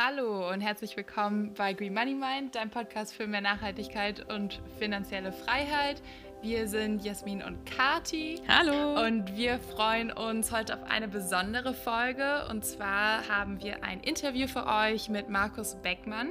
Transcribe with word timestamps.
Hallo 0.00 0.48
und 0.48 0.60
herzlich 0.60 0.96
willkommen 0.96 1.54
bei 1.54 1.72
Green 1.72 1.92
Money 1.92 2.14
Mind, 2.14 2.54
deinem 2.54 2.70
Podcast 2.70 3.12
für 3.12 3.26
mehr 3.26 3.40
Nachhaltigkeit 3.40 4.32
und 4.32 4.60
finanzielle 4.78 5.32
Freiheit. 5.32 6.00
Wir 6.40 6.68
sind 6.68 7.04
Jasmin 7.04 7.42
und 7.42 7.66
Kati. 7.66 8.40
Hallo. 8.46 9.04
Und 9.04 9.36
wir 9.36 9.58
freuen 9.58 10.12
uns 10.12 10.52
heute 10.52 10.74
auf 10.74 10.88
eine 10.88 11.08
besondere 11.08 11.74
Folge. 11.74 12.46
Und 12.48 12.64
zwar 12.64 13.28
haben 13.28 13.60
wir 13.60 13.82
ein 13.82 13.98
Interview 13.98 14.46
für 14.46 14.66
euch 14.68 15.08
mit 15.08 15.30
Markus 15.30 15.74
Beckmann. 15.82 16.28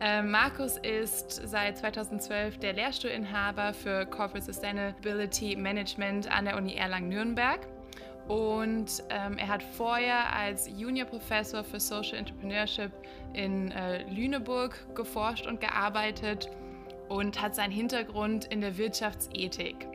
Äh, 0.00 0.22
Markus 0.22 0.76
ist 0.76 1.30
seit 1.30 1.78
2012 1.78 2.58
der 2.58 2.72
Lehrstuhlinhaber 2.72 3.72
für 3.72 4.04
Corporate 4.06 4.44
Sustainability 4.44 5.54
Management 5.54 6.28
an 6.28 6.46
der 6.46 6.56
Uni 6.56 6.74
Erlangen-Nürnberg. 6.74 7.68
Und 8.28 9.04
ähm, 9.10 9.38
er 9.38 9.48
hat 9.48 9.62
vorher 9.62 10.34
als 10.34 10.68
Junior 10.76 11.06
Professor 11.06 11.62
für 11.62 11.78
Social 11.78 12.18
Entrepreneurship 12.18 12.90
in 13.34 13.70
äh, 13.70 14.02
Lüneburg 14.10 14.94
geforscht 14.96 15.46
und 15.46 15.60
gearbeitet 15.60 16.50
und 17.08 17.40
hat 17.40 17.54
seinen 17.54 17.70
Hintergrund 17.70 18.46
in 18.46 18.60
der 18.60 18.76
Wirtschaftsethik. 18.76 19.86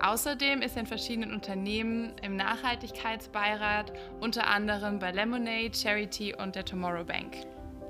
Außerdem 0.00 0.62
ist 0.62 0.76
er 0.76 0.82
in 0.82 0.86
verschiedenen 0.86 1.34
Unternehmen 1.34 2.12
im 2.22 2.36
Nachhaltigkeitsbeirat, 2.36 3.92
unter 4.20 4.46
anderem 4.46 4.98
bei 4.98 5.10
Lemonade, 5.10 5.72
Charity 5.74 6.34
und 6.34 6.54
der 6.54 6.64
Tomorrow 6.64 7.04
Bank. 7.04 7.38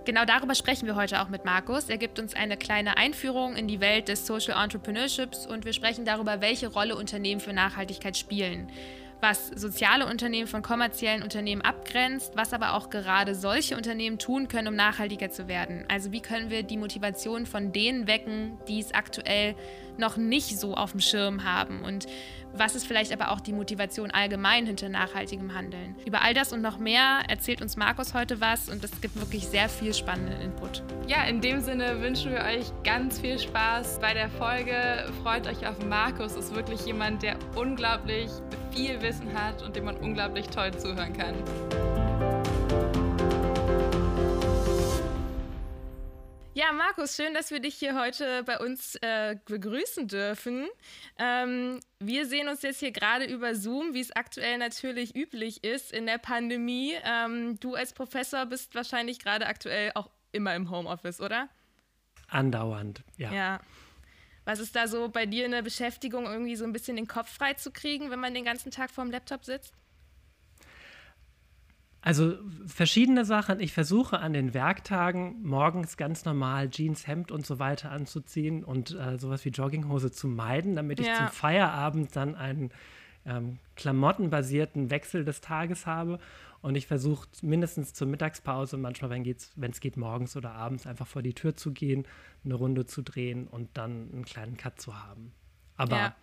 Genau 0.06 0.24
darüber 0.24 0.54
sprechen 0.54 0.86
wir 0.86 0.96
heute 0.96 1.20
auch 1.20 1.28
mit 1.28 1.44
Markus. 1.44 1.90
Er 1.90 1.98
gibt 1.98 2.18
uns 2.18 2.34
eine 2.34 2.56
kleine 2.56 2.96
Einführung 2.96 3.54
in 3.54 3.68
die 3.68 3.80
Welt 3.80 4.08
des 4.08 4.26
Social 4.26 4.60
Entrepreneurships 4.60 5.46
und 5.46 5.66
wir 5.66 5.74
sprechen 5.74 6.06
darüber, 6.06 6.40
welche 6.40 6.68
Rolle 6.68 6.96
Unternehmen 6.96 7.40
für 7.40 7.52
Nachhaltigkeit 7.52 8.16
spielen 8.16 8.72
was 9.20 9.48
soziale 9.48 10.06
Unternehmen 10.06 10.46
von 10.46 10.62
kommerziellen 10.62 11.22
Unternehmen 11.22 11.62
abgrenzt, 11.62 12.32
was 12.36 12.52
aber 12.52 12.74
auch 12.74 12.90
gerade 12.90 13.34
solche 13.34 13.76
Unternehmen 13.76 14.18
tun 14.18 14.48
können, 14.48 14.68
um 14.68 14.74
nachhaltiger 14.74 15.30
zu 15.30 15.48
werden. 15.48 15.84
Also 15.88 16.12
wie 16.12 16.20
können 16.20 16.50
wir 16.50 16.62
die 16.62 16.76
Motivation 16.76 17.46
von 17.46 17.72
denen 17.72 18.06
wecken, 18.06 18.58
die 18.68 18.80
es 18.80 18.92
aktuell 18.92 19.54
noch 19.98 20.16
nicht 20.16 20.58
so 20.58 20.74
auf 20.74 20.92
dem 20.92 21.00
Schirm 21.00 21.44
haben 21.44 21.82
und 21.82 22.06
was 22.52 22.74
ist 22.74 22.86
vielleicht 22.86 23.12
aber 23.12 23.30
auch 23.30 23.40
die 23.40 23.52
Motivation 23.52 24.10
allgemein 24.10 24.66
hinter 24.66 24.88
nachhaltigem 24.88 25.54
Handeln. 25.54 25.94
Über 26.04 26.22
all 26.22 26.34
das 26.34 26.52
und 26.52 26.62
noch 26.62 26.78
mehr 26.78 27.20
erzählt 27.28 27.62
uns 27.62 27.76
Markus 27.76 28.12
heute 28.14 28.40
was 28.40 28.68
und 28.68 28.82
es 28.82 29.00
gibt 29.00 29.16
wirklich 29.20 29.46
sehr 29.46 29.68
viel 29.68 29.94
spannenden 29.94 30.40
Input. 30.40 30.82
Ja, 31.06 31.24
in 31.24 31.40
dem 31.40 31.60
Sinne 31.60 32.00
wünschen 32.00 32.32
wir 32.32 32.40
euch 32.40 32.66
ganz 32.82 33.20
viel 33.20 33.38
Spaß 33.38 34.00
bei 34.00 34.14
der 34.14 34.28
Folge. 34.30 35.12
Freut 35.22 35.46
euch 35.46 35.66
auf 35.66 35.84
Markus, 35.86 36.34
ist 36.34 36.54
wirklich 36.54 36.84
jemand, 36.86 37.22
der 37.22 37.36
unglaublich 37.54 38.28
viel 38.72 39.00
Wissen 39.02 39.32
hat 39.34 39.62
und 39.62 39.76
dem 39.76 39.84
man 39.84 39.96
unglaublich 39.96 40.48
toll 40.48 40.72
zuhören 40.76 41.12
kann. 41.12 41.34
Ja, 46.52 46.72
Markus, 46.72 47.16
schön, 47.16 47.32
dass 47.32 47.50
wir 47.50 47.60
dich 47.60 47.76
hier 47.76 47.98
heute 47.98 48.42
bei 48.42 48.58
uns 48.58 48.96
äh, 48.96 49.36
begrüßen 49.46 50.08
dürfen. 50.08 50.68
Ähm, 51.18 51.80
wir 52.00 52.26
sehen 52.26 52.48
uns 52.48 52.62
jetzt 52.62 52.80
hier 52.80 52.90
gerade 52.90 53.24
über 53.24 53.54
Zoom, 53.54 53.94
wie 53.94 54.00
es 54.00 54.10
aktuell 54.12 54.58
natürlich 54.58 55.16
üblich 55.16 55.64
ist 55.64 55.90
in 55.90 56.06
der 56.06 56.18
Pandemie. 56.18 56.94
Ähm, 57.02 57.58
du 57.60 57.76
als 57.76 57.92
Professor 57.92 58.46
bist 58.46 58.74
wahrscheinlich 58.74 59.20
gerade 59.20 59.46
aktuell 59.46 59.92
auch 59.94 60.10
immer 60.32 60.54
im 60.54 60.70
Homeoffice, 60.70 61.20
oder? 61.20 61.48
Andauernd, 62.28 63.04
ja. 63.16 63.32
Ja. 63.32 63.60
Was 64.44 64.58
ist 64.58 64.74
da 64.74 64.88
so 64.88 65.08
bei 65.08 65.26
dir 65.26 65.44
in 65.44 65.52
der 65.52 65.62
Beschäftigung, 65.62 66.24
irgendwie 66.24 66.56
so 66.56 66.64
ein 66.64 66.72
bisschen 66.72 66.96
den 66.96 67.06
Kopf 67.06 67.28
frei 67.28 67.54
zu 67.54 67.70
kriegen, 67.70 68.10
wenn 68.10 68.20
man 68.20 68.34
den 68.34 68.44
ganzen 68.44 68.70
Tag 68.70 68.90
vorm 68.90 69.10
Laptop 69.10 69.44
sitzt? 69.44 69.74
Also 72.02 72.38
verschiedene 72.66 73.26
Sachen. 73.26 73.60
Ich 73.60 73.72
versuche 73.72 74.20
an 74.20 74.32
den 74.32 74.54
Werktagen 74.54 75.42
morgens 75.42 75.98
ganz 75.98 76.24
normal 76.24 76.70
Jeans, 76.70 77.06
Hemd 77.06 77.30
und 77.30 77.44
so 77.44 77.58
weiter 77.58 77.90
anzuziehen 77.90 78.64
und 78.64 78.98
äh, 78.98 79.18
sowas 79.18 79.44
wie 79.44 79.50
Jogginghose 79.50 80.10
zu 80.10 80.26
meiden, 80.26 80.76
damit 80.76 80.98
ich 81.00 81.06
ja. 81.06 81.16
zum 81.16 81.28
Feierabend 81.28 82.16
dann 82.16 82.36
einen 82.36 82.70
ähm, 83.26 83.58
klamottenbasierten 83.76 84.90
Wechsel 84.90 85.26
des 85.26 85.42
Tages 85.42 85.86
habe. 85.86 86.18
Und 86.62 86.74
ich 86.74 86.86
versuche 86.86 87.26
mindestens 87.42 87.94
zur 87.94 88.06
Mittagspause, 88.06 88.76
manchmal, 88.76 89.10
wenn 89.10 89.70
es 89.70 89.80
geht, 89.80 89.96
morgens 89.96 90.36
oder 90.36 90.52
abends 90.52 90.86
einfach 90.86 91.06
vor 91.06 91.22
die 91.22 91.32
Tür 91.32 91.56
zu 91.56 91.72
gehen, 91.72 92.06
eine 92.44 92.54
Runde 92.54 92.84
zu 92.84 93.02
drehen 93.02 93.46
und 93.46 93.70
dann 93.74 94.10
einen 94.12 94.24
kleinen 94.24 94.56
Cut 94.56 94.80
zu 94.80 95.02
haben. 95.02 95.32
Aber 95.76 95.96
ja, 95.96 96.16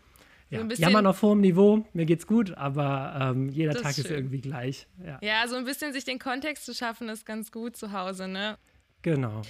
ja. 0.50 0.62
So 0.62 0.82
jammern 0.82 1.08
auf 1.08 1.22
hohem 1.24 1.42
Niveau, 1.42 1.86
mir 1.94 2.06
geht's 2.06 2.28
gut, 2.28 2.56
aber 2.56 3.18
ähm, 3.20 3.50
jeder 3.50 3.74
Tag 3.74 3.92
ist, 3.92 4.00
ist 4.00 4.12
irgendwie 4.12 4.40
gleich. 4.40 4.88
Ja. 5.04 5.20
ja, 5.22 5.48
so 5.48 5.56
ein 5.56 5.66
bisschen 5.66 5.92
sich 5.92 6.06
den 6.06 6.20
Kontext 6.20 6.66
zu 6.66 6.74
schaffen, 6.74 7.10
ist 7.10 7.26
ganz 7.26 7.52
gut 7.52 7.76
zu 7.76 7.92
Hause, 7.92 8.28
ne? 8.28 8.58
Genau. 9.02 9.42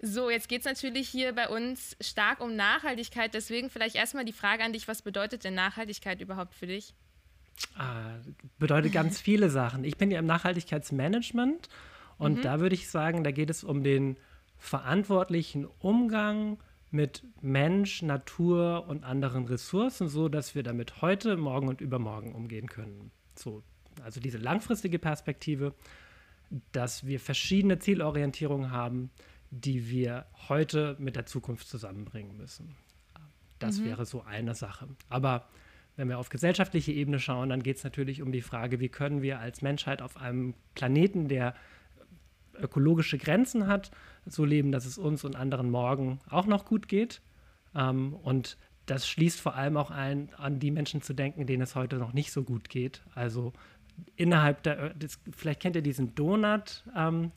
So, 0.00 0.30
jetzt 0.30 0.48
geht 0.48 0.60
es 0.60 0.64
natürlich 0.64 1.08
hier 1.08 1.34
bei 1.34 1.48
uns 1.48 1.96
stark 2.00 2.40
um 2.40 2.54
Nachhaltigkeit. 2.54 3.34
Deswegen 3.34 3.68
vielleicht 3.68 3.96
erstmal 3.96 4.24
die 4.24 4.32
Frage 4.32 4.62
an 4.62 4.72
dich, 4.72 4.86
was 4.86 5.02
bedeutet 5.02 5.42
denn 5.42 5.54
Nachhaltigkeit 5.54 6.20
überhaupt 6.20 6.54
für 6.54 6.68
dich? 6.68 6.94
Ah, 7.76 8.16
bedeutet 8.58 8.92
ganz 8.92 9.20
viele 9.20 9.50
Sachen. 9.50 9.84
Ich 9.84 9.96
bin 9.96 10.10
ja 10.10 10.18
im 10.18 10.26
Nachhaltigkeitsmanagement 10.26 11.68
und 12.18 12.38
mhm. 12.38 12.42
da 12.42 12.60
würde 12.60 12.74
ich 12.74 12.88
sagen, 12.88 13.24
da 13.24 13.30
geht 13.30 13.50
es 13.50 13.64
um 13.64 13.82
den 13.82 14.16
verantwortlichen 14.58 15.66
Umgang 15.78 16.58
mit 16.90 17.22
Mensch, 17.42 18.02
Natur 18.02 18.86
und 18.88 19.04
anderen 19.04 19.44
Ressourcen, 19.46 20.08
so 20.08 20.28
dass 20.28 20.54
wir 20.54 20.62
damit 20.62 21.02
heute, 21.02 21.36
morgen 21.36 21.68
und 21.68 21.80
übermorgen 21.80 22.34
umgehen 22.34 22.66
können. 22.66 23.10
So, 23.36 23.62
also 24.02 24.20
diese 24.20 24.38
langfristige 24.38 24.98
Perspektive, 24.98 25.74
dass 26.72 27.06
wir 27.06 27.20
verschiedene 27.20 27.78
Zielorientierungen 27.78 28.70
haben, 28.70 29.10
die 29.50 29.88
wir 29.90 30.26
heute 30.48 30.96
mit 30.98 31.16
der 31.16 31.26
Zukunft 31.26 31.68
zusammenbringen 31.68 32.36
müssen. 32.36 32.74
Das 33.58 33.78
mhm. 33.78 33.86
wäre 33.86 34.06
so 34.06 34.22
eine 34.22 34.54
Sache. 34.54 34.88
Aber 35.08 35.48
wenn 35.98 36.08
wir 36.08 36.18
auf 36.18 36.28
gesellschaftliche 36.28 36.92
Ebene 36.92 37.18
schauen, 37.18 37.48
dann 37.48 37.62
geht 37.62 37.78
es 37.78 37.84
natürlich 37.84 38.22
um 38.22 38.30
die 38.30 38.40
Frage, 38.40 38.78
wie 38.78 38.88
können 38.88 39.20
wir 39.20 39.40
als 39.40 39.62
Menschheit 39.62 40.00
auf 40.00 40.16
einem 40.16 40.54
Planeten, 40.76 41.26
der 41.26 41.54
ökologische 42.54 43.18
Grenzen 43.18 43.66
hat, 43.66 43.90
so 44.24 44.44
leben, 44.44 44.70
dass 44.70 44.86
es 44.86 44.96
uns 44.96 45.24
und 45.24 45.34
anderen 45.34 45.70
morgen 45.70 46.20
auch 46.30 46.46
noch 46.46 46.64
gut 46.64 46.86
geht. 46.86 47.20
Ähm, 47.74 48.14
und 48.14 48.56
das 48.86 49.08
schließt 49.08 49.40
vor 49.40 49.56
allem 49.56 49.76
auch 49.76 49.90
ein, 49.90 50.32
an 50.36 50.60
die 50.60 50.70
Menschen 50.70 51.02
zu 51.02 51.14
denken, 51.14 51.46
denen 51.46 51.62
es 51.62 51.74
heute 51.74 51.96
noch 51.96 52.12
nicht 52.12 52.30
so 52.30 52.44
gut 52.44 52.68
geht. 52.68 53.02
Also 53.16 53.52
innerhalb 54.14 54.62
der, 54.62 54.94
das, 54.94 55.18
vielleicht 55.36 55.60
kennt 55.60 55.74
ihr 55.74 55.82
diesen 55.82 56.14
Donut 56.14 56.84
ähm, 56.96 57.32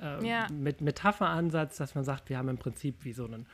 äh, 0.00 0.26
ja. 0.26 0.46
mit 0.50 0.80
Metapheransatz, 0.80 1.76
dass 1.76 1.94
man 1.94 2.04
sagt, 2.04 2.30
wir 2.30 2.38
haben 2.38 2.48
im 2.48 2.58
Prinzip 2.58 3.04
wie 3.04 3.12
so 3.12 3.26
einen 3.26 3.46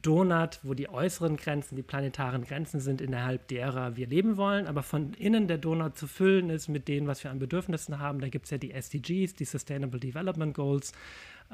Donut, 0.00 0.58
wo 0.62 0.72
die 0.72 0.88
äußeren 0.88 1.36
Grenzen, 1.36 1.76
die 1.76 1.82
planetaren 1.82 2.44
Grenzen 2.44 2.80
sind, 2.80 3.02
innerhalb 3.02 3.46
derer 3.48 3.94
wir 3.94 4.06
leben 4.06 4.38
wollen, 4.38 4.66
aber 4.66 4.82
von 4.82 5.12
innen 5.14 5.48
der 5.48 5.58
Donut 5.58 5.98
zu 5.98 6.06
füllen 6.06 6.48
ist 6.48 6.68
mit 6.68 6.88
dem, 6.88 7.06
was 7.06 7.22
wir 7.22 7.30
an 7.30 7.38
Bedürfnissen 7.38 7.98
haben. 7.98 8.18
Da 8.20 8.30
gibt 8.30 8.46
es 8.46 8.50
ja 8.52 8.56
die 8.56 8.70
SDGs, 8.72 9.34
die 9.34 9.44
Sustainable 9.44 10.00
Development 10.00 10.54
Goals, 10.54 10.92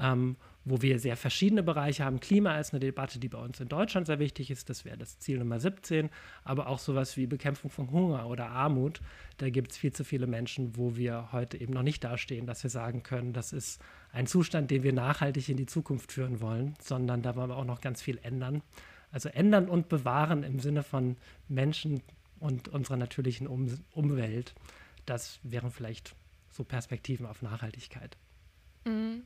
ähm, 0.00 0.36
wo 0.68 0.82
wir 0.82 0.98
sehr 0.98 1.16
verschiedene 1.16 1.62
Bereiche 1.62 2.04
haben. 2.04 2.20
Klima 2.20 2.58
ist 2.58 2.72
eine 2.72 2.80
Debatte, 2.80 3.18
die 3.18 3.28
bei 3.28 3.38
uns 3.38 3.60
in 3.60 3.68
Deutschland 3.68 4.06
sehr 4.06 4.18
wichtig 4.18 4.50
ist. 4.50 4.68
Das 4.68 4.84
wäre 4.84 4.98
das 4.98 5.18
Ziel 5.18 5.38
Nummer 5.38 5.60
17. 5.60 6.10
Aber 6.44 6.66
auch 6.66 6.78
sowas 6.78 7.16
wie 7.16 7.26
Bekämpfung 7.26 7.70
von 7.70 7.90
Hunger 7.90 8.26
oder 8.28 8.50
Armut. 8.50 9.00
Da 9.38 9.50
gibt 9.50 9.72
es 9.72 9.78
viel 9.78 9.92
zu 9.92 10.04
viele 10.04 10.26
Menschen, 10.26 10.76
wo 10.76 10.96
wir 10.96 11.32
heute 11.32 11.58
eben 11.58 11.72
noch 11.72 11.82
nicht 11.82 12.04
dastehen, 12.04 12.46
dass 12.46 12.62
wir 12.62 12.70
sagen 12.70 13.02
können, 13.02 13.32
das 13.32 13.52
ist 13.52 13.80
ein 14.12 14.26
Zustand, 14.26 14.70
den 14.70 14.82
wir 14.82 14.92
nachhaltig 14.92 15.48
in 15.48 15.56
die 15.56 15.66
Zukunft 15.66 16.12
führen 16.12 16.40
wollen, 16.40 16.74
sondern 16.80 17.22
da 17.22 17.36
wollen 17.36 17.50
wir 17.50 17.56
auch 17.56 17.64
noch 17.64 17.80
ganz 17.80 18.02
viel 18.02 18.18
ändern. 18.22 18.62
Also 19.10 19.28
ändern 19.30 19.68
und 19.68 19.88
bewahren 19.88 20.42
im 20.42 20.60
Sinne 20.60 20.82
von 20.82 21.16
Menschen 21.48 22.02
und 22.40 22.68
unserer 22.68 22.96
natürlichen 22.96 23.46
um 23.46 23.68
Umwelt. 23.92 24.54
Das 25.06 25.40
wären 25.42 25.70
vielleicht 25.70 26.14
so 26.50 26.64
Perspektiven 26.64 27.24
auf 27.26 27.40
Nachhaltigkeit. 27.40 28.16
Mhm. 28.84 29.22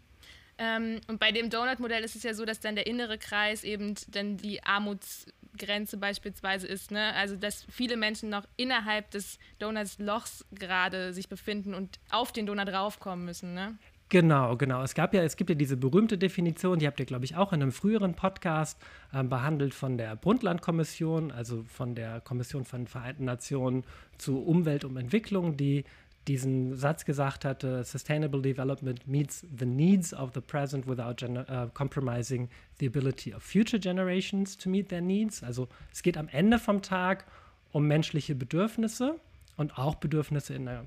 Ähm, 0.58 1.00
und 1.08 1.18
bei 1.18 1.32
dem 1.32 1.50
Donut-Modell 1.50 2.04
ist 2.04 2.16
es 2.16 2.22
ja 2.22 2.34
so, 2.34 2.44
dass 2.44 2.60
dann 2.60 2.74
der 2.74 2.86
innere 2.86 3.18
Kreis 3.18 3.64
eben 3.64 3.94
dann 4.08 4.36
die 4.36 4.62
Armutsgrenze 4.62 5.96
beispielsweise 5.96 6.66
ist. 6.66 6.90
Ne? 6.90 7.14
Also 7.14 7.36
dass 7.36 7.64
viele 7.70 7.96
Menschen 7.96 8.28
noch 8.30 8.44
innerhalb 8.56 9.10
des 9.10 9.38
Donuts-Lochs 9.58 10.44
gerade 10.52 11.12
sich 11.12 11.28
befinden 11.28 11.74
und 11.74 11.98
auf 12.10 12.32
den 12.32 12.46
Donut 12.46 12.68
raufkommen 12.68 13.24
müssen. 13.24 13.54
Ne? 13.54 13.78
Genau, 14.12 14.58
genau. 14.58 14.82
Es 14.82 14.94
gab 14.94 15.14
ja, 15.14 15.22
es 15.22 15.36
gibt 15.36 15.48
ja 15.48 15.56
diese 15.56 15.78
berühmte 15.78 16.18
Definition, 16.18 16.78
die 16.78 16.86
habt 16.86 17.00
ihr, 17.00 17.06
glaube 17.06 17.24
ich, 17.24 17.34
auch 17.34 17.54
in 17.54 17.62
einem 17.62 17.72
früheren 17.72 18.12
Podcast 18.12 18.78
äh, 19.10 19.24
behandelt 19.24 19.72
von 19.72 19.96
der 19.96 20.16
Brundtland-Kommission, 20.16 21.30
also 21.32 21.62
von 21.62 21.94
der 21.94 22.20
Kommission 22.20 22.66
von 22.66 22.86
Vereinten 22.86 23.24
Nationen 23.24 23.84
zu 24.18 24.42
Umwelt 24.42 24.84
und 24.84 24.98
Entwicklung, 24.98 25.56
die 25.56 25.84
diesen 26.28 26.76
Satz 26.76 27.04
gesagt 27.04 27.44
hatte, 27.44 27.82
Sustainable 27.84 28.42
Development 28.42 29.06
meets 29.06 29.44
the 29.58 29.66
needs 29.66 30.14
of 30.14 30.30
the 30.34 30.40
present 30.40 30.86
without 30.86 31.22
uh, 31.22 31.68
compromising 31.74 32.48
the 32.78 32.86
ability 32.86 33.34
of 33.34 33.42
future 33.42 33.80
generations 33.80 34.56
to 34.56 34.68
meet 34.68 34.88
their 34.88 35.00
needs. 35.00 35.42
Also 35.42 35.68
es 35.92 36.02
geht 36.02 36.16
am 36.16 36.28
Ende 36.28 36.58
vom 36.58 36.82
Tag 36.82 37.26
um 37.72 37.86
menschliche 37.86 38.34
Bedürfnisse 38.34 39.18
und 39.56 39.78
auch 39.78 39.96
Bedürfnisse 39.96 40.54
in 40.54 40.68
einer 40.68 40.86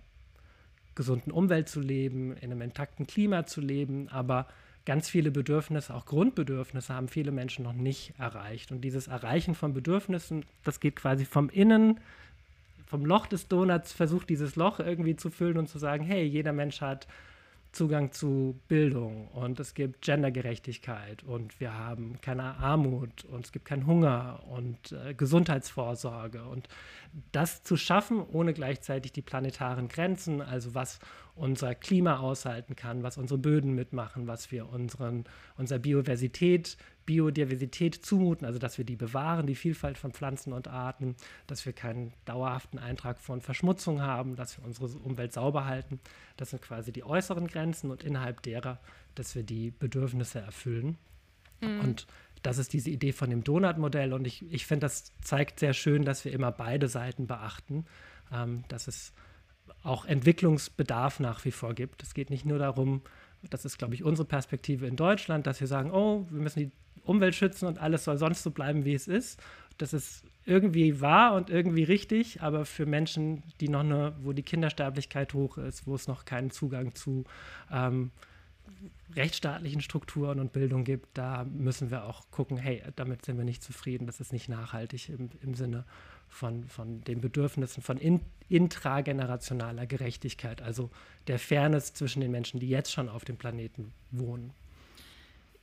gesunden 0.96 1.32
Umwelt 1.32 1.68
zu 1.68 1.82
leben, 1.82 2.38
in 2.38 2.52
einem 2.52 2.62
intakten 2.62 3.06
Klima 3.06 3.46
zu 3.46 3.60
leben, 3.60 4.08
aber 4.10 4.48
ganz 4.86 5.10
viele 5.10 5.32
Bedürfnisse, 5.32 5.94
auch 5.94 6.06
Grundbedürfnisse, 6.06 6.94
haben 6.94 7.10
viele 7.10 7.32
Menschen 7.32 7.64
noch 7.64 7.74
nicht 7.74 8.14
erreicht. 8.18 8.72
Und 8.72 8.82
dieses 8.82 9.08
Erreichen 9.08 9.56
von 9.56 9.74
Bedürfnissen, 9.74 10.46
das 10.64 10.80
geht 10.80 10.96
quasi 10.96 11.26
vom 11.26 11.50
Innen, 11.50 12.00
vom 12.96 13.06
Loch 13.06 13.28
des 13.28 13.50
Donuts, 13.50 13.92
versucht 13.92 14.30
dieses 14.30 14.56
Loch 14.56 14.80
irgendwie 14.80 15.18
zu 15.18 15.30
füllen 15.30 15.58
und 15.58 15.68
zu 15.68 15.80
sagen, 15.80 16.06
hey, 16.06 16.24
jeder 16.24 16.54
Mensch 16.54 16.80
hat 16.80 17.08
Zugang 17.74 18.14
zu 18.14 18.58
Bildung 18.70 19.28
und 19.34 19.60
es 19.60 19.74
gibt 19.74 20.02
Gendergerechtigkeit 20.02 21.24
und 21.24 21.60
wir 21.60 21.78
haben 21.78 22.22
keine 22.22 22.56
Armut 22.56 23.26
und 23.26 23.46
es 23.46 23.52
gibt 23.52 23.66
keinen 23.66 23.86
Hunger 23.86 24.44
und 24.50 24.94
äh, 24.94 25.14
Gesundheitsvorsorge. 25.14 26.46
Und 26.46 26.70
das 27.34 27.64
zu 27.64 27.76
schaffen, 27.76 28.24
ohne 28.32 28.54
gleichzeitig 28.54 29.12
die 29.12 29.22
planetaren 29.22 29.90
Grenzen, 29.90 30.42
also 30.42 30.74
was 30.74 31.00
unser 31.36 31.76
Klima 31.76 32.20
aushalten 32.20 32.78
kann, 32.78 33.04
was 33.04 33.18
unsere 33.18 33.38
Böden 33.38 33.76
mitmachen, 33.76 34.26
was 34.26 34.54
wir 34.54 34.70
unseren, 34.70 35.26
unserer 35.58 35.80
Biodiversität 35.80 36.78
Biodiversität 37.06 37.96
zumuten, 37.96 38.46
also 38.46 38.60
dass 38.60 38.78
wir 38.78 38.86
die 38.86 38.96
bewahren, 38.96 39.48
die 39.48 39.56
Vielfalt 39.56 39.98
von 39.98 40.12
Pflanzen 40.12 40.54
und 40.54 40.68
Arten, 40.68 41.16
dass 41.48 41.66
wir 41.66 41.74
keinen 41.74 42.14
dauerhaften 42.26 42.80
Eintrag 42.80 43.20
von 43.20 43.42
Verschmutzung 43.42 44.02
haben, 44.02 44.36
dass 44.36 44.58
wir 44.58 44.66
unsere 44.66 44.88
Umwelt 44.88 45.34
sauber 45.34 45.66
halten. 45.66 46.00
Das 46.38 46.50
sind 46.50 46.62
quasi 46.62 46.92
die 46.92 47.04
äußeren 47.04 47.48
Grenzen 47.48 47.92
und 47.92 48.04
innerhalb 48.04 48.42
derer, 48.42 48.80
dass 49.14 49.36
wir 49.36 49.44
die 49.44 49.72
Bedürfnisse 49.72 50.40
erfüllen. 50.40 50.98
Mhm. 51.62 51.80
Und 51.80 52.08
das 52.42 52.58
ist 52.58 52.74
diese 52.74 52.90
Idee 52.90 53.12
von 53.12 53.30
dem 53.30 53.44
Donut-Modell 53.44 54.14
und 54.14 54.26
ich, 54.26 54.44
ich 54.52 54.66
finde, 54.66 54.86
das 54.86 55.12
zeigt 55.22 55.60
sehr 55.60 55.74
schön, 55.74 56.06
dass 56.06 56.26
wir 56.26 56.32
immer 56.32 56.52
beide 56.52 56.88
Seiten 56.88 57.28
beachten, 57.28 57.86
ähm, 58.32 58.64
dass 58.68 58.88
es 58.88 59.14
auch 59.84 60.06
Entwicklungsbedarf 60.06 61.20
nach 61.20 61.44
wie 61.46 61.52
vor 61.52 61.74
gibt. 61.74 62.04
Es 62.04 62.14
geht 62.14 62.30
nicht 62.30 62.46
nur 62.46 62.60
darum, 62.60 63.02
das 63.50 63.66
ist, 63.66 63.78
glaube 63.78 63.94
ich, 63.94 64.04
unsere 64.04 64.28
Perspektive 64.28 64.88
in 64.88 64.96
Deutschland, 64.96 65.48
dass 65.48 65.60
wir 65.60 65.68
sagen, 65.68 65.92
oh, 65.92 66.26
wir 66.30 66.42
müssen 66.42 66.60
die 66.60 66.72
Umwelt 67.04 67.36
schützen 67.36 67.68
und 67.68 67.78
alles 67.80 68.04
soll 68.04 68.18
sonst 68.18 68.44
so 68.44 68.52
bleiben, 68.52 68.86
wie 68.86 68.94
es 68.94 69.08
ist. 69.08 69.40
Das 69.78 69.94
ist 69.94 70.24
irgendwie 70.46 71.02
wahr 71.02 71.34
und 71.34 71.50
irgendwie 71.50 71.84
richtig, 71.84 72.42
aber 72.42 72.66
für 72.66 72.86
Menschen, 72.86 73.44
die 73.60 73.68
noch 73.68 73.82
eine, 73.82 74.16
wo 74.22 74.32
die 74.32 74.44
Kindersterblichkeit 74.44 75.34
hoch 75.34 75.58
ist, 75.58 75.86
wo 75.86 75.96
es 75.96 76.08
noch 76.08 76.26
keinen 76.26 76.52
Zugang 76.52 76.96
zu 76.96 77.26
ähm, 77.72 78.12
rechtsstaatlichen 79.16 79.82
Strukturen 79.82 80.40
und 80.40 80.54
Bildung 80.54 80.84
gibt, 80.84 81.18
da 81.18 81.46
müssen 81.46 81.92
wir 81.92 82.06
auch 82.06 82.30
gucken, 82.32 82.58
hey, 82.58 82.82
damit 82.96 83.26
sind 83.26 83.38
wir 83.38 83.46
nicht 83.46 83.64
zufrieden, 83.64 84.08
das 84.08 84.20
ist 84.20 84.34
nicht 84.34 84.50
nachhaltig 84.50 85.10
im, 85.10 85.30
im 85.42 85.56
Sinne 85.56 85.86
von, 86.28 86.68
von 86.68 87.02
den 87.02 87.22
Bedürfnissen 87.22 87.82
von 87.82 87.98
in, 87.98 88.22
intragenerationaler 88.50 89.86
Gerechtigkeit, 89.86 90.62
also 90.62 90.90
der 91.28 91.40
Fairness 91.40 91.94
zwischen 91.94 92.22
den 92.22 92.32
Menschen, 92.32 92.60
die 92.60 92.70
jetzt 92.70 92.92
schon 92.92 93.10
auf 93.10 93.26
dem 93.26 93.38
Planeten 93.38 93.94
wohnen. 94.12 94.54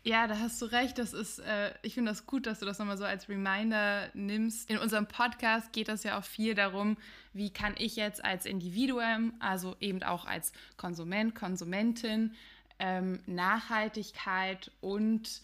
Ja, 0.04 0.26
da 0.26 0.36
hast 0.38 0.60
du 0.60 0.66
recht. 0.66 0.98
Das 0.98 1.12
ist, 1.12 1.38
äh, 1.38 1.72
ich 1.82 1.94
finde 1.94 2.10
das 2.10 2.26
gut, 2.26 2.46
dass 2.46 2.58
du 2.58 2.66
das 2.66 2.80
nochmal 2.80 2.98
so 2.98 3.04
als 3.04 3.28
Reminder 3.28 4.08
nimmst. 4.14 4.68
In 4.68 4.78
unserem 4.78 5.06
Podcast 5.06 5.72
geht 5.72 5.88
es 5.88 6.02
ja 6.02 6.18
auch 6.18 6.24
viel 6.24 6.54
darum, 6.56 6.96
wie 7.32 7.50
kann 7.50 7.74
ich 7.78 7.94
jetzt 7.94 8.24
als 8.24 8.44
Individuum, 8.44 9.34
also 9.38 9.76
eben 9.78 10.02
auch 10.02 10.24
als 10.24 10.52
Konsument, 10.76 11.36
Konsumentin, 11.36 12.34
ähm, 12.80 13.20
Nachhaltigkeit 13.26 14.72
und 14.80 15.42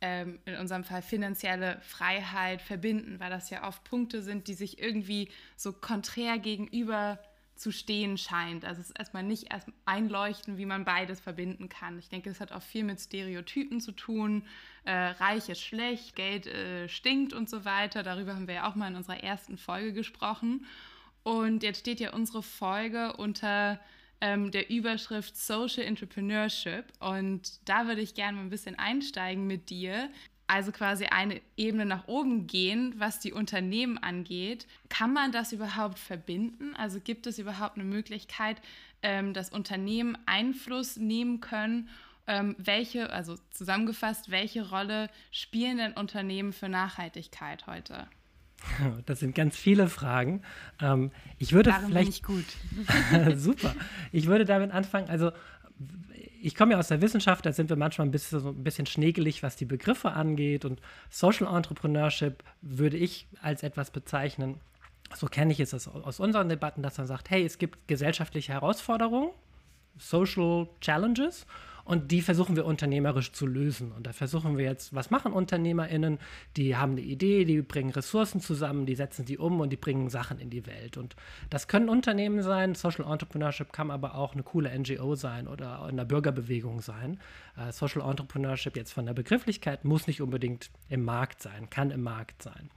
ähm, 0.00 0.38
in 0.44 0.56
unserem 0.56 0.84
Fall 0.84 1.02
finanzielle 1.02 1.80
Freiheit 1.82 2.62
verbinden, 2.62 3.20
weil 3.20 3.30
das 3.30 3.50
ja 3.50 3.66
oft 3.66 3.84
Punkte 3.84 4.22
sind, 4.22 4.48
die 4.48 4.54
sich 4.54 4.80
irgendwie 4.80 5.28
so 5.56 5.72
konträr 5.72 6.38
gegenüber 6.38 7.18
zu 7.60 7.72
stehen 7.72 8.16
scheint. 8.16 8.64
Also 8.64 8.80
es 8.80 8.88
ist 8.88 8.98
erstmal 8.98 9.22
nicht 9.22 9.52
erst 9.52 9.68
einleuchten, 9.84 10.56
wie 10.56 10.64
man 10.64 10.86
beides 10.86 11.20
verbinden 11.20 11.68
kann. 11.68 11.98
Ich 11.98 12.08
denke, 12.08 12.30
es 12.30 12.40
hat 12.40 12.52
auch 12.52 12.62
viel 12.62 12.84
mit 12.84 12.98
Stereotypen 12.98 13.80
zu 13.82 13.92
tun. 13.92 14.44
Äh, 14.84 14.92
reich 14.92 15.50
ist 15.50 15.60
schlecht, 15.60 16.16
Geld 16.16 16.46
äh, 16.46 16.88
stinkt 16.88 17.34
und 17.34 17.50
so 17.50 17.66
weiter. 17.66 18.02
Darüber 18.02 18.34
haben 18.34 18.48
wir 18.48 18.54
ja 18.54 18.70
auch 18.70 18.76
mal 18.76 18.88
in 18.88 18.96
unserer 18.96 19.22
ersten 19.22 19.58
Folge 19.58 19.92
gesprochen. 19.92 20.64
Und 21.22 21.62
jetzt 21.62 21.80
steht 21.80 22.00
ja 22.00 22.14
unsere 22.14 22.42
Folge 22.42 23.12
unter 23.18 23.78
ähm, 24.20 24.50
der 24.50 24.70
Überschrift 24.70 25.36
Social 25.36 25.84
Entrepreneurship. 25.84 26.84
Und 26.98 27.68
da 27.68 27.86
würde 27.86 28.00
ich 28.00 28.14
gerne 28.14 28.36
mal 28.36 28.44
ein 28.44 28.50
bisschen 28.50 28.78
einsteigen 28.78 29.46
mit 29.46 29.70
dir 29.70 30.10
also 30.50 30.72
quasi 30.72 31.04
eine 31.04 31.40
Ebene 31.56 31.86
nach 31.86 32.08
oben 32.08 32.48
gehen, 32.48 32.94
was 32.98 33.20
die 33.20 33.32
Unternehmen 33.32 33.98
angeht. 33.98 34.66
Kann 34.88 35.12
man 35.12 35.30
das 35.30 35.52
überhaupt 35.52 36.00
verbinden? 36.00 36.74
Also 36.74 36.98
gibt 36.98 37.28
es 37.28 37.38
überhaupt 37.38 37.76
eine 37.76 37.84
Möglichkeit, 37.84 38.60
ähm, 39.02 39.32
dass 39.32 39.50
Unternehmen 39.50 40.18
Einfluss 40.26 40.96
nehmen 40.96 41.40
können? 41.40 41.88
Ähm, 42.26 42.56
welche, 42.58 43.10
also 43.10 43.36
zusammengefasst, 43.50 44.32
welche 44.32 44.68
Rolle 44.68 45.08
spielen 45.30 45.78
denn 45.78 45.92
Unternehmen 45.92 46.52
für 46.52 46.68
Nachhaltigkeit 46.68 47.68
heute? 47.68 48.08
Das 49.06 49.20
sind 49.20 49.34
ganz 49.34 49.56
viele 49.56 49.88
Fragen. 49.88 50.42
Ähm, 50.80 51.10
ich 51.38 51.52
würde 51.52 51.70
Darum 51.70 51.86
vielleicht. 51.86 52.22
Gut. 52.22 52.44
Super. 53.36 53.74
Ich 54.12 54.26
würde 54.26 54.44
damit 54.44 54.72
anfangen. 54.72 55.08
Also 55.08 55.32
ich 56.42 56.54
komme 56.54 56.72
ja 56.72 56.78
aus 56.78 56.88
der 56.88 57.02
Wissenschaft, 57.02 57.44
da 57.44 57.52
sind 57.52 57.68
wir 57.68 57.76
manchmal 57.76 58.06
ein 58.06 58.10
bisschen, 58.10 58.40
so 58.40 58.48
ein 58.48 58.64
bisschen 58.64 58.86
schnegelig, 58.86 59.42
was 59.42 59.56
die 59.56 59.64
Begriffe 59.64 60.12
angeht. 60.12 60.64
Und 60.64 60.80
Social 61.10 61.54
Entrepreneurship 61.54 62.42
würde 62.62 62.96
ich 62.96 63.26
als 63.42 63.62
etwas 63.62 63.90
bezeichnen, 63.90 64.60
so 65.14 65.26
kenne 65.26 65.52
ich 65.52 65.60
es 65.60 65.88
aus 65.88 66.20
unseren 66.20 66.48
Debatten, 66.48 66.82
dass 66.82 66.98
man 66.98 67.06
sagt, 67.06 67.30
hey, 67.30 67.44
es 67.44 67.58
gibt 67.58 67.88
gesellschaftliche 67.88 68.52
Herausforderungen, 68.52 69.30
Social 69.98 70.68
Challenges 70.80 71.46
und 71.90 72.12
die 72.12 72.22
versuchen 72.22 72.54
wir 72.54 72.66
unternehmerisch 72.66 73.32
zu 73.32 73.48
lösen. 73.48 73.90
Und 73.90 74.06
da 74.06 74.12
versuchen 74.12 74.56
wir 74.56 74.64
jetzt, 74.64 74.94
was 74.94 75.10
machen 75.10 75.32
UnternehmerInnen? 75.32 76.20
Die 76.56 76.76
haben 76.76 76.92
eine 76.92 77.00
Idee, 77.00 77.44
die 77.44 77.62
bringen 77.62 77.90
Ressourcen 77.90 78.40
zusammen, 78.40 78.86
die 78.86 78.94
setzen 78.94 79.24
die 79.24 79.38
um 79.38 79.58
und 79.60 79.70
die 79.70 79.76
bringen 79.76 80.08
Sachen 80.08 80.38
in 80.38 80.50
die 80.50 80.68
Welt. 80.68 80.96
Und 80.96 81.16
das 81.50 81.66
können 81.66 81.88
Unternehmen 81.88 82.44
sein, 82.44 82.76
Social 82.76 83.10
Entrepreneurship 83.10 83.72
kann 83.72 83.90
aber 83.90 84.14
auch 84.14 84.34
eine 84.34 84.44
coole 84.44 84.70
NGO 84.78 85.16
sein 85.16 85.48
oder 85.48 85.84
in 85.90 85.96
der 85.96 86.04
Bürgerbewegung 86.04 86.80
sein. 86.80 87.18
Uh, 87.58 87.72
Social 87.72 88.08
Entrepreneurship 88.08 88.76
jetzt 88.76 88.92
von 88.92 89.04
der 89.04 89.14
Begrifflichkeit 89.14 89.84
muss 89.84 90.06
nicht 90.06 90.22
unbedingt 90.22 90.70
im 90.90 91.04
Markt 91.04 91.42
sein, 91.42 91.70
kann 91.70 91.90
im 91.90 92.04
Markt 92.04 92.44
sein. 92.44 92.70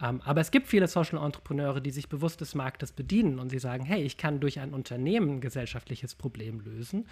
Ähm, 0.00 0.20
aber 0.24 0.40
es 0.40 0.50
gibt 0.50 0.68
viele 0.68 0.86
Social 0.86 1.22
Entrepreneure, 1.22 1.80
die 1.80 1.90
sich 1.90 2.08
bewusst 2.08 2.40
des 2.40 2.54
Marktes 2.54 2.92
bedienen 2.92 3.38
und 3.38 3.48
sie 3.48 3.58
sagen, 3.58 3.84
hey, 3.84 4.02
ich 4.02 4.16
kann 4.16 4.40
durch 4.40 4.60
ein 4.60 4.72
Unternehmen 4.72 5.36
ein 5.36 5.40
gesellschaftliches 5.40 6.14
Problem 6.14 6.60
lösen, 6.60 7.06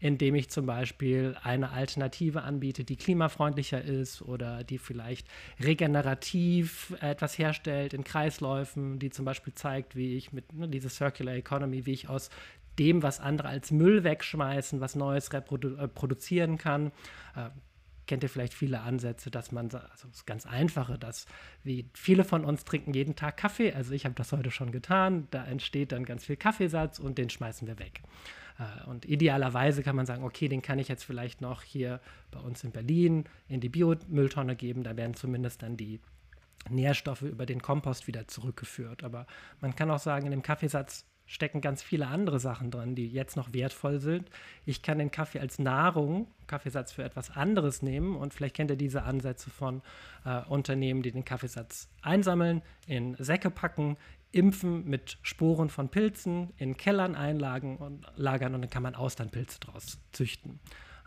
indem 0.00 0.34
ich 0.34 0.50
zum 0.50 0.66
Beispiel 0.66 1.36
eine 1.42 1.70
Alternative 1.70 2.42
anbiete, 2.42 2.84
die 2.84 2.96
klimafreundlicher 2.96 3.82
ist 3.82 4.22
oder 4.22 4.64
die 4.64 4.78
vielleicht 4.78 5.28
regenerativ 5.62 6.96
etwas 7.00 7.38
herstellt 7.38 7.94
in 7.94 8.02
Kreisläufen, 8.02 8.98
die 8.98 9.10
zum 9.10 9.24
Beispiel 9.24 9.54
zeigt, 9.54 9.94
wie 9.94 10.16
ich 10.16 10.32
mit 10.32 10.52
ne, 10.52 10.68
dieser 10.68 10.88
Circular 10.88 11.34
Economy, 11.34 11.86
wie 11.86 11.92
ich 11.92 12.08
aus 12.08 12.30
dem, 12.78 13.02
was 13.02 13.20
andere 13.20 13.48
als 13.48 13.70
Müll 13.70 14.02
wegschmeißen, 14.02 14.80
was 14.80 14.96
Neues 14.96 15.32
reproduzieren 15.32 16.54
äh, 16.54 16.58
kann. 16.58 16.86
Äh, 17.36 17.50
kennt 18.12 18.24
ihr 18.24 18.28
vielleicht 18.28 18.52
viele 18.52 18.82
Ansätze, 18.82 19.30
dass 19.30 19.52
man, 19.52 19.70
also 19.70 20.06
das 20.06 20.26
ganz 20.26 20.44
einfache, 20.44 20.98
dass 20.98 21.24
wie 21.64 21.88
viele 21.94 22.24
von 22.24 22.44
uns 22.44 22.66
trinken 22.66 22.92
jeden 22.92 23.16
Tag 23.16 23.38
Kaffee, 23.38 23.72
also 23.72 23.94
ich 23.94 24.04
habe 24.04 24.14
das 24.14 24.32
heute 24.32 24.50
schon 24.50 24.70
getan, 24.70 25.28
da 25.30 25.46
entsteht 25.46 25.92
dann 25.92 26.04
ganz 26.04 26.26
viel 26.26 26.36
Kaffeesatz 26.36 26.98
und 26.98 27.16
den 27.16 27.30
schmeißen 27.30 27.66
wir 27.66 27.78
weg. 27.78 28.02
Äh, 28.58 28.86
und 28.86 29.06
idealerweise 29.06 29.82
kann 29.82 29.96
man 29.96 30.04
sagen, 30.04 30.24
okay, 30.24 30.48
den 30.48 30.60
kann 30.60 30.78
ich 30.78 30.88
jetzt 30.88 31.04
vielleicht 31.04 31.40
noch 31.40 31.62
hier 31.62 32.02
bei 32.30 32.40
uns 32.40 32.62
in 32.64 32.70
Berlin 32.70 33.24
in 33.48 33.62
die 33.62 33.70
Biomülltonne 33.70 34.56
geben, 34.56 34.82
da 34.82 34.94
werden 34.94 35.14
zumindest 35.14 35.62
dann 35.62 35.78
die 35.78 35.98
Nährstoffe 36.68 37.22
über 37.22 37.46
den 37.46 37.62
Kompost 37.62 38.08
wieder 38.08 38.28
zurückgeführt. 38.28 39.04
Aber 39.04 39.26
man 39.62 39.74
kann 39.74 39.90
auch 39.90 40.00
sagen, 40.00 40.26
in 40.26 40.32
dem 40.32 40.42
Kaffeesatz 40.42 41.06
stecken 41.32 41.62
ganz 41.62 41.82
viele 41.82 42.08
andere 42.08 42.38
Sachen 42.38 42.70
drin, 42.70 42.94
die 42.94 43.08
jetzt 43.08 43.36
noch 43.36 43.54
wertvoll 43.54 44.00
sind. 44.00 44.28
Ich 44.66 44.82
kann 44.82 44.98
den 44.98 45.10
Kaffee 45.10 45.40
als 45.40 45.58
Nahrung, 45.58 46.26
Kaffeesatz 46.46 46.92
für 46.92 47.02
etwas 47.02 47.30
anderes 47.30 47.80
nehmen 47.80 48.16
und 48.16 48.34
vielleicht 48.34 48.54
kennt 48.54 48.70
ihr 48.70 48.76
diese 48.76 49.04
Ansätze 49.04 49.48
von 49.48 49.80
äh, 50.26 50.42
Unternehmen, 50.44 51.02
die 51.02 51.10
den 51.10 51.24
Kaffeesatz 51.24 51.88
einsammeln, 52.02 52.60
in 52.86 53.16
Säcke 53.18 53.50
packen, 53.50 53.96
impfen 54.30 54.86
mit 54.86 55.16
Sporen 55.22 55.70
von 55.70 55.88
Pilzen, 55.88 56.50
in 56.58 56.76
Kellern 56.76 57.14
einlagern 57.14 57.76
und, 57.76 58.06
lagern 58.16 58.54
und 58.54 58.60
dann 58.60 58.70
kann 58.70 58.82
man 58.82 58.94
Austernpilze 58.94 59.58
draus 59.60 59.98
züchten. 60.12 60.60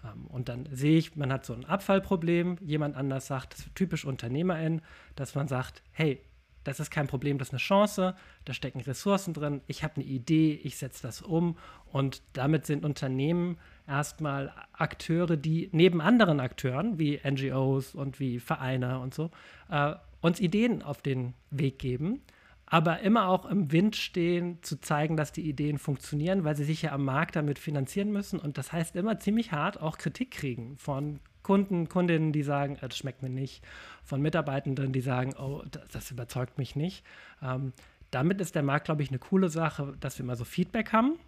Ähm, 0.03 0.25
und 0.25 0.49
dann 0.49 0.67
sehe 0.71 0.97
ich, 0.97 1.15
man 1.15 1.31
hat 1.31 1.45
so 1.45 1.53
ein 1.53 1.65
Abfallproblem. 1.65 2.57
Jemand 2.61 2.95
anders 2.95 3.27
sagt, 3.27 3.75
typisch 3.75 4.05
UnternehmerIn, 4.05 4.81
dass 5.15 5.35
man 5.35 5.47
sagt, 5.47 5.83
hey, 5.91 6.19
das 6.65 6.79
ist 6.79 6.91
kein 6.91 7.07
Problem, 7.07 7.37
das 7.37 7.49
ist 7.49 7.53
eine 7.53 7.59
Chance, 7.59 8.15
da 8.43 8.53
stecken 8.53 8.81
Ressourcen 8.81 9.33
drin, 9.33 9.61
ich 9.67 9.83
habe 9.83 9.95
eine 9.95 10.05
Idee, 10.05 10.59
ich 10.63 10.77
setze 10.77 11.01
das 11.03 11.21
um. 11.21 11.57
Und 11.91 12.21
damit 12.33 12.65
sind 12.65 12.83
Unternehmen 12.83 13.57
erstmal 13.87 14.51
Akteure, 14.73 15.37
die 15.37 15.69
neben 15.71 16.01
anderen 16.01 16.39
Akteuren 16.39 16.99
wie 16.99 17.21
NGOs 17.23 17.95
und 17.95 18.19
wie 18.19 18.39
Vereine 18.39 18.99
und 18.99 19.13
so 19.13 19.31
äh, 19.69 19.93
uns 20.21 20.39
Ideen 20.39 20.81
auf 20.81 21.01
den 21.01 21.35
Weg 21.51 21.77
geben, 21.79 22.21
aber 22.65 23.01
immer 23.01 23.29
auch 23.29 23.45
im 23.45 23.71
Wind 23.71 23.95
stehen, 23.95 24.57
zu 24.63 24.81
zeigen, 24.81 25.15
dass 25.15 25.31
die 25.31 25.47
Ideen 25.47 25.77
funktionieren, 25.77 26.43
weil 26.43 26.57
sie 26.57 26.63
sich 26.63 26.81
ja 26.81 26.93
am 26.93 27.05
Markt 27.05 27.35
damit 27.35 27.59
finanzieren 27.59 28.11
müssen. 28.11 28.39
Und 28.39 28.57
das 28.57 28.73
heißt 28.73 28.95
immer 28.95 29.19
ziemlich 29.19 29.51
hart 29.51 29.79
auch 29.79 29.99
Kritik 29.99 30.31
kriegen 30.31 30.77
von 30.77 31.19
Kunden, 31.45 31.89
Kundinnen, 31.89 32.31
die 32.31 32.41
sagen, 32.41 32.75
äh, 32.77 32.87
das 32.87 32.97
schmeckt 32.97 33.21
mir 33.21 33.29
nicht, 33.29 33.63
von 34.03 34.19
Mitarbeitenden, 34.19 34.91
die 34.91 35.01
sagen, 35.01 35.35
oh, 35.37 35.61
das, 35.69 35.83
das 35.91 36.11
überzeugt 36.11 36.57
mich 36.57 36.75
nicht. 36.75 37.05
Ähm, 37.39 37.71
damit 38.09 38.41
ist 38.41 38.55
der 38.55 38.63
Markt, 38.63 38.85
glaube 38.85 39.03
ich, 39.03 39.09
eine 39.09 39.19
coole 39.19 39.49
Sache, 39.49 39.93
dass 39.99 40.17
wir 40.17 40.25
mal 40.25 40.35
so 40.35 40.43
Feedback 40.43 40.91
haben. 40.91 41.19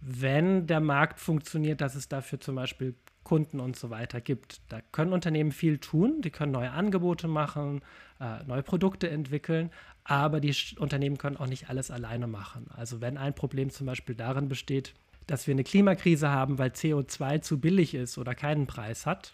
Wenn 0.00 0.68
der 0.68 0.78
Markt 0.78 1.18
funktioniert, 1.18 1.80
dass 1.80 1.96
es 1.96 2.08
dafür 2.08 2.38
zum 2.38 2.54
Beispiel 2.54 2.94
Kunden 3.24 3.58
und 3.58 3.76
so 3.76 3.90
weiter 3.90 4.20
gibt. 4.20 4.60
Da 4.68 4.80
können 4.92 5.12
Unternehmen 5.12 5.52
viel 5.52 5.78
tun, 5.78 6.22
die 6.22 6.30
können 6.30 6.52
neue 6.52 6.70
Angebote 6.70 7.28
machen, 7.28 7.80
äh, 8.20 8.44
neue 8.44 8.62
Produkte 8.62 9.10
entwickeln, 9.10 9.70
aber 10.04 10.40
die 10.40 10.54
Unternehmen 10.78 11.18
können 11.18 11.36
auch 11.36 11.46
nicht 11.46 11.68
alles 11.68 11.90
alleine 11.90 12.26
machen. 12.26 12.66
Also 12.76 13.00
wenn 13.00 13.16
ein 13.16 13.34
Problem 13.34 13.70
zum 13.70 13.86
Beispiel 13.86 14.14
darin 14.14 14.48
besteht, 14.48 14.94
dass 15.26 15.46
wir 15.46 15.54
eine 15.54 15.64
Klimakrise 15.64 16.30
haben, 16.30 16.58
weil 16.58 16.70
CO2 16.70 17.40
zu 17.40 17.60
billig 17.60 17.94
ist 17.94 18.18
oder 18.18 18.34
keinen 18.34 18.66
Preis 18.66 19.06
hat, 19.06 19.32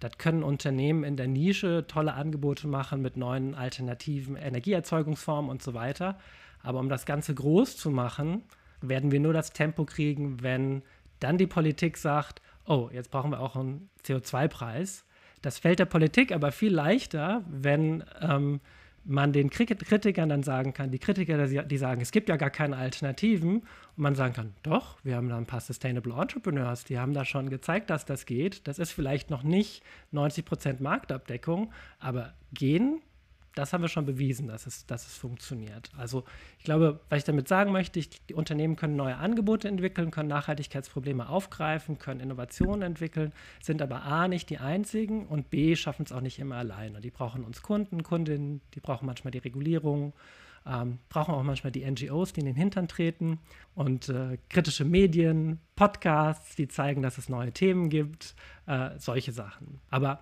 das 0.00 0.16
können 0.16 0.42
Unternehmen 0.42 1.04
in 1.04 1.16
der 1.16 1.28
Nische 1.28 1.84
tolle 1.86 2.14
Angebote 2.14 2.66
machen 2.66 3.02
mit 3.02 3.18
neuen 3.18 3.54
alternativen 3.54 4.34
Energieerzeugungsformen 4.34 5.50
und 5.50 5.62
so 5.62 5.74
weiter. 5.74 6.18
Aber 6.62 6.80
um 6.80 6.88
das 6.88 7.04
Ganze 7.04 7.34
groß 7.34 7.76
zu 7.76 7.90
machen, 7.90 8.42
werden 8.80 9.12
wir 9.12 9.20
nur 9.20 9.34
das 9.34 9.52
Tempo 9.52 9.84
kriegen, 9.84 10.42
wenn 10.42 10.82
dann 11.20 11.36
die 11.36 11.46
Politik 11.46 11.98
sagt, 11.98 12.40
oh, 12.66 12.88
jetzt 12.92 13.10
brauchen 13.10 13.30
wir 13.30 13.40
auch 13.40 13.56
einen 13.56 13.90
CO2-Preis. 14.04 15.04
Das 15.42 15.58
fällt 15.58 15.78
der 15.78 15.86
Politik 15.86 16.32
aber 16.32 16.50
viel 16.50 16.72
leichter, 16.72 17.44
wenn 17.46 18.02
ähm, 18.22 18.60
man 19.04 19.32
den 19.32 19.50
Kritikern 19.50 20.28
dann 20.28 20.42
sagen 20.42 20.72
kann, 20.72 20.90
die 20.90 20.98
Kritiker, 20.98 21.46
die 21.46 21.78
sagen, 21.78 22.00
es 22.00 22.10
gibt 22.10 22.28
ja 22.28 22.36
gar 22.36 22.50
keine 22.50 22.76
Alternativen, 22.76 23.60
und 23.60 23.64
man 23.96 24.14
sagen 24.14 24.34
kann, 24.34 24.54
doch, 24.62 24.98
wir 25.02 25.16
haben 25.16 25.28
da 25.28 25.36
ein 25.36 25.46
paar 25.46 25.60
Sustainable 25.60 26.14
Entrepreneurs, 26.14 26.84
die 26.84 26.98
haben 26.98 27.14
da 27.14 27.24
schon 27.24 27.50
gezeigt, 27.50 27.90
dass 27.90 28.04
das 28.04 28.26
geht. 28.26 28.66
Das 28.68 28.78
ist 28.78 28.92
vielleicht 28.92 29.30
noch 29.30 29.42
nicht 29.42 29.82
90 30.12 30.44
Prozent 30.44 30.80
Marktabdeckung, 30.80 31.72
aber 31.98 32.34
gehen 32.52 33.00
das 33.54 33.72
haben 33.72 33.82
wir 33.82 33.88
schon 33.88 34.06
bewiesen, 34.06 34.48
dass 34.48 34.66
es, 34.66 34.86
dass 34.86 35.06
es 35.06 35.16
funktioniert. 35.16 35.90
Also 35.96 36.24
ich 36.58 36.64
glaube, 36.64 37.00
was 37.08 37.18
ich 37.18 37.24
damit 37.24 37.48
sagen 37.48 37.72
möchte, 37.72 37.98
ich, 37.98 38.24
die 38.26 38.34
Unternehmen 38.34 38.76
können 38.76 38.96
neue 38.96 39.16
Angebote 39.16 39.68
entwickeln, 39.68 40.10
können 40.10 40.28
Nachhaltigkeitsprobleme 40.28 41.28
aufgreifen, 41.28 41.98
können 41.98 42.20
Innovationen 42.20 42.82
entwickeln, 42.82 43.32
sind 43.60 43.82
aber 43.82 44.02
A 44.04 44.28
nicht 44.28 44.50
die 44.50 44.58
einzigen 44.58 45.26
und 45.26 45.50
B 45.50 45.74
schaffen 45.76 46.04
es 46.04 46.12
auch 46.12 46.20
nicht 46.20 46.38
immer 46.38 46.56
alleine. 46.56 47.00
Die 47.00 47.10
brauchen 47.10 47.44
uns 47.44 47.62
Kunden, 47.62 48.02
Kundinnen, 48.02 48.60
die 48.74 48.80
brauchen 48.80 49.06
manchmal 49.06 49.32
die 49.32 49.38
Regulierung, 49.38 50.12
ähm, 50.66 50.98
brauchen 51.08 51.34
auch 51.34 51.42
manchmal 51.42 51.72
die 51.72 51.84
NGOs, 51.90 52.32
die 52.32 52.40
in 52.40 52.46
den 52.46 52.54
Hintern 52.54 52.86
treten 52.86 53.38
und 53.74 54.08
äh, 54.08 54.38
kritische 54.48 54.84
Medien, 54.84 55.58
Podcasts, 55.74 56.54
die 56.54 56.68
zeigen, 56.68 57.02
dass 57.02 57.18
es 57.18 57.28
neue 57.28 57.52
Themen 57.52 57.88
gibt, 57.88 58.34
äh, 58.66 58.90
solche 58.98 59.32
Sachen. 59.32 59.80
Aber 59.90 60.20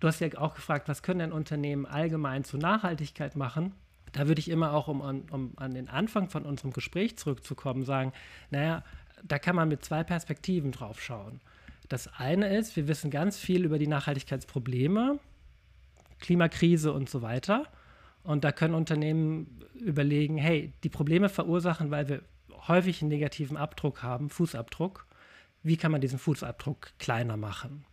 Du 0.00 0.08
hast 0.08 0.20
ja 0.20 0.28
auch 0.36 0.54
gefragt, 0.54 0.88
was 0.88 1.02
können 1.02 1.20
denn 1.20 1.32
Unternehmen 1.32 1.86
allgemein 1.86 2.44
zur 2.44 2.60
Nachhaltigkeit 2.60 3.36
machen? 3.36 3.72
Da 4.12 4.28
würde 4.28 4.40
ich 4.40 4.50
immer 4.50 4.72
auch, 4.72 4.88
um, 4.88 5.00
um 5.00 5.52
an 5.56 5.74
den 5.74 5.88
Anfang 5.88 6.28
von 6.28 6.44
unserem 6.44 6.72
Gespräch 6.72 7.16
zurückzukommen, 7.16 7.84
sagen, 7.84 8.12
naja, 8.50 8.82
da 9.22 9.38
kann 9.38 9.56
man 9.56 9.68
mit 9.68 9.84
zwei 9.84 10.04
Perspektiven 10.04 10.72
drauf 10.72 11.02
schauen. 11.02 11.40
Das 11.88 12.08
eine 12.18 12.56
ist, 12.56 12.76
wir 12.76 12.88
wissen 12.88 13.10
ganz 13.10 13.38
viel 13.38 13.64
über 13.64 13.78
die 13.78 13.86
Nachhaltigkeitsprobleme, 13.86 15.18
Klimakrise 16.18 16.92
und 16.92 17.08
so 17.08 17.22
weiter. 17.22 17.66
Und 18.22 18.44
da 18.44 18.52
können 18.52 18.74
Unternehmen 18.74 19.60
überlegen, 19.74 20.36
hey, 20.36 20.72
die 20.82 20.88
Probleme 20.88 21.28
verursachen, 21.28 21.90
weil 21.90 22.08
wir 22.08 22.22
häufig 22.66 23.02
einen 23.02 23.10
negativen 23.10 23.56
Abdruck 23.56 24.02
haben, 24.02 24.30
Fußabdruck. 24.30 25.06
Wie 25.62 25.76
kann 25.76 25.92
man 25.92 26.00
diesen 26.00 26.18
Fußabdruck 26.18 26.92
kleiner 26.98 27.36
machen? 27.36 27.84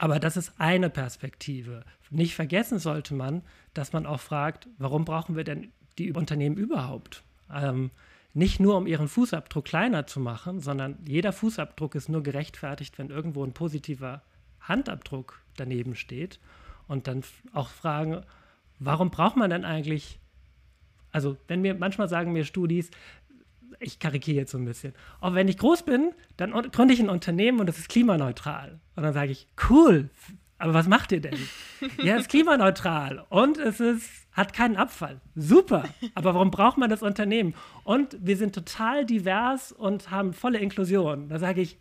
Aber 0.00 0.18
das 0.18 0.38
ist 0.38 0.54
eine 0.56 0.88
Perspektive. 0.88 1.84
Nicht 2.08 2.34
vergessen 2.34 2.78
sollte 2.78 3.12
man, 3.12 3.42
dass 3.74 3.92
man 3.92 4.06
auch 4.06 4.20
fragt, 4.20 4.66
warum 4.78 5.04
brauchen 5.04 5.36
wir 5.36 5.44
denn 5.44 5.72
die 5.98 6.14
Unternehmen 6.14 6.56
überhaupt? 6.56 7.22
Ähm, 7.52 7.90
nicht 8.32 8.60
nur, 8.60 8.78
um 8.78 8.86
ihren 8.86 9.08
Fußabdruck 9.08 9.66
kleiner 9.66 10.06
zu 10.06 10.18
machen, 10.18 10.60
sondern 10.60 10.96
jeder 11.06 11.34
Fußabdruck 11.34 11.94
ist 11.96 12.08
nur 12.08 12.22
gerechtfertigt, 12.22 12.96
wenn 12.96 13.10
irgendwo 13.10 13.44
ein 13.44 13.52
positiver 13.52 14.22
Handabdruck 14.62 15.42
daneben 15.58 15.94
steht. 15.94 16.40
Und 16.88 17.06
dann 17.06 17.22
auch 17.52 17.68
fragen, 17.68 18.22
warum 18.78 19.10
braucht 19.10 19.36
man 19.36 19.50
denn 19.50 19.66
eigentlich, 19.66 20.18
also 21.12 21.36
wenn 21.46 21.60
mir 21.60 21.74
manchmal 21.74 22.08
sagen 22.08 22.32
mir 22.32 22.46
Studis, 22.46 22.90
ich 23.80 23.98
karikiere 23.98 24.36
jetzt 24.36 24.52
so 24.52 24.58
ein 24.58 24.64
bisschen. 24.64 24.94
Auch 25.20 25.34
wenn 25.34 25.48
ich 25.48 25.58
groß 25.58 25.82
bin, 25.84 26.12
dann 26.36 26.52
gründe 26.70 26.94
ich 26.94 27.00
ein 27.00 27.08
Unternehmen 27.08 27.60
und 27.60 27.66
das 27.66 27.78
ist 27.78 27.88
klimaneutral. 27.88 28.78
Und 28.94 29.02
dann 29.02 29.14
sage 29.14 29.32
ich, 29.32 29.48
cool, 29.68 30.10
aber 30.58 30.74
was 30.74 30.86
macht 30.86 31.10
ihr 31.10 31.22
denn? 31.22 31.36
ja, 32.02 32.16
es 32.16 32.22
ist 32.22 32.30
klimaneutral 32.30 33.24
und 33.30 33.56
es 33.56 33.80
ist, 33.80 34.08
hat 34.32 34.52
keinen 34.52 34.76
Abfall. 34.76 35.20
Super. 35.34 35.84
Aber 36.14 36.34
warum 36.34 36.50
braucht 36.50 36.76
man 36.76 36.90
das 36.90 37.02
Unternehmen? 37.02 37.54
Und 37.82 38.16
wir 38.20 38.36
sind 38.36 38.54
total 38.54 39.06
divers 39.06 39.72
und 39.72 40.10
haben 40.10 40.34
volle 40.34 40.58
Inklusion. 40.58 41.30
Da 41.30 41.38
sage 41.38 41.62
ich, 41.62 41.78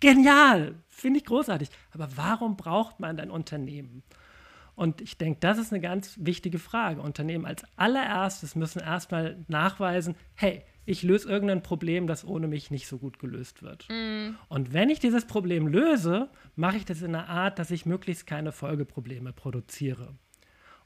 genial, 0.00 0.74
finde 0.88 1.18
ich 1.18 1.26
großartig. 1.26 1.68
Aber 1.92 2.08
warum 2.16 2.56
braucht 2.56 3.00
man 3.00 3.20
ein 3.20 3.30
Unternehmen? 3.30 4.02
Und 4.74 5.02
ich 5.02 5.18
denke, 5.18 5.38
das 5.40 5.58
ist 5.58 5.70
eine 5.70 5.82
ganz 5.82 6.16
wichtige 6.18 6.58
Frage. 6.58 7.02
Unternehmen 7.02 7.44
als 7.44 7.64
allererstes 7.76 8.56
müssen 8.56 8.80
erstmal 8.80 9.44
nachweisen, 9.46 10.16
hey, 10.34 10.64
ich 10.84 11.02
löse 11.02 11.28
irgendein 11.28 11.62
Problem, 11.62 12.06
das 12.06 12.26
ohne 12.26 12.48
mich 12.48 12.70
nicht 12.70 12.88
so 12.88 12.98
gut 12.98 13.18
gelöst 13.18 13.62
wird. 13.62 13.88
Mm. 13.88 14.34
Und 14.48 14.72
wenn 14.72 14.90
ich 14.90 14.98
dieses 14.98 15.26
Problem 15.26 15.68
löse, 15.68 16.28
mache 16.56 16.76
ich 16.76 16.84
das 16.84 17.02
in 17.02 17.14
einer 17.14 17.28
Art, 17.28 17.58
dass 17.58 17.70
ich 17.70 17.86
möglichst 17.86 18.26
keine 18.26 18.52
Folgeprobleme 18.52 19.32
produziere. 19.32 20.14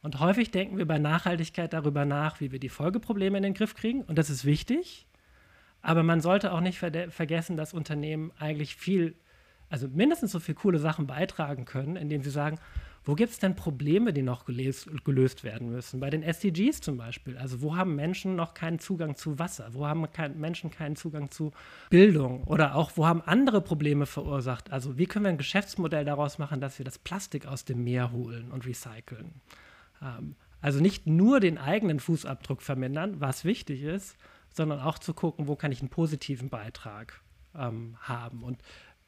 Und 0.02 0.20
häufig 0.20 0.50
denken 0.50 0.78
wir 0.78 0.86
bei 0.86 0.98
Nachhaltigkeit 0.98 1.72
darüber 1.72 2.04
nach, 2.04 2.40
wie 2.40 2.52
wir 2.52 2.58
die 2.58 2.68
Folgeprobleme 2.68 3.38
in 3.38 3.42
den 3.42 3.54
Griff 3.54 3.74
kriegen. 3.74 4.02
Und 4.02 4.18
das 4.18 4.30
ist 4.30 4.44
wichtig. 4.44 5.06
Aber 5.82 6.02
man 6.02 6.20
sollte 6.20 6.52
auch 6.52 6.60
nicht 6.60 6.78
ver 6.78 7.10
vergessen, 7.10 7.56
dass 7.56 7.72
Unternehmen 7.72 8.32
eigentlich 8.38 8.76
viel, 8.76 9.14
also 9.68 9.88
mindestens 9.88 10.32
so 10.32 10.40
viele 10.40 10.56
coole 10.56 10.78
Sachen 10.78 11.06
beitragen 11.06 11.64
können, 11.64 11.96
indem 11.96 12.22
sie 12.22 12.30
sagen, 12.30 12.58
wo 13.06 13.14
gibt 13.14 13.30
es 13.30 13.38
denn 13.38 13.54
Probleme, 13.54 14.12
die 14.12 14.22
noch 14.22 14.44
gelöst, 14.44 14.90
gelöst, 15.04 15.44
werden 15.44 15.70
müssen? 15.70 16.00
Bei 16.00 16.10
den 16.10 16.25
SDGs 16.25 16.80
zum 16.80 16.96
Beispiel. 16.96 17.38
Also 17.38 17.62
wo 17.62 17.76
haben 17.76 17.94
Menschen 17.94 18.34
noch 18.34 18.52
keinen 18.52 18.80
Zugang 18.80 19.14
zu 19.14 19.38
Wasser? 19.38 19.68
Wo 19.72 19.86
haben 19.86 20.10
kein, 20.12 20.38
Menschen 20.40 20.72
keinen 20.72 20.96
Zugang 20.96 21.30
zu 21.30 21.52
Bildung? 21.88 22.42
Oder 22.44 22.75
auch, 22.75 22.90
wo 22.96 23.06
haben 23.06 23.22
andere 23.22 23.60
Probleme 23.60 24.06
verursacht? 24.06 24.72
Also 24.72 24.98
wie 24.98 25.06
können 25.06 25.25
wir 25.25 25.30
ein 25.30 25.38
Geschäftsmodell 25.38 26.04
daraus 26.04 26.38
machen, 26.38 26.60
dass 26.60 26.78
wir 26.78 26.84
das 26.84 26.98
Plastik 26.98 27.46
aus 27.46 27.64
dem 27.64 27.84
Meer 27.84 28.10
holen 28.10 28.50
und 28.50 28.66
recyceln? 28.66 29.40
Ähm, 30.02 30.34
also 30.60 30.80
nicht 30.80 31.06
nur 31.06 31.38
den 31.38 31.58
eigenen 31.58 32.00
Fußabdruck 32.00 32.60
vermindern, 32.60 33.20
was 33.20 33.44
wichtig 33.44 33.82
ist, 33.84 34.16
sondern 34.52 34.80
auch 34.80 34.98
zu 34.98 35.14
gucken, 35.14 35.46
wo 35.46 35.54
kann 35.54 35.70
ich 35.70 35.78
einen 35.78 35.90
positiven 35.90 36.48
Beitrag 36.48 37.20
ähm, 37.54 37.96
haben. 38.00 38.42
Und 38.42 38.58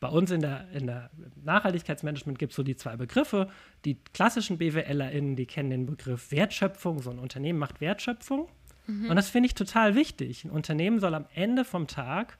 bei 0.00 0.08
uns 0.08 0.30
in 0.30 0.40
der, 0.40 0.68
in 0.72 0.86
der 0.86 1.10
Nachhaltigkeitsmanagement 1.42 2.38
gibt 2.38 2.52
es 2.52 2.56
so 2.56 2.62
die 2.62 2.76
zwei 2.76 2.96
Begriffe. 2.96 3.48
Die 3.84 3.96
klassischen 4.12 4.58
BWLerInnen, 4.58 5.34
die 5.34 5.46
kennen 5.46 5.70
den 5.70 5.86
Begriff 5.86 6.30
Wertschöpfung. 6.30 7.02
So 7.02 7.10
ein 7.10 7.18
Unternehmen 7.18 7.58
macht 7.58 7.80
Wertschöpfung. 7.80 8.48
Mhm. 8.86 9.10
Und 9.10 9.16
das 9.16 9.28
finde 9.28 9.48
ich 9.48 9.54
total 9.54 9.96
wichtig. 9.96 10.44
Ein 10.44 10.50
Unternehmen 10.50 11.00
soll 11.00 11.14
am 11.14 11.26
Ende 11.34 11.64
vom 11.64 11.88
Tag 11.88 12.38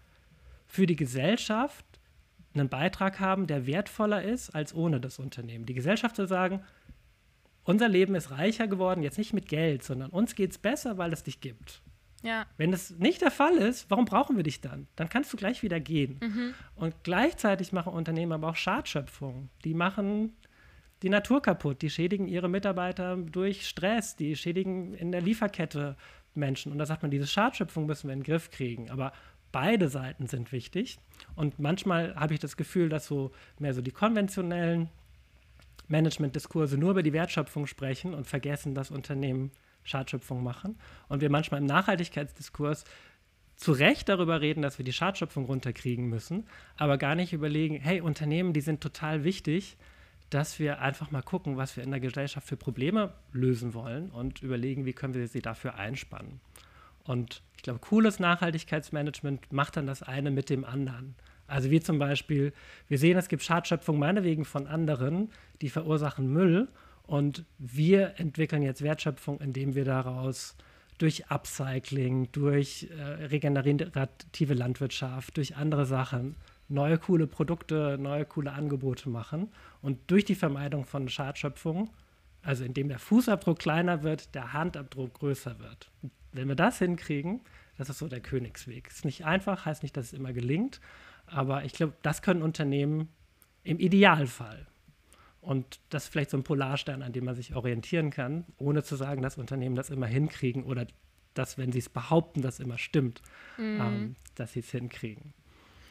für 0.67 0.87
die 0.87 0.97
Gesellschaft 0.97 1.85
einen 2.55 2.69
Beitrag 2.69 3.21
haben, 3.21 3.47
der 3.47 3.67
wertvoller 3.67 4.23
ist 4.23 4.51
als 4.51 4.75
ohne 4.75 5.01
das 5.01 5.19
Unternehmen. 5.19 5.67
Die 5.67 5.75
Gesellschaft 5.75 6.17
soll 6.17 6.29
sagen, 6.29 6.63
unser 7.65 7.89
Leben 7.89 8.15
ist 8.15 8.31
reicher 8.31 8.67
geworden, 8.67 9.03
jetzt 9.03 9.19
nicht 9.19 9.33
mit 9.33 9.49
Geld, 9.49 9.83
sondern 9.83 10.11
uns 10.11 10.35
geht 10.35 10.53
es 10.53 10.59
besser, 10.59 10.97
weil 10.97 11.13
es 11.13 11.23
dich 11.23 11.41
gibt. 11.41 11.83
Ja. 12.23 12.47
Wenn 12.57 12.73
das 12.73 12.91
nicht 12.91 13.23
der 13.23 13.31
Fall 13.31 13.57
ist, 13.57 13.91
warum 13.91 14.05
brauchen 14.05 14.37
wir 14.37 14.43
dich 14.43 14.61
dann? 14.61 14.89
Dann 14.97 15.09
kannst 15.09 15.33
du 15.33 15.37
gleich 15.37 15.63
wieder 15.63 15.79
gehen. 15.79 16.19
Mhm. 16.21 16.55
Und 16.75 16.95
gleichzeitig 17.05 17.73
machen 17.73 17.93
Unternehmen 17.93 18.33
aber 18.33 18.49
auch 18.49 18.57
Schadschöpfung. 18.57 19.51
Die 19.65 19.75
machen 19.75 20.37
die 21.03 21.11
Natur 21.11 21.41
kaputt, 21.41 21.81
die 21.83 21.91
schädigen 21.91 22.27
ihre 22.27 22.49
Mitarbeiter 22.49 23.17
durch 23.17 23.69
Stress, 23.69 24.17
die 24.17 24.35
schädigen 24.35 24.95
in 24.95 25.13
der 25.13 25.21
Lieferkette 25.21 25.97
Menschen. 26.35 26.73
Und 26.73 26.79
da 26.79 26.87
sagt 26.87 27.03
man, 27.03 27.11
diese 27.11 27.27
Schadschöpfung 27.27 27.87
müssen 27.87 28.09
wir 28.09 28.15
in 28.15 28.21
den 28.21 28.25
Griff 28.25 28.51
kriegen. 28.51 28.91
Aber 28.91 29.13
beide 29.53 29.89
Seiten 29.89 30.27
sind 30.27 30.51
wichtig. 30.51 30.99
Und 31.37 31.59
manchmal 31.59 32.17
habe 32.17 32.35
ich 32.35 32.41
das 32.41 32.57
Gefühl, 32.57 32.89
dass 32.89 33.07
so 33.07 33.31
mehr 33.59 33.75
so 33.75 33.81
die 33.81 33.93
konventionellen 33.93 34.89
Management-Diskurse 35.87 36.77
nur 36.77 36.91
über 36.91 37.03
die 37.03 37.13
Wertschöpfung 37.13 37.67
sprechen 37.67 38.13
und 38.13 38.27
vergessen, 38.27 38.75
dass 38.75 38.91
Unternehmen 38.91 39.53
Schadschöpfung 39.85 40.43
machen. 40.43 40.79
Und 41.09 41.21
wir 41.21 41.31
manchmal 41.31 41.61
im 41.61 41.67
Nachhaltigkeitsdiskurs 41.67 42.85
zu 43.57 43.73
Recht 43.73 44.09
darüber 44.09 44.41
reden, 44.41 44.63
dass 44.63 44.79
wir 44.79 44.85
die 44.85 44.93
Schadschöpfung 44.93 45.45
runterkriegen 45.47 46.09
müssen, 46.09 46.47
aber 46.77 46.97
gar 46.97 47.17
nicht 47.17 47.33
überlegen, 47.33 47.75
hey, 47.77 48.01
Unternehmen, 48.01 48.53
die 48.53 48.61
sind 48.61 48.81
total 48.81 49.25
wichtig, 49.25 49.77
dass 50.31 50.59
wir 50.59 50.81
einfach 50.81 51.11
mal 51.11 51.23
gucken, 51.23 51.57
was 51.57 51.77
wir 51.77 51.83
in 51.83 51.91
der 51.91 52.01
Gesellschaft 52.01 52.47
für 52.47 52.57
Probleme 52.57 53.15
lösen 53.33 53.75
wollen 53.75 54.11
und 54.11 54.43
überlegen, 54.43 54.85
wie 54.85 54.93
können 54.93 55.15
wir 55.15 55.27
sie 55.27 55.43
dafür 55.43 55.75
einspannen. 55.75 56.41
Und 57.03 57.43
ich 57.57 57.63
glaube, 57.63 57.81
cooles 57.81 58.21
Nachhaltigkeitsmanagement 58.21 59.53
macht 59.53 59.77
dann 59.77 59.87
das 59.87 60.03
eine 60.03 60.31
mit 60.31 60.51
dem 60.51 60.65
anderen. 60.65 61.17
Also 61.47 61.71
wie 61.71 61.81
zum 61.81 61.99
Beispiel, 61.99 62.53
wir 62.89 62.99
sehen, 62.99 63.17
es 63.17 63.29
gibt 63.29 63.43
Schadschöpfung 63.43 63.99
meinetwegen 63.99 64.45
von 64.45 64.67
anderen, 64.67 65.31
die 65.63 65.71
verursachen 65.71 66.31
Müll 66.31 66.69
und 67.09 67.47
wir 67.57 68.21
entwickeln 68.21 68.63
jetzt 68.63 68.83
Wertschöpfung, 68.83 69.41
indem 69.41 69.75
wir 69.75 69.87
daraus 69.87 70.57
durch 70.99 71.31
Upcycling, 71.31 72.31
durch 72.33 72.87
äh, 72.91 73.03
regenerative 73.03 74.53
Landwirtschaft, 74.53 75.39
durch 75.39 75.57
andere 75.57 75.87
Sachen 75.87 76.37
neue 76.69 76.99
coole 76.99 77.27
Produkte, 77.27 77.97
neue 77.99 78.27
coole 78.27 78.53
Angebote 78.53 79.09
machen 79.09 79.49
und 79.81 79.99
durch 80.11 80.27
die 80.27 80.35
Vermeidung 80.35 80.85
von 80.85 81.09
Schadschöpfung, 81.09 81.89
also 82.43 82.63
indem 82.63 82.89
der 82.89 82.99
Fußabdruck 82.99 83.59
kleiner 83.59 84.03
wird, 84.03 84.35
der 84.35 84.53
Handabdruck 84.53 85.15
größer 85.15 85.59
wird. 85.61 85.91
Und 86.03 86.13
wenn 86.33 86.47
wir 86.47 86.57
das 86.57 86.79
hinkriegen, 86.79 87.41
das 87.79 87.89
ist 87.89 88.01
so 88.01 88.09
der 88.09 88.21
Königsweg. 88.21 88.87
Ist 88.87 89.07
nicht 89.07 89.25
einfach, 89.25 89.65
heißt 89.65 89.83
nicht, 89.83 89.97
dass 89.97 90.07
es 90.07 90.13
immer 90.13 90.35
gelingt, 90.35 90.79
aber 91.25 91.65
ich 91.65 91.73
glaube, 91.73 91.95
das 92.03 92.21
können 92.21 92.43
Unternehmen 92.43 93.09
im 93.65 93.79
Idealfall. 93.79 94.67
Und 95.41 95.81
das 95.91 96.05
ist 96.05 96.13
vielleicht 96.13 96.31
so 96.31 96.37
ein 96.37 96.45
Polarstern, 96.45 97.03
an 97.03 97.13
dem 97.13 97.25
man 97.25 97.35
sich 97.35 97.55
orientieren 97.55 98.11
kann, 98.11 98.45
ohne 98.59 98.83
zu 98.83 98.97
sagen, 98.97 99.23
dass 99.23 99.39
Unternehmen 99.39 99.77
das 99.77 99.91
immer 99.91 100.07
hinkriegen 100.07 100.65
oder 100.65 100.87
dass, 101.35 101.57
wenn 101.59 101.73
sie 101.73 101.79
es 101.79 101.89
behaupten, 101.89 102.43
das 102.43 102.59
immer 102.59 102.79
stimmt, 102.79 103.23
mhm. 103.57 103.81
ähm, 103.81 104.17
dass 104.35 104.53
sie 104.53 104.61
es 104.61 104.71
hinkriegen. 104.71 105.33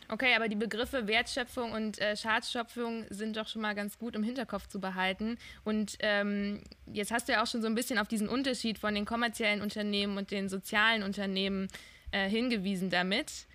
Okay, 0.09 0.35
aber 0.35 0.47
die 0.47 0.55
Begriffe 0.55 1.07
Wertschöpfung 1.07 1.73
und 1.73 1.99
äh, 1.99 2.15
Schadschöpfung 2.15 3.05
sind 3.09 3.35
doch 3.35 3.47
schon 3.47 3.61
mal 3.61 3.75
ganz 3.75 3.97
gut 3.97 4.15
im 4.15 4.23
Hinterkopf 4.23 4.67
zu 4.67 4.79
behalten. 4.79 5.37
Und 5.65 5.97
ähm, 5.99 6.61
jetzt 6.85 7.11
hast 7.11 7.27
du 7.27 7.33
ja 7.33 7.43
auch 7.43 7.47
schon 7.47 7.61
so 7.61 7.67
ein 7.67 7.75
bisschen 7.75 7.99
auf 7.99 8.07
diesen 8.07 8.29
Unterschied 8.29 8.79
von 8.79 8.95
den 8.95 9.05
kommerziellen 9.05 9.61
Unternehmen 9.61 10.17
und 10.17 10.31
den 10.31 10.47
sozialen 10.47 11.03
Unternehmen 11.03 11.67
äh, 12.11 12.29
hingewiesen 12.29 12.89
damit. 12.89 13.47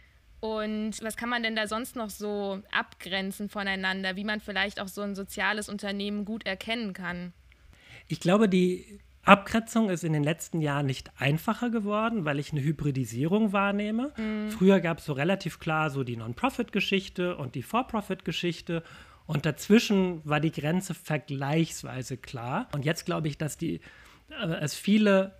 Und 0.43 1.01
was 1.05 1.17
kann 1.17 1.29
man 1.29 1.45
denn 1.45 1.55
da 1.55 1.69
sonst 1.69 1.95
noch 1.95 2.11
so 2.11 2.61
abgrenzen 2.73 3.49
voneinander, 3.49 4.17
wie 4.17 4.25
man 4.25 4.41
vielleicht 4.41 4.81
auch 4.81 4.89
so 4.89 5.01
ein 5.01 5.15
soziales 5.15 5.69
Unternehmen 5.69 6.25
gut 6.25 6.45
erkennen 6.45 6.95
kann? 6.95 7.33
Ich 8.09 8.19
glaube, 8.19 8.49
die 8.49 8.99
Abgrenzung 9.23 9.89
ist 9.89 10.03
in 10.03 10.13
den 10.13 10.25
letzten 10.25 10.61
Jahren 10.61 10.87
nicht 10.87 11.13
einfacher 11.17 11.71
geworden, 11.71 12.25
weil 12.25 12.41
ich 12.41 12.51
eine 12.51 12.61
Hybridisierung 12.61 13.53
wahrnehme. 13.53 14.13
Mhm. 14.17 14.51
Früher 14.51 14.81
gab 14.81 14.99
es 14.99 15.05
so 15.05 15.13
relativ 15.13 15.61
klar 15.61 15.91
so 15.91 16.03
die 16.03 16.17
Non-Profit-Geschichte 16.17 17.37
und 17.37 17.55
die 17.55 17.63
For-Profit-Geschichte. 17.63 18.83
Und 19.27 19.47
dazwischen 19.47 20.23
war 20.25 20.41
die 20.41 20.51
Grenze 20.51 20.95
vergleichsweise 20.95 22.17
klar. 22.17 22.69
Und 22.75 22.85
jetzt 22.85 23.07
glaube 23.07 23.29
ich, 23.29 23.39
dass 23.39 23.57
die, 23.57 23.81
äh, 24.31 24.57
es 24.61 24.75
viele 24.75 25.37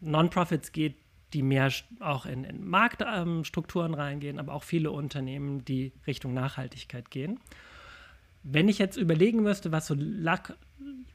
Non-Profits 0.00 0.70
geht, 0.70 0.94
die 1.34 1.42
mehr 1.42 1.70
auch 2.00 2.26
in, 2.26 2.44
in 2.44 2.64
Marktstrukturen 2.64 3.92
ähm, 3.92 3.98
reingehen, 3.98 4.38
aber 4.38 4.54
auch 4.54 4.62
viele 4.62 4.90
Unternehmen, 4.92 5.64
die 5.64 5.92
Richtung 6.06 6.32
Nachhaltigkeit 6.32 7.10
gehen. 7.10 7.40
Wenn 8.44 8.68
ich 8.68 8.78
jetzt 8.78 8.96
überlegen 8.96 9.42
müsste, 9.42 9.72
was 9.72 9.86
so 9.86 9.94
Lack, 9.98 10.56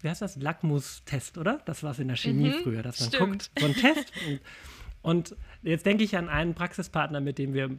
wie 0.01 0.09
heißt 0.09 0.21
das? 0.21 0.35
Lackmustest, 0.35 1.38
oder? 1.38 1.61
Das 1.65 1.83
war 1.83 1.91
es 1.91 1.99
in 1.99 2.09
der 2.09 2.17
Chemie 2.17 2.49
mhm, 2.49 2.63
früher, 2.63 2.83
dass 2.83 2.99
man 2.99 3.09
stimmt. 3.09 3.29
guckt, 3.29 3.51
so 3.59 3.65
ein 3.65 3.73
Test. 3.73 4.11
Und, 5.01 5.31
und 5.31 5.38
jetzt 5.61 5.85
denke 5.85 6.03
ich 6.03 6.17
an 6.17 6.27
einen 6.27 6.53
Praxispartner, 6.53 7.21
mit 7.21 7.38
dem 7.38 7.53
wir 7.53 7.77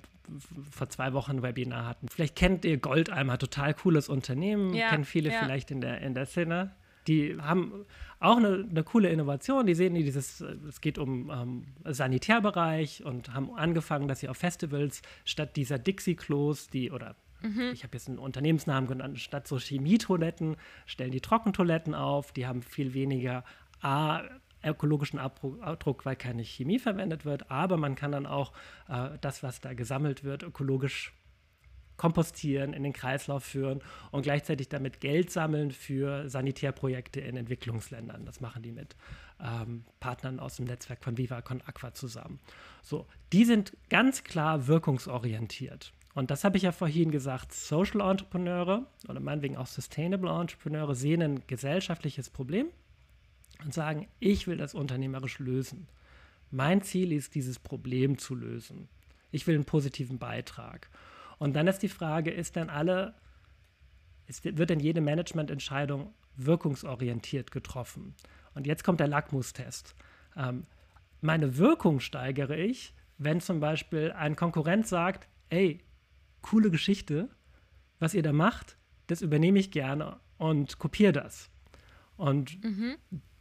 vor 0.71 0.89
zwei 0.89 1.13
Wochen 1.13 1.33
ein 1.33 1.43
Webinar 1.43 1.87
hatten. 1.87 2.09
Vielleicht 2.09 2.37
kennt 2.37 2.65
ihr 2.65 2.79
Goldeimer, 2.79 3.37
total 3.39 3.75
cooles 3.75 4.09
Unternehmen, 4.09 4.73
ja, 4.73 4.91
kennen 4.91 5.05
viele 5.05 5.31
ja. 5.31 5.41
vielleicht 5.43 5.71
in 5.71 5.81
der, 5.81 6.01
in 6.01 6.15
der 6.15 6.27
Szene. 6.27 6.73
Die 7.11 7.37
haben 7.41 7.87
auch 8.21 8.37
eine, 8.37 8.69
eine, 8.71 8.85
coole 8.85 9.09
Innovation. 9.09 9.67
Die 9.67 9.75
sehen 9.75 9.95
dieses, 9.95 10.41
es 10.41 10.81
geht 10.81 10.97
um 10.97 11.29
ähm, 11.29 11.65
Sanitärbereich 11.85 13.05
und 13.05 13.35
haben 13.35 13.53
angefangen, 13.57 14.07
dass 14.07 14.21
sie 14.21 14.29
auf 14.29 14.37
Festivals 14.37 15.03
statt 15.25 15.57
dieser 15.57 15.81
Dixie-Klos, 15.81 16.69
die 16.69 16.93
oder 16.93 17.17
mhm. 17.43 17.73
ich 17.73 17.83
habe 17.83 17.97
jetzt 17.97 18.07
einen 18.07 18.21
Unternehmensnamen 18.21 18.89
genannt, 18.89 19.19
statt 19.19 19.49
so 19.49 19.59
Chemietoiletten 19.59 20.57
stellen 20.87 21.11
die 21.11 21.21
Trockentoiletten 21.21 21.97
auf. 21.97 22.31
Die 22.31 22.47
haben 22.47 22.63
viel 22.63 22.95
weniger 22.95 23.43
A, 23.83 24.23
ökologischen 24.65 25.19
Abdruck, 25.19 26.07
weil 26.07 26.15
keine 26.15 26.45
Chemie 26.45 26.79
verwendet 26.79 27.25
wird, 27.25 27.51
aber 27.51 27.77
man 27.77 27.97
kann 27.97 28.13
dann 28.13 28.27
auch 28.27 28.53
äh, 28.89 29.19
das, 29.21 29.43
was 29.43 29.61
da 29.61 29.75
gesammelt 29.75 30.23
wird, 30.23 30.45
ökologisch 30.45 31.13
kompostieren, 32.01 32.73
in 32.73 32.83
den 32.83 32.95
Kreislauf 32.95 33.45
führen 33.45 33.83
und 34.11 34.23
gleichzeitig 34.23 34.71
damit 34.71 35.01
Geld 35.01 35.31
sammeln 35.31 35.71
für 35.71 36.31
Sanitärprojekte 36.31 37.21
in 37.21 37.37
Entwicklungsländern. 37.37 38.25
Das 38.25 38.41
machen 38.41 38.63
die 38.63 38.73
mit 38.73 38.97
ähm, 39.39 39.85
Partnern 40.01 40.41
aus 40.41 40.57
dem 40.57 40.65
Netzwerk 40.65 41.05
von 41.05 41.19
Viva 41.19 41.43
Con 41.43 41.61
Aqua 41.67 41.93
zusammen. 41.93 42.41
So, 42.81 43.07
die 43.35 43.45
sind 43.45 43.77
ganz 43.91 44.25
klar 44.25 44.67
wirkungsorientiert. 44.67 45.93
Und 46.15 46.31
das 46.31 46.43
habe 46.43 46.57
ich 46.57 46.63
ja 46.63 46.73
vorhin 46.73 47.11
gesagt, 47.11 47.53
Social 47.53 48.01
Entrepreneure 48.01 48.87
oder 49.07 49.21
meinetwegen 49.21 49.59
auch 49.59 49.67
Sustainable 49.67 50.31
Entrepreneure 50.31 50.95
sehen 50.95 51.21
ein 51.21 51.43
gesellschaftliches 51.49 52.31
Problem 52.31 52.69
und 53.63 53.75
sagen, 53.75 54.09
ich 54.21 54.47
will 54.47 54.57
das 54.57 54.73
unternehmerisch 54.73 55.39
lösen. 55.39 55.87
Mein 56.51 56.81
Ziel 56.81 57.13
ist, 57.13 57.35
dieses 57.35 57.59
Problem 57.59 58.17
zu 58.17 58.35
lösen. 58.35 58.89
Ich 59.33 59.47
will 59.47 59.55
einen 59.55 59.67
positiven 59.67 60.19
Beitrag. 60.19 60.89
Und 61.41 61.57
dann 61.57 61.67
ist 61.67 61.79
die 61.79 61.89
Frage, 61.89 62.31
ist 62.31 62.55
denn 62.57 62.69
alle, 62.69 63.15
ist, 64.27 64.45
wird 64.45 64.69
denn 64.69 64.79
jede 64.79 65.01
Managemententscheidung 65.01 66.13
wirkungsorientiert 66.37 67.51
getroffen? 67.51 68.15
Und 68.55 68.67
jetzt 68.67 68.85
kommt 68.85 69.01
der 69.01 69.09
Lackmustest. 69.09 69.95
Ähm, 70.37 70.67
meine 71.23 71.57
Wirkung 71.57 71.99
steigere 72.01 72.59
ich, 72.59 72.95
wenn 73.17 73.41
zum 73.41 73.59
Beispiel 73.59 74.13
ein 74.13 74.37
Konkurrent 74.37 74.87
sagt, 74.87 75.29
ey, 75.49 75.83
coole 76.43 76.71
Geschichte, 76.71 77.31
was 77.99 78.13
ihr 78.13 78.23
da 78.23 78.35
macht, 78.35 78.77
das 79.07 79.23
übernehme 79.23 79.59
ich 79.59 79.71
gerne 79.71 80.21
und 80.37 80.79
kopiere 80.79 81.13
das. 81.13 81.49
Und 82.19 82.63
mhm. 82.63 82.97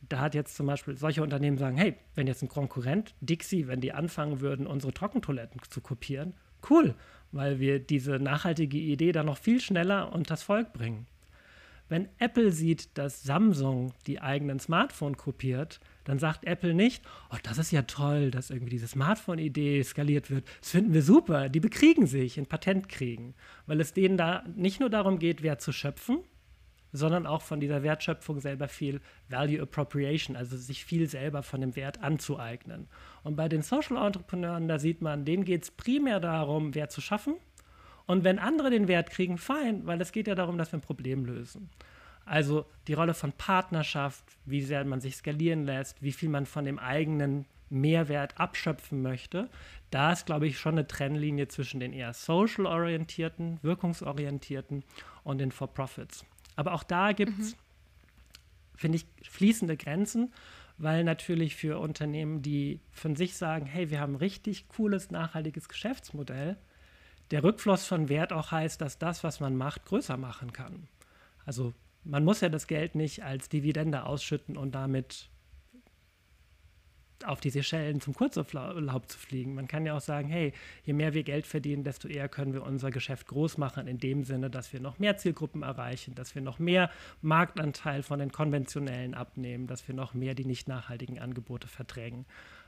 da 0.07 0.19
hat 0.19 0.35
jetzt 0.35 0.55
zum 0.55 0.67
Beispiel 0.67 0.95
solche 0.95 1.21
Unternehmen 1.21 1.57
sagen, 1.57 1.75
hey, 1.75 1.97
wenn 2.15 2.27
jetzt 2.27 2.43
ein 2.43 2.47
Konkurrent, 2.47 3.13
Dixie, 3.19 3.67
wenn 3.67 3.81
die 3.81 3.91
anfangen 3.91 4.39
würden, 4.39 4.67
unsere 4.67 4.93
Trockentoiletten 4.93 5.59
zu 5.69 5.81
kopieren, 5.81 6.33
cool 6.69 6.95
weil 7.31 7.59
wir 7.59 7.79
diese 7.79 8.19
nachhaltige 8.19 8.77
Idee 8.77 9.11
dann 9.11 9.27
noch 9.27 9.37
viel 9.37 9.61
schneller 9.61 10.13
unters 10.13 10.43
Volk 10.43 10.73
bringen. 10.73 11.05
Wenn 11.87 12.07
Apple 12.19 12.51
sieht, 12.51 12.95
dass 12.99 13.23
Samsung 13.23 13.93
die 14.05 14.21
eigenen 14.21 14.59
Smartphone 14.59 15.17
kopiert, 15.17 15.79
dann 16.03 16.19
sagt 16.19 16.45
Apple 16.45 16.75
nicht, 16.75 17.03
oh, 17.31 17.37
das 17.41 17.57
ist 17.57 17.71
ja 17.71 17.81
toll, 17.81 18.29
dass 18.29 18.51
irgendwie 18.51 18.69
diese 18.69 18.87
Smartphone-Idee 18.87 19.81
skaliert 19.81 20.29
wird. 20.29 20.45
Das 20.59 20.69
finden 20.69 20.93
wir 20.93 21.01
super. 21.01 21.49
Die 21.49 21.59
bekriegen 21.59 22.05
sich, 22.05 22.37
ein 22.37 22.45
Patent 22.45 22.89
kriegen. 22.89 23.33
Weil 23.65 23.81
es 23.81 23.93
denen 23.93 24.17
da 24.17 24.43
nicht 24.55 24.79
nur 24.79 24.91
darum 24.91 25.17
geht, 25.17 25.41
Wert 25.41 25.61
zu 25.61 25.71
schöpfen, 25.71 26.19
sondern 26.91 27.25
auch 27.25 27.41
von 27.41 27.59
dieser 27.59 27.83
Wertschöpfung 27.83 28.39
selber 28.39 28.67
viel 28.67 29.01
Value 29.27 29.61
Appropriation, 29.61 30.35
also 30.35 30.57
sich 30.57 30.85
viel 30.85 31.07
selber 31.07 31.43
von 31.43 31.61
dem 31.61 31.75
Wert 31.75 32.01
anzueignen. 32.01 32.87
Und 33.23 33.35
bei 33.35 33.47
den 33.47 33.61
Social 33.61 33.97
Entrepreneuren, 33.97 34.67
da 34.67 34.79
sieht 34.79 35.01
man, 35.01 35.25
denen 35.25 35.45
geht 35.45 35.63
es 35.63 35.71
primär 35.71 36.19
darum, 36.19 36.75
Wert 36.75 36.91
zu 36.91 37.01
schaffen. 37.01 37.35
Und 38.05 38.23
wenn 38.23 38.39
andere 38.39 38.71
den 38.71 38.87
Wert 38.87 39.11
kriegen, 39.11 39.37
fein, 39.37 39.85
weil 39.85 40.01
es 40.01 40.11
geht 40.11 40.27
ja 40.27 40.35
darum, 40.35 40.57
dass 40.57 40.71
wir 40.71 40.79
ein 40.79 40.81
Problem 40.81 41.25
lösen. 41.25 41.69
Also 42.25 42.65
die 42.87 42.93
Rolle 42.93 43.13
von 43.13 43.31
Partnerschaft, 43.31 44.23
wie 44.45 44.61
sehr 44.61 44.83
man 44.85 45.01
sich 45.01 45.15
skalieren 45.15 45.65
lässt, 45.65 46.01
wie 46.01 46.11
viel 46.11 46.29
man 46.29 46.45
von 46.45 46.65
dem 46.65 46.79
eigenen 46.79 47.45
Mehrwert 47.69 48.39
abschöpfen 48.39 49.01
möchte, 49.01 49.49
da 49.91 50.11
ist, 50.11 50.25
glaube 50.25 50.47
ich, 50.47 50.59
schon 50.59 50.73
eine 50.73 50.87
Trennlinie 50.87 51.47
zwischen 51.47 51.79
den 51.79 51.93
eher 51.93 52.13
social-orientierten, 52.13 53.59
wirkungsorientierten 53.61 54.83
und 55.23 55.39
den 55.39 55.51
For-Profits. 55.51 56.25
Aber 56.59 56.73
auch 56.73 56.83
da 56.83 57.13
gibt 57.13 57.39
es, 57.39 57.53
mhm. 57.53 57.57
finde 58.75 58.97
ich, 58.97 59.05
fließende 59.29 59.77
Grenzen, 59.77 60.33
weil 60.77 61.05
natürlich 61.05 61.55
für 61.55 61.79
Unternehmen, 61.79 62.41
die 62.41 62.81
von 62.91 63.15
sich 63.15 63.37
sagen, 63.37 63.65
hey, 63.65 63.89
wir 63.91 64.01
haben 64.01 64.15
ein 64.15 64.17
richtig 64.17 64.67
cooles, 64.67 65.09
nachhaltiges 65.09 65.69
Geschäftsmodell, 65.69 66.57
der 67.31 67.45
Rückfluss 67.45 67.85
von 67.85 68.09
Wert 68.09 68.33
auch 68.33 68.51
heißt, 68.51 68.81
dass 68.81 68.97
das, 68.97 69.23
was 69.23 69.39
man 69.39 69.55
macht, 69.55 69.85
größer 69.85 70.17
machen 70.17 70.51
kann. 70.51 70.89
Also 71.45 71.73
man 72.03 72.25
muss 72.25 72.41
ja 72.41 72.49
das 72.49 72.67
Geld 72.67 72.93
nicht 72.93 73.23
als 73.23 73.47
Dividende 73.47 74.03
ausschütten 74.03 74.57
und 74.57 74.75
damit 74.75 75.29
auf 77.25 77.39
die 77.39 77.49
Seychellen 77.49 78.01
zum 78.01 78.13
Kurzurlaub 78.13 79.09
zu 79.09 79.17
fliegen. 79.17 79.55
Man 79.55 79.67
kann 79.67 79.85
ja 79.85 79.95
auch 79.95 80.01
sagen, 80.01 80.29
hey, 80.29 80.53
je 80.83 80.93
mehr 80.93 81.13
wir 81.13 81.23
Geld 81.23 81.45
verdienen, 81.45 81.83
desto 81.83 82.07
eher 82.07 82.29
können 82.29 82.53
wir 82.53 82.63
unser 82.63 82.91
Geschäft 82.91 83.27
groß 83.27 83.57
machen, 83.57 83.87
in 83.87 83.97
dem 83.97 84.23
Sinne, 84.23 84.49
dass 84.49 84.73
wir 84.73 84.79
noch 84.79 84.99
mehr 84.99 85.17
Zielgruppen 85.17 85.63
erreichen, 85.63 86.15
dass 86.15 86.35
wir 86.35 86.41
noch 86.41 86.59
mehr 86.59 86.89
Marktanteil 87.21 88.03
von 88.03 88.19
den 88.19 88.31
konventionellen 88.31 89.13
abnehmen, 89.13 89.67
dass 89.67 89.87
wir 89.87 89.95
noch 89.95 90.13
mehr 90.13 90.35
die 90.35 90.45
nicht 90.45 90.67
nachhaltigen 90.67 91.19
Angebote 91.19 91.67
verdrängen. 91.67 92.25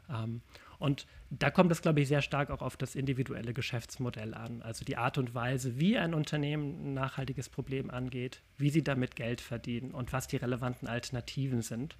Ähm, 0.09 0.41
und 0.79 1.05
da 1.29 1.51
kommt 1.51 1.71
es, 1.71 1.81
glaube 1.81 2.01
ich, 2.01 2.07
sehr 2.07 2.23
stark 2.23 2.49
auch 2.49 2.61
auf 2.61 2.75
das 2.75 2.95
individuelle 2.95 3.53
Geschäftsmodell 3.53 4.33
an. 4.33 4.61
Also 4.63 4.83
die 4.83 4.97
Art 4.97 5.17
und 5.17 5.35
Weise, 5.35 5.79
wie 5.79 5.97
ein 5.97 6.13
Unternehmen 6.13 6.87
ein 6.87 6.93
nachhaltiges 6.95 7.49
Problem 7.49 7.91
angeht, 7.91 8.41
wie 8.57 8.71
sie 8.71 8.83
damit 8.83 9.15
Geld 9.15 9.41
verdienen 9.41 9.91
und 9.91 10.11
was 10.11 10.27
die 10.27 10.37
relevanten 10.37 10.87
Alternativen 10.87 11.61
sind. 11.61 11.97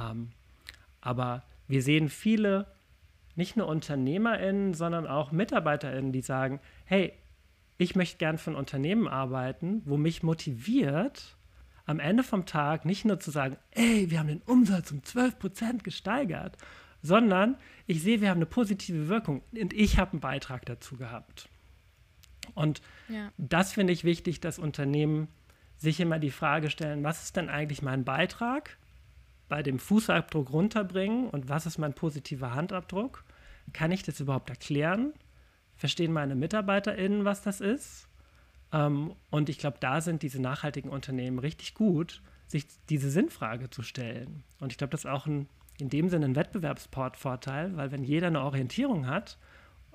Ähm, 0.00 0.30
aber 1.00 1.44
wir 1.68 1.82
sehen 1.82 2.08
viele, 2.08 2.66
nicht 3.34 3.56
nur 3.56 3.68
UnternehmerInnen, 3.68 4.74
sondern 4.74 5.06
auch 5.06 5.32
MitarbeiterInnen, 5.32 6.12
die 6.12 6.22
sagen, 6.22 6.60
hey, 6.84 7.12
ich 7.78 7.94
möchte 7.94 8.18
gern 8.18 8.38
für 8.38 8.50
ein 8.50 8.56
Unternehmen 8.56 9.08
arbeiten, 9.08 9.82
wo 9.84 9.96
mich 9.96 10.22
motiviert, 10.22 11.36
am 11.84 12.00
Ende 12.00 12.22
vom 12.22 12.46
Tag 12.46 12.84
nicht 12.84 13.04
nur 13.04 13.20
zu 13.20 13.30
sagen, 13.30 13.56
ey, 13.70 14.10
wir 14.10 14.18
haben 14.18 14.28
den 14.28 14.42
Umsatz 14.42 14.90
um 14.90 15.04
12 15.04 15.38
Prozent 15.38 15.84
gesteigert, 15.84 16.56
sondern 17.02 17.56
ich 17.86 18.02
sehe, 18.02 18.20
wir 18.20 18.30
haben 18.30 18.38
eine 18.38 18.46
positive 18.46 19.08
Wirkung 19.08 19.42
und 19.52 19.72
ich 19.72 19.98
habe 19.98 20.12
einen 20.12 20.20
Beitrag 20.20 20.66
dazu 20.66 20.96
gehabt. 20.96 21.48
Und 22.54 22.80
ja. 23.08 23.30
das 23.38 23.72
finde 23.72 23.92
ich 23.92 24.04
wichtig, 24.04 24.40
dass 24.40 24.58
Unternehmen 24.58 25.28
sich 25.76 26.00
immer 26.00 26.18
die 26.18 26.30
Frage 26.30 26.70
stellen, 26.70 27.04
was 27.04 27.24
ist 27.24 27.36
denn 27.36 27.48
eigentlich 27.48 27.82
mein 27.82 28.04
Beitrag 28.04 28.78
bei 29.48 29.62
dem 29.62 29.78
Fußabdruck 29.78 30.52
runterbringen 30.52 31.28
und 31.30 31.48
was 31.48 31.66
ist 31.66 31.78
mein 31.78 31.94
positiver 31.94 32.54
Handabdruck? 32.54 33.24
Kann 33.72 33.92
ich 33.92 34.02
das 34.02 34.20
überhaupt 34.20 34.50
erklären? 34.50 35.12
Verstehen 35.76 36.12
meine 36.12 36.34
MitarbeiterInnen, 36.34 37.24
was 37.24 37.42
das 37.42 37.60
ist? 37.60 38.08
Ähm, 38.72 39.14
und 39.30 39.48
ich 39.48 39.58
glaube, 39.58 39.78
da 39.80 40.00
sind 40.00 40.22
diese 40.22 40.40
nachhaltigen 40.40 40.90
Unternehmen 40.90 41.38
richtig 41.38 41.74
gut, 41.74 42.22
sich 42.46 42.66
diese 42.88 43.10
Sinnfrage 43.10 43.70
zu 43.70 43.82
stellen. 43.82 44.42
Und 44.60 44.72
ich 44.72 44.78
glaube, 44.78 44.92
das 44.92 45.00
ist 45.00 45.10
auch 45.10 45.26
ein, 45.26 45.48
in 45.78 45.90
dem 45.90 46.08
Sinne 46.08 46.26
ein 46.26 46.36
Wettbewerbsvorteil, 46.36 47.76
weil 47.76 47.92
wenn 47.92 48.04
jeder 48.04 48.28
eine 48.28 48.42
Orientierung 48.42 49.06
hat 49.06 49.38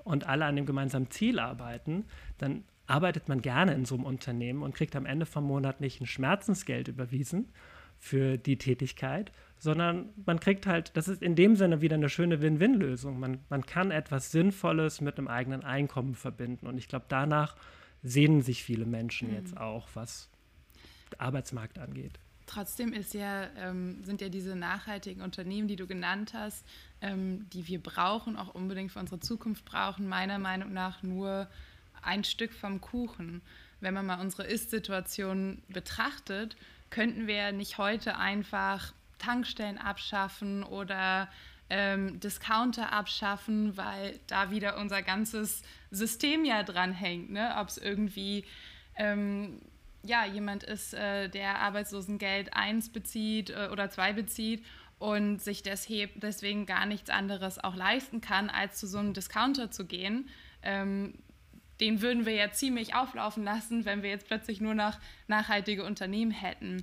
und 0.04 0.26
alle 0.26 0.44
an 0.44 0.56
dem 0.56 0.66
gemeinsamen 0.66 1.10
Ziel 1.10 1.38
arbeiten, 1.38 2.04
dann 2.38 2.64
arbeitet 2.86 3.28
man 3.28 3.42
gerne 3.42 3.74
in 3.74 3.84
so 3.84 3.94
einem 3.94 4.04
Unternehmen 4.04 4.62
und 4.62 4.74
kriegt 4.74 4.96
am 4.96 5.06
Ende 5.06 5.26
vom 5.26 5.44
Monat 5.44 5.80
nicht 5.80 6.00
ein 6.00 6.06
Schmerzensgeld 6.06 6.88
überwiesen 6.88 7.48
für 8.02 8.36
die 8.36 8.58
Tätigkeit, 8.58 9.30
sondern 9.58 10.08
man 10.26 10.40
kriegt 10.40 10.66
halt, 10.66 10.96
das 10.96 11.06
ist 11.06 11.22
in 11.22 11.36
dem 11.36 11.54
Sinne 11.54 11.82
wieder 11.82 11.94
eine 11.94 12.08
schöne 12.08 12.42
Win-Win-Lösung. 12.42 13.20
Man, 13.20 13.38
man 13.48 13.64
kann 13.64 13.92
etwas 13.92 14.32
Sinnvolles 14.32 15.00
mit 15.00 15.18
einem 15.18 15.28
eigenen 15.28 15.62
Einkommen 15.62 16.16
verbinden. 16.16 16.66
Und 16.66 16.78
ich 16.78 16.88
glaube, 16.88 17.04
danach 17.08 17.54
sehnen 18.02 18.42
sich 18.42 18.64
viele 18.64 18.86
Menschen 18.86 19.28
mhm. 19.28 19.36
jetzt 19.36 19.56
auch, 19.56 19.86
was 19.94 20.28
Arbeitsmarkt 21.18 21.78
angeht. 21.78 22.18
Trotzdem 22.46 22.92
ja, 23.12 23.46
ähm, 23.56 24.02
sind 24.02 24.20
ja 24.20 24.28
diese 24.28 24.56
nachhaltigen 24.56 25.22
Unternehmen, 25.22 25.68
die 25.68 25.76
du 25.76 25.86
genannt 25.86 26.34
hast, 26.34 26.66
ähm, 27.02 27.48
die 27.52 27.68
wir 27.68 27.80
brauchen, 27.80 28.36
auch 28.36 28.52
unbedingt 28.52 28.90
für 28.90 28.98
unsere 28.98 29.20
Zukunft 29.20 29.64
brauchen, 29.64 30.08
meiner 30.08 30.40
Meinung 30.40 30.72
nach 30.72 31.04
nur 31.04 31.46
ein 32.02 32.24
Stück 32.24 32.52
vom 32.52 32.80
Kuchen. 32.80 33.42
Wenn 33.78 33.94
man 33.94 34.06
mal 34.06 34.20
unsere 34.20 34.42
Ist-Situation 34.42 35.62
betrachtet, 35.68 36.56
könnten 36.92 37.26
wir 37.26 37.50
nicht 37.50 37.78
heute 37.78 38.16
einfach 38.16 38.92
Tankstellen 39.18 39.78
abschaffen 39.78 40.62
oder 40.62 41.28
ähm, 41.70 42.20
Discounter 42.20 42.92
abschaffen, 42.92 43.76
weil 43.76 44.20
da 44.26 44.50
wieder 44.50 44.78
unser 44.78 45.02
ganzes 45.02 45.62
System 45.90 46.44
ja 46.44 46.62
dran 46.62 46.92
hängt. 46.92 47.30
Ne? 47.30 47.54
Ob 47.58 47.68
es 47.68 47.78
irgendwie 47.78 48.44
ähm, 48.96 49.60
ja, 50.02 50.26
jemand 50.26 50.64
ist, 50.64 50.94
äh, 50.94 51.28
der 51.28 51.60
Arbeitslosengeld 51.60 52.54
1 52.54 52.90
bezieht 52.90 53.50
äh, 53.50 53.68
oder 53.72 53.88
2 53.88 54.12
bezieht 54.12 54.64
und 54.98 55.40
sich 55.40 55.62
deswegen 55.62 56.66
gar 56.66 56.86
nichts 56.86 57.10
anderes 57.10 57.58
auch 57.58 57.74
leisten 57.74 58.20
kann, 58.20 58.50
als 58.50 58.78
zu 58.78 58.86
so 58.86 58.98
einem 58.98 59.14
Discounter 59.14 59.70
zu 59.70 59.86
gehen. 59.86 60.28
Ähm, 60.62 61.14
den 61.82 62.00
würden 62.00 62.24
wir 62.24 62.32
ja 62.32 62.50
ziemlich 62.50 62.94
auflaufen 62.94 63.44
lassen, 63.44 63.84
wenn 63.84 64.02
wir 64.02 64.08
jetzt 64.08 64.26
plötzlich 64.26 64.62
nur 64.62 64.74
noch 64.74 64.98
nachhaltige 65.26 65.84
Unternehmen 65.84 66.30
hätten 66.30 66.82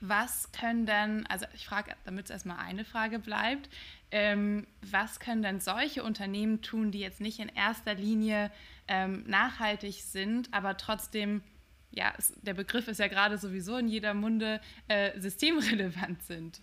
was 0.00 0.52
können 0.52 0.86
denn, 0.86 1.26
also 1.26 1.46
ich 1.54 1.66
frage, 1.66 1.92
damit 2.04 2.26
es 2.26 2.30
erstmal 2.30 2.58
eine 2.58 2.84
Frage 2.84 3.18
bleibt, 3.18 3.68
ähm, 4.10 4.66
was 4.82 5.20
können 5.20 5.42
denn 5.42 5.60
solche 5.60 6.02
Unternehmen 6.02 6.62
tun, 6.62 6.90
die 6.90 7.00
jetzt 7.00 7.20
nicht 7.20 7.38
in 7.38 7.48
erster 7.48 7.94
Linie 7.94 8.50
ähm, 8.88 9.24
nachhaltig 9.26 10.02
sind, 10.02 10.52
aber 10.52 10.76
trotzdem, 10.76 11.42
ja, 11.90 12.12
es, 12.18 12.34
der 12.42 12.54
Begriff 12.54 12.88
ist 12.88 13.00
ja 13.00 13.08
gerade 13.08 13.38
sowieso 13.38 13.76
in 13.76 13.88
jeder 13.88 14.14
Munde, 14.14 14.60
äh, 14.88 15.18
systemrelevant 15.18 16.22
sind? 16.22 16.60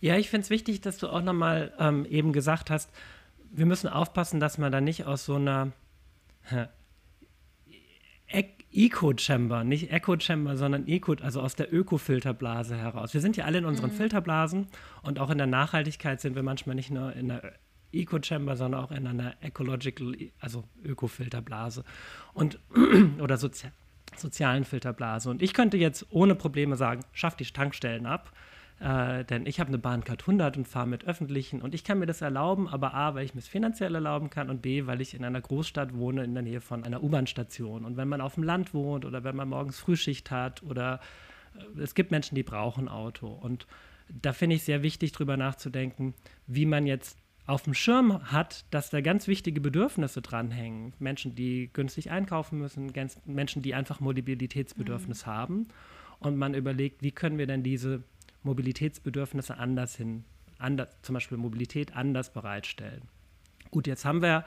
Ja, 0.00 0.16
ich 0.16 0.30
finde 0.30 0.44
es 0.44 0.50
wichtig, 0.50 0.80
dass 0.80 0.98
du 0.98 1.08
auch 1.08 1.22
nochmal 1.22 1.72
ähm, 1.78 2.06
eben 2.06 2.32
gesagt 2.32 2.70
hast, 2.70 2.90
wir 3.50 3.66
müssen 3.66 3.88
aufpassen, 3.88 4.40
dass 4.40 4.56
man 4.56 4.72
da 4.72 4.80
nicht 4.80 5.04
aus 5.04 5.26
so 5.26 5.34
einer 5.34 5.72
Eco-Chamber, 8.72 9.64
nicht 9.64 9.92
Echo-Chamber, 9.92 10.56
sondern 10.56 10.88
Eco, 10.88 11.14
also 11.20 11.40
aus 11.40 11.54
der 11.54 11.72
Öko-Filterblase 11.72 12.76
heraus. 12.76 13.12
Wir 13.12 13.20
sind 13.20 13.36
ja 13.36 13.44
alle 13.44 13.58
in 13.58 13.64
unseren 13.64 13.90
mhm. 13.90 13.96
Filterblasen 13.96 14.66
und 15.02 15.18
auch 15.18 15.30
in 15.30 15.38
der 15.38 15.46
Nachhaltigkeit 15.46 16.20
sind 16.20 16.34
wir 16.34 16.42
manchmal 16.42 16.74
nicht 16.74 16.90
nur 16.90 17.12
in 17.14 17.28
der 17.28 17.52
Eco-Chamber, 17.92 18.56
sondern 18.56 18.82
auch 18.82 18.90
in 18.90 19.06
einer 19.06 19.34
Ecological, 19.42 20.16
also 20.40 20.64
Öko-Filterblase 20.84 21.84
und 22.32 22.58
oder 23.20 23.36
Sozi 23.36 23.68
sozialen 24.14 24.64
Filterblase. 24.64 25.30
Und 25.30 25.40
ich 25.40 25.54
könnte 25.54 25.78
jetzt 25.78 26.06
ohne 26.10 26.34
Probleme 26.34 26.76
sagen, 26.76 27.02
schaff 27.12 27.34
die 27.34 27.46
Tankstellen 27.46 28.04
ab 28.04 28.30
äh, 28.82 29.24
denn 29.24 29.46
ich 29.46 29.60
habe 29.60 29.68
eine 29.68 29.78
Bahncard 29.78 30.22
100 30.22 30.56
und 30.56 30.66
fahre 30.66 30.88
mit 30.88 31.04
öffentlichen 31.04 31.62
und 31.62 31.72
ich 31.72 31.84
kann 31.84 32.00
mir 32.00 32.06
das 32.06 32.20
erlauben, 32.20 32.66
aber 32.66 32.94
A, 32.94 33.14
weil 33.14 33.24
ich 33.24 33.32
mir 33.32 33.38
es 33.38 33.46
finanziell 33.46 33.94
erlauben 33.94 34.28
kann 34.28 34.50
und 34.50 34.60
B, 34.60 34.86
weil 34.86 35.00
ich 35.00 35.14
in 35.14 35.24
einer 35.24 35.40
Großstadt 35.40 35.94
wohne, 35.94 36.24
in 36.24 36.34
der 36.34 36.42
Nähe 36.42 36.60
von 36.60 36.82
einer 36.82 37.00
U-Bahn-Station. 37.00 37.84
Und 37.84 37.96
wenn 37.96 38.08
man 38.08 38.20
auf 38.20 38.34
dem 38.34 38.42
Land 38.42 38.74
wohnt 38.74 39.04
oder 39.04 39.22
wenn 39.22 39.36
man 39.36 39.48
morgens 39.48 39.78
Frühschicht 39.78 40.32
hat 40.32 40.64
oder 40.64 40.98
äh, 41.54 41.80
es 41.80 41.94
gibt 41.94 42.10
Menschen, 42.10 42.34
die 42.34 42.42
brauchen 42.42 42.88
Auto. 42.88 43.28
Und 43.28 43.68
da 44.08 44.32
finde 44.32 44.56
ich 44.56 44.64
sehr 44.64 44.82
wichtig, 44.82 45.12
darüber 45.12 45.36
nachzudenken, 45.36 46.14
wie 46.48 46.66
man 46.66 46.84
jetzt 46.84 47.18
auf 47.46 47.62
dem 47.62 47.74
Schirm 47.74 48.32
hat, 48.32 48.64
dass 48.72 48.90
da 48.90 49.00
ganz 49.00 49.28
wichtige 49.28 49.60
Bedürfnisse 49.60 50.22
dranhängen. 50.22 50.92
Menschen, 50.98 51.36
die 51.36 51.70
günstig 51.72 52.10
einkaufen 52.10 52.58
müssen, 52.58 52.92
Menschen, 53.26 53.62
die 53.62 53.74
einfach 53.74 54.00
Mobilitätsbedürfnis 54.00 55.24
mhm. 55.24 55.30
haben. 55.30 55.68
Und 56.18 56.36
man 56.36 56.54
überlegt, 56.54 57.02
wie 57.02 57.12
können 57.12 57.38
wir 57.38 57.46
denn 57.46 57.62
diese 57.62 58.02
Mobilitätsbedürfnisse 58.42 59.56
anders 59.56 59.96
hin, 59.96 60.24
anders, 60.58 60.88
zum 61.02 61.14
Beispiel 61.14 61.38
Mobilität 61.38 61.96
anders 61.96 62.32
bereitstellen. 62.32 63.02
Gut, 63.70 63.86
jetzt 63.86 64.04
haben 64.04 64.22
wir 64.22 64.44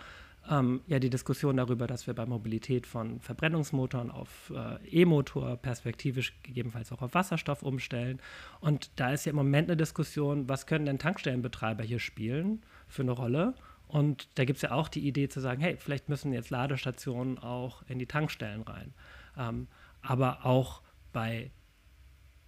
ähm, 0.50 0.82
ja 0.88 1.00
die 1.00 1.10
Diskussion 1.10 1.58
darüber, 1.58 1.88
dass 1.88 2.08
wir 2.08 2.14
bei 2.14 2.26
Mobilität 2.26 2.86
von 2.86 3.20
Verbrennungsmotoren 3.20 4.12
auf 4.12 4.52
äh, 4.56 5.02
E-Motor 5.02 5.58
perspektivisch 5.58 6.34
gegebenenfalls 6.44 6.92
auch 6.92 7.02
auf 7.02 7.14
Wasserstoff 7.14 7.64
umstellen. 7.64 8.20
Und 8.60 8.92
da 8.98 9.12
ist 9.12 9.26
ja 9.26 9.32
im 9.32 9.36
Moment 9.38 9.70
eine 9.70 9.78
Diskussion, 9.78 10.48
was 10.48 10.68
können 10.68 10.86
denn 10.86 11.00
Tankstellenbetreiber 11.00 11.84
hier 11.84 12.00
spielen 12.00 12.62
für 12.88 13.02
eine 13.02 13.12
Rolle? 13.12 13.56
Und 13.88 14.28
da 14.36 14.46
gibt 14.46 14.58
es 14.58 14.64
ja 14.64 14.72
auch 14.72 14.88
die 14.88 15.08
Idee 15.08 15.30
zu 15.30 15.40
sagen, 15.40 15.62
hey, 15.62 15.78
vielleicht 15.78 16.10
müssen 16.10 16.34
jetzt 16.34 16.50
Ladestationen 16.50 17.38
auch 17.38 17.84
in 17.88 18.00
die 18.00 18.08
Tankstellen 18.08 18.62
rein. 18.64 18.94
Ähm, 19.38 19.68
aber 20.02 20.46
auch 20.46 20.82
bei 21.14 21.52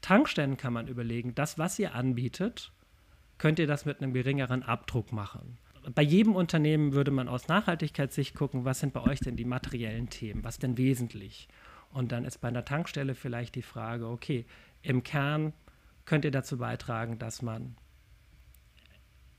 Tankstellen 0.02 0.58
kann 0.58 0.74
man 0.74 0.88
überlegen, 0.88 1.36
das, 1.36 1.58
was 1.58 1.80
ihr 1.80 1.96
anbietet, 1.96 2.72
könnt 3.38 3.60
ihr 3.60 3.68
das 3.68 3.86
mit 3.86 4.02
einem 4.02 4.14
geringeren 4.14 4.64
Abdruck 4.64 5.12
machen. 5.12 5.58
Bei 5.94 6.02
jedem 6.02 6.36
Unternehmen 6.36 6.94
würde 6.94 7.12
man 7.12 7.30
aus 7.30 7.48
Nachhaltigkeitssicht 7.48 8.36
gucken, 8.36 8.66
was 8.66 8.80
sind 8.80 8.94
bei 8.94 9.02
euch 9.02 9.20
denn 9.20 9.38
die 9.38 9.46
materiellen 9.46 10.10
Themen, 10.10 10.44
was 10.44 10.60
denn 10.60 10.78
wesentlich? 10.78 11.48
Und 11.92 12.12
dann 12.12 12.26
ist 12.26 12.40
bei 12.40 12.50
einer 12.50 12.66
Tankstelle 12.66 13.16
vielleicht 13.16 13.56
die 13.56 13.62
Frage, 13.62 14.08
okay, 14.08 14.46
im 14.82 15.04
Kern 15.04 15.54
könnt 16.06 16.26
ihr 16.26 16.32
dazu 16.32 16.58
beitragen, 16.58 17.20
dass 17.20 17.42
man 17.42 17.76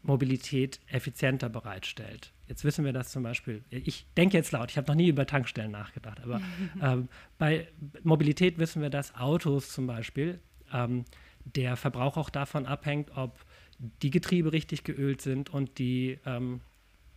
Mobilität 0.02 0.80
effizienter 0.86 1.48
bereitstellt. 1.48 2.32
Jetzt 2.46 2.64
wissen 2.64 2.84
wir 2.84 2.92
das 2.92 3.10
zum 3.10 3.22
Beispiel, 3.22 3.62
ich 3.68 4.06
denke 4.16 4.36
jetzt 4.36 4.52
laut, 4.52 4.70
ich 4.70 4.78
habe 4.78 4.88
noch 4.88 4.94
nie 4.94 5.08
über 5.08 5.26
Tankstellen 5.26 5.70
nachgedacht, 5.70 6.20
aber 6.22 6.40
ähm, 6.82 7.08
bei 7.36 7.68
Mobilität 8.02 8.58
wissen 8.58 8.80
wir, 8.80 8.90
dass 8.90 9.14
Autos 9.14 9.70
zum 9.70 9.86
Beispiel 9.86 10.40
ähm, 10.72 11.04
der 11.44 11.76
Verbrauch 11.76 12.16
auch 12.16 12.30
davon 12.30 12.66
abhängt, 12.66 13.16
ob 13.16 13.38
die 13.78 14.10
Getriebe 14.10 14.52
richtig 14.52 14.84
geölt 14.84 15.20
sind 15.22 15.50
und 15.50 15.78
die 15.78 16.18
ähm, 16.26 16.60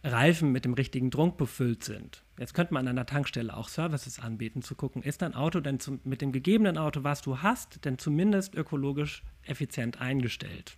Reifen 0.04 0.52
mit 0.52 0.66
dem 0.66 0.74
richtigen 0.74 1.12
Trunk 1.12 1.38
befüllt 1.38 1.84
sind. 1.84 2.24
Jetzt 2.40 2.54
könnte 2.54 2.74
man 2.74 2.88
an 2.88 2.96
der 2.96 3.06
Tankstelle 3.06 3.56
auch 3.56 3.68
Services 3.68 4.20
anbieten, 4.20 4.62
zu 4.62 4.76
gucken, 4.76 5.04
ist 5.04 5.22
dein 5.22 5.36
Auto 5.36 5.60
denn 5.60 5.80
zum, 5.80 6.00
mit 6.04 6.22
dem 6.22 6.32
gegebenen 6.32 6.78
Auto, 6.78 7.04
was 7.04 7.22
du 7.22 7.42
hast, 7.42 7.86
denn 7.86 7.98
zumindest 7.98 8.56
ökologisch 8.56 9.24
effizient 9.44 10.02
eingestellt? 10.02 10.78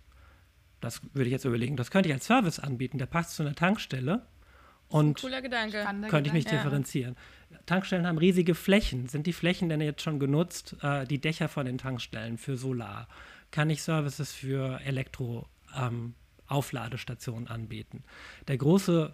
Das 0.80 1.00
würde 1.14 1.26
ich 1.26 1.32
jetzt 1.32 1.46
überlegen. 1.46 1.76
Das 1.76 1.90
könnte 1.90 2.10
ich 2.10 2.14
als 2.14 2.26
Service 2.26 2.58
anbieten, 2.58 2.98
der 2.98 3.06
passt 3.06 3.36
zu 3.36 3.42
einer 3.42 3.54
Tankstelle. 3.54 4.26
Und 4.94 5.20
cooler 5.20 5.42
Gedanke. 5.42 5.84
Könnte 6.08 6.28
ich 6.28 6.32
mich 6.32 6.44
ja. 6.44 6.52
differenzieren. 6.52 7.16
Tankstellen 7.66 8.06
haben 8.06 8.16
riesige 8.16 8.54
Flächen. 8.54 9.08
Sind 9.08 9.26
die 9.26 9.32
Flächen 9.32 9.68
denn 9.68 9.80
jetzt 9.80 10.02
schon 10.02 10.20
genutzt? 10.20 10.76
Äh, 10.82 11.04
die 11.04 11.20
Dächer 11.20 11.48
von 11.48 11.66
den 11.66 11.78
Tankstellen 11.78 12.38
für 12.38 12.56
Solar? 12.56 13.08
Kann 13.50 13.70
ich 13.70 13.82
Services 13.82 14.32
für 14.32 14.78
Elektro-Aufladestationen 14.84 17.46
ähm, 17.46 17.52
anbieten? 17.52 18.04
Der 18.46 18.56
große 18.56 19.12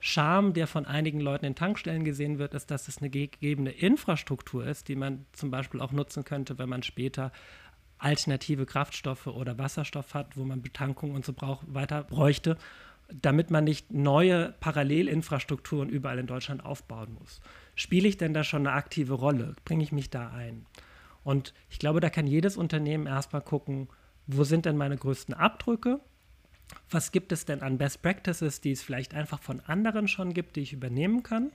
Charme, 0.00 0.54
der 0.54 0.66
von 0.66 0.86
einigen 0.86 1.20
Leuten 1.20 1.44
in 1.44 1.54
Tankstellen 1.54 2.04
gesehen 2.04 2.38
wird, 2.38 2.54
ist, 2.54 2.70
dass 2.70 2.88
es 2.88 2.96
eine 2.96 3.10
gegebene 3.10 3.72
Infrastruktur 3.72 4.66
ist, 4.66 4.88
die 4.88 4.96
man 4.96 5.26
zum 5.32 5.50
Beispiel 5.50 5.82
auch 5.82 5.92
nutzen 5.92 6.24
könnte, 6.24 6.56
wenn 6.56 6.70
man 6.70 6.82
später 6.82 7.32
alternative 7.98 8.64
Kraftstoffe 8.64 9.26
oder 9.26 9.58
Wasserstoff 9.58 10.14
hat, 10.14 10.38
wo 10.38 10.44
man 10.44 10.62
Betankung 10.62 11.10
und 11.10 11.26
so 11.26 11.34
brauch, 11.34 11.62
weiter 11.66 12.02
bräuchte 12.02 12.56
damit 13.08 13.50
man 13.50 13.64
nicht 13.64 13.92
neue 13.92 14.54
Parallelinfrastrukturen 14.60 15.88
überall 15.88 16.18
in 16.18 16.26
Deutschland 16.26 16.64
aufbauen 16.64 17.16
muss. 17.18 17.40
spiele 17.74 18.08
ich 18.08 18.16
denn 18.16 18.34
da 18.34 18.42
schon 18.42 18.66
eine 18.66 18.76
aktive 18.76 19.14
Rolle? 19.14 19.54
Bringe 19.64 19.84
ich 19.84 19.92
mich 19.92 20.10
da 20.10 20.30
ein? 20.30 20.66
Und 21.22 21.54
ich 21.70 21.78
glaube, 21.78 22.00
da 22.00 22.10
kann 22.10 22.26
jedes 22.26 22.56
Unternehmen 22.56 23.06
erstmal 23.06 23.42
gucken, 23.42 23.88
wo 24.26 24.44
sind 24.44 24.64
denn 24.64 24.76
meine 24.76 24.96
größten 24.96 25.34
Abdrücke? 25.34 26.00
Was 26.90 27.12
gibt 27.12 27.32
es 27.32 27.44
denn 27.44 27.62
an 27.62 27.78
Best 27.78 28.02
Practices, 28.02 28.60
die 28.60 28.72
es 28.72 28.82
vielleicht 28.82 29.14
einfach 29.14 29.42
von 29.42 29.60
anderen 29.60 30.08
schon 30.08 30.34
gibt, 30.34 30.56
die 30.56 30.62
ich 30.62 30.72
übernehmen 30.72 31.22
kann? 31.22 31.52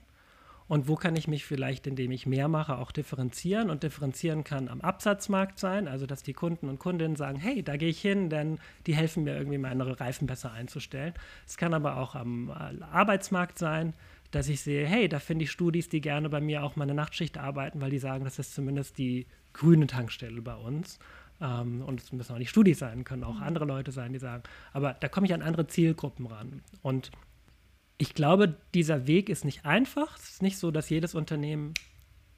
Und 0.72 0.88
wo 0.88 0.96
kann 0.96 1.16
ich 1.16 1.28
mich 1.28 1.44
vielleicht, 1.44 1.86
indem 1.86 2.12
ich 2.12 2.24
mehr 2.24 2.48
mache, 2.48 2.78
auch 2.78 2.92
differenzieren? 2.92 3.68
Und 3.68 3.82
differenzieren 3.82 4.42
kann 4.42 4.70
am 4.70 4.80
Absatzmarkt 4.80 5.58
sein, 5.58 5.86
also 5.86 6.06
dass 6.06 6.22
die 6.22 6.32
Kunden 6.32 6.70
und 6.70 6.78
Kundinnen 6.78 7.14
sagen, 7.14 7.38
hey, 7.38 7.62
da 7.62 7.76
gehe 7.76 7.90
ich 7.90 8.00
hin, 8.00 8.30
denn 8.30 8.58
die 8.86 8.94
helfen 8.94 9.24
mir 9.24 9.36
irgendwie 9.36 9.58
meine 9.58 10.00
Reifen 10.00 10.26
besser 10.26 10.50
einzustellen. 10.50 11.12
Es 11.46 11.58
kann 11.58 11.74
aber 11.74 11.98
auch 11.98 12.14
am 12.14 12.48
äh, 12.48 12.82
Arbeitsmarkt 12.84 13.58
sein, 13.58 13.92
dass 14.30 14.48
ich 14.48 14.62
sehe, 14.62 14.86
hey, 14.86 15.10
da 15.10 15.18
finde 15.18 15.44
ich 15.44 15.50
Studis, 15.50 15.90
die 15.90 16.00
gerne 16.00 16.30
bei 16.30 16.40
mir 16.40 16.64
auch 16.64 16.74
mal 16.74 16.84
eine 16.84 16.94
Nachtschicht 16.94 17.36
arbeiten, 17.36 17.82
weil 17.82 17.90
die 17.90 17.98
sagen, 17.98 18.24
das 18.24 18.38
ist 18.38 18.54
zumindest 18.54 18.96
die 18.96 19.26
grüne 19.52 19.86
Tankstelle 19.86 20.40
bei 20.40 20.54
uns. 20.54 20.98
Ähm, 21.42 21.82
und 21.82 22.00
es 22.00 22.12
müssen 22.12 22.32
auch 22.32 22.38
nicht 22.38 22.48
Studis 22.48 22.78
sein, 22.78 23.04
können 23.04 23.24
auch 23.24 23.40
mhm. 23.40 23.42
andere 23.42 23.66
Leute 23.66 23.92
sein, 23.92 24.14
die 24.14 24.18
sagen, 24.18 24.42
aber 24.72 24.94
da 24.94 25.10
komme 25.10 25.26
ich 25.26 25.34
an 25.34 25.42
andere 25.42 25.66
Zielgruppen 25.66 26.24
ran. 26.24 26.62
Und 26.80 27.10
ich 28.02 28.14
glaube, 28.14 28.56
dieser 28.74 29.06
Weg 29.06 29.28
ist 29.28 29.44
nicht 29.44 29.64
einfach. 29.64 30.18
Es 30.18 30.30
ist 30.30 30.42
nicht 30.42 30.58
so, 30.58 30.72
dass 30.72 30.90
jedes 30.90 31.14
Unternehmen 31.14 31.72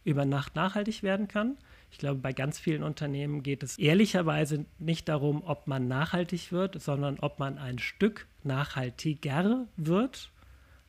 über 0.04 0.26
Nacht 0.26 0.56
nachhaltig 0.56 1.02
werden 1.02 1.26
kann. 1.26 1.56
Ich 1.90 1.96
glaube, 1.96 2.20
bei 2.20 2.34
ganz 2.34 2.58
vielen 2.58 2.82
Unternehmen 2.82 3.42
geht 3.42 3.62
es 3.62 3.78
ehrlicherweise 3.78 4.66
nicht 4.78 5.08
darum, 5.08 5.42
ob 5.42 5.66
man 5.66 5.88
nachhaltig 5.88 6.52
wird, 6.52 6.82
sondern 6.82 7.18
ob 7.18 7.38
man 7.38 7.56
ein 7.56 7.78
Stück 7.78 8.26
nachhaltiger 8.42 9.66
wird. 9.78 10.30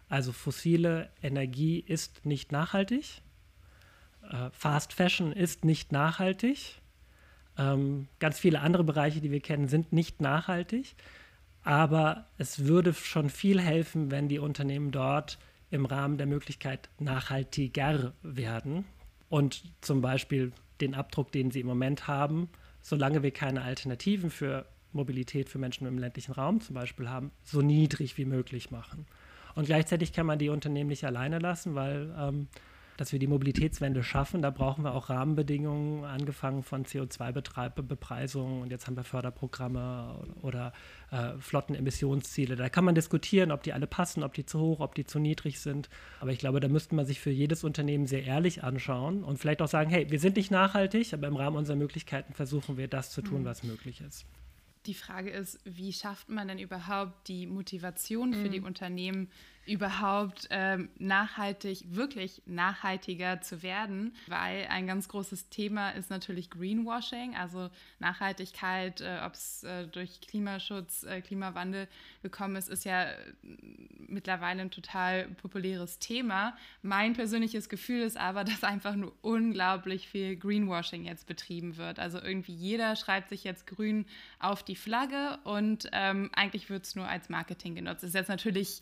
Also 0.09 0.33
fossile 0.33 1.09
Energie 1.23 1.79
ist 1.79 2.25
nicht 2.25 2.51
nachhaltig. 2.51 3.21
Äh, 4.29 4.49
Fast 4.51 4.91
Fashion 4.91 5.31
ist 5.31 5.63
nicht 5.63 5.93
nachhaltig. 5.93 6.81
Ähm, 7.57 8.09
ganz 8.19 8.39
viele 8.39 8.59
andere 8.59 8.83
Bereiche, 8.83 9.21
die 9.21 9.31
wir 9.31 9.39
kennen, 9.39 9.69
sind 9.69 9.93
nicht 9.93 10.19
nachhaltig. 10.19 10.95
Aber 11.65 12.27
es 12.37 12.65
würde 12.65 12.93
schon 12.93 13.31
viel 13.31 13.59
helfen, 13.59 14.11
wenn 14.11 14.29
die 14.29 14.37
Unternehmen 14.37 14.91
dort 14.91 15.39
im 15.71 15.85
Rahmen 15.85 16.19
der 16.19 16.27
Möglichkeit 16.27 16.89
nachhaltiger 16.99 18.13
werden 18.21 18.85
und 19.29 19.63
zum 19.81 19.99
Beispiel 19.99 20.51
den 20.79 20.93
Abdruck, 20.93 21.31
den 21.31 21.49
sie 21.49 21.61
im 21.61 21.67
Moment 21.67 22.07
haben, 22.07 22.49
solange 22.81 23.23
wir 23.23 23.31
keine 23.31 23.63
Alternativen 23.63 24.29
für 24.29 24.67
Mobilität 24.93 25.49
für 25.49 25.57
Menschen 25.57 25.87
im 25.87 25.97
ländlichen 25.97 26.33
Raum 26.33 26.61
zum 26.61 26.75
Beispiel 26.75 27.09
haben, 27.09 27.31
so 27.41 27.63
niedrig 27.63 28.15
wie 28.19 28.25
möglich 28.25 28.69
machen. 28.69 29.07
Und 29.55 29.65
gleichzeitig 29.65 30.13
kann 30.13 30.27
man 30.27 30.37
die 30.37 30.49
Unternehmen 30.49 30.89
nicht 30.89 31.03
alleine 31.03 31.39
lassen, 31.39 31.73
weil 31.73 32.13
ähm, 32.15 32.47
dass 32.97 33.11
wir 33.11 33.19
die 33.19 33.27
Mobilitätswende 33.27 34.03
schaffen, 34.03 34.41
da 34.41 34.49
brauchen 34.49 34.83
wir 34.83 34.93
auch 34.93 35.09
Rahmenbedingungen, 35.09 36.05
angefangen 36.05 36.63
von 36.63 36.85
CO2-Bepreisung 36.85 38.61
und 38.61 38.71
jetzt 38.71 38.87
haben 38.87 38.95
wir 38.95 39.03
Förderprogramme 39.03 40.23
oder 40.41 40.73
äh, 41.11 41.37
Flottenemissionsziele. 41.39 42.55
Da 42.55 42.69
kann 42.69 42.85
man 42.85 42.95
diskutieren, 42.95 43.51
ob 43.51 43.63
die 43.63 43.73
alle 43.73 43.87
passen, 43.87 44.23
ob 44.23 44.33
die 44.33 44.45
zu 44.45 44.59
hoch, 44.59 44.79
ob 44.79 44.95
die 44.95 45.05
zu 45.05 45.19
niedrig 45.19 45.59
sind. 45.59 45.89
Aber 46.19 46.31
ich 46.31 46.39
glaube, 46.39 46.59
da 46.59 46.67
müsste 46.67 46.95
man 46.95 47.05
sich 47.05 47.19
für 47.19 47.31
jedes 47.31 47.63
Unternehmen 47.63 48.07
sehr 48.07 48.23
ehrlich 48.23 48.63
anschauen 48.63 49.23
und 49.23 49.37
vielleicht 49.37 49.61
auch 49.61 49.67
sagen, 49.67 49.89
hey, 49.89 50.09
wir 50.09 50.19
sind 50.19 50.37
nicht 50.37 50.51
nachhaltig, 50.51 51.13
aber 51.13 51.27
im 51.27 51.35
Rahmen 51.35 51.57
unserer 51.57 51.77
Möglichkeiten 51.77 52.33
versuchen 52.33 52.77
wir 52.77 52.87
das 52.87 53.11
zu 53.11 53.21
tun, 53.21 53.41
mhm. 53.41 53.45
was 53.45 53.63
möglich 53.63 54.01
ist. 54.01 54.25
Die 54.85 54.93
Frage 54.93 55.31
ist, 55.31 55.59
wie 55.63 55.91
schafft 55.91 56.29
man 56.29 56.47
denn 56.47 56.59
überhaupt 56.59 57.27
die 57.27 57.47
Motivation 57.47 58.33
für 58.33 58.47
mhm. 58.47 58.51
die 58.51 58.61
Unternehmen, 58.61 59.29
überhaupt 59.65 60.47
ähm, 60.51 60.89
nachhaltig, 60.99 61.83
wirklich 61.89 62.41
nachhaltiger 62.45 63.41
zu 63.41 63.63
werden, 63.63 64.15
weil 64.27 64.67
ein 64.69 64.85
ganz 64.85 65.07
großes 65.07 65.49
Thema 65.49 65.91
ist 65.91 66.09
natürlich 66.09 66.49
Greenwashing, 66.49 67.35
also 67.35 67.69
Nachhaltigkeit, 67.99 69.01
äh, 69.01 69.19
ob 69.25 69.33
es 69.33 69.63
äh, 69.63 69.87
durch 69.87 70.21
Klimaschutz, 70.21 71.03
äh, 71.03 71.21
Klimawandel 71.21 71.87
gekommen 72.21 72.55
ist, 72.55 72.69
ist 72.69 72.85
ja 72.85 73.03
äh, 73.05 73.15
mittlerweile 74.07 74.61
ein 74.61 74.71
total 74.71 75.25
populäres 75.29 75.97
Thema. 75.97 76.55
Mein 76.83 77.13
persönliches 77.13 77.67
Gefühl 77.67 78.01
ist 78.01 78.17
aber, 78.17 78.43
dass 78.45 78.63
einfach 78.63 78.95
nur 78.95 79.13
unglaublich 79.21 80.07
viel 80.07 80.35
Greenwashing 80.35 81.05
jetzt 81.05 81.25
betrieben 81.27 81.77
wird. 81.77 81.97
Also 81.97 82.21
irgendwie 82.21 82.53
jeder 82.53 82.95
schreibt 82.95 83.29
sich 83.29 83.43
jetzt 83.43 83.65
grün 83.65 84.05
auf 84.39 84.63
die 84.63 84.75
Flagge 84.75 85.39
und 85.43 85.89
ähm, 85.91 86.29
eigentlich 86.35 86.69
wird 86.69 86.85
es 86.85 86.95
nur 86.95 87.07
als 87.07 87.29
Marketing 87.29 87.73
genutzt. 87.73 88.03
Das 88.03 88.09
ist 88.09 88.15
jetzt 88.15 88.29
natürlich 88.29 88.81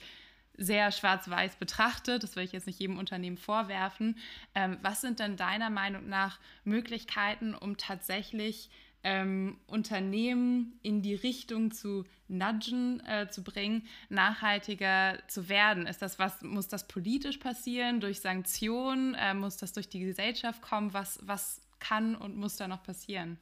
sehr 0.58 0.92
schwarz-weiß 0.92 1.56
betrachtet. 1.56 2.24
Das 2.24 2.36
will 2.36 2.44
ich 2.44 2.52
jetzt 2.52 2.68
nicht 2.68 2.80
jedem 2.80 2.98
Unternehmen 2.98 3.38
vorwerfen. 3.38 4.18
Ähm, 4.56 4.78
was 4.82 5.02
sind 5.02 5.20
denn 5.20 5.36
deiner 5.36 5.70
Meinung 5.70 6.08
nach 6.08 6.39
Möglichkeiten, 6.63 7.56
um 7.56 7.78
tatsächlich 7.78 8.70
ähm, 9.04 9.58
Unternehmen 9.68 10.80
in 10.82 11.02
die 11.02 11.16
Richtung 11.16 11.72
zu 11.72 12.06
nudgen, 12.28 13.02
äh, 13.06 13.28
zu 13.30 13.44
bringen, 13.44 13.84
nachhaltiger 14.10 15.20
zu 15.28 15.50
werden? 15.50 15.88
Ist 15.88 16.02
das 16.02 16.20
was, 16.20 16.42
muss 16.42 16.68
das 16.68 16.88
politisch 16.88 17.38
passieren, 17.38 18.00
durch 18.00 18.22
Sanktionen? 18.22 19.16
Äh, 19.16 19.34
muss 19.34 19.58
das 19.58 19.74
durch 19.74 19.89
die 19.89 20.00
Gesellschaft 20.00 20.62
kommen? 20.62 20.94
Was, 20.94 21.20
was 21.24 21.62
kann 21.80 22.16
und 22.16 22.38
muss 22.38 22.56
da 22.56 22.68
noch 22.68 22.84
passieren? 22.84 23.38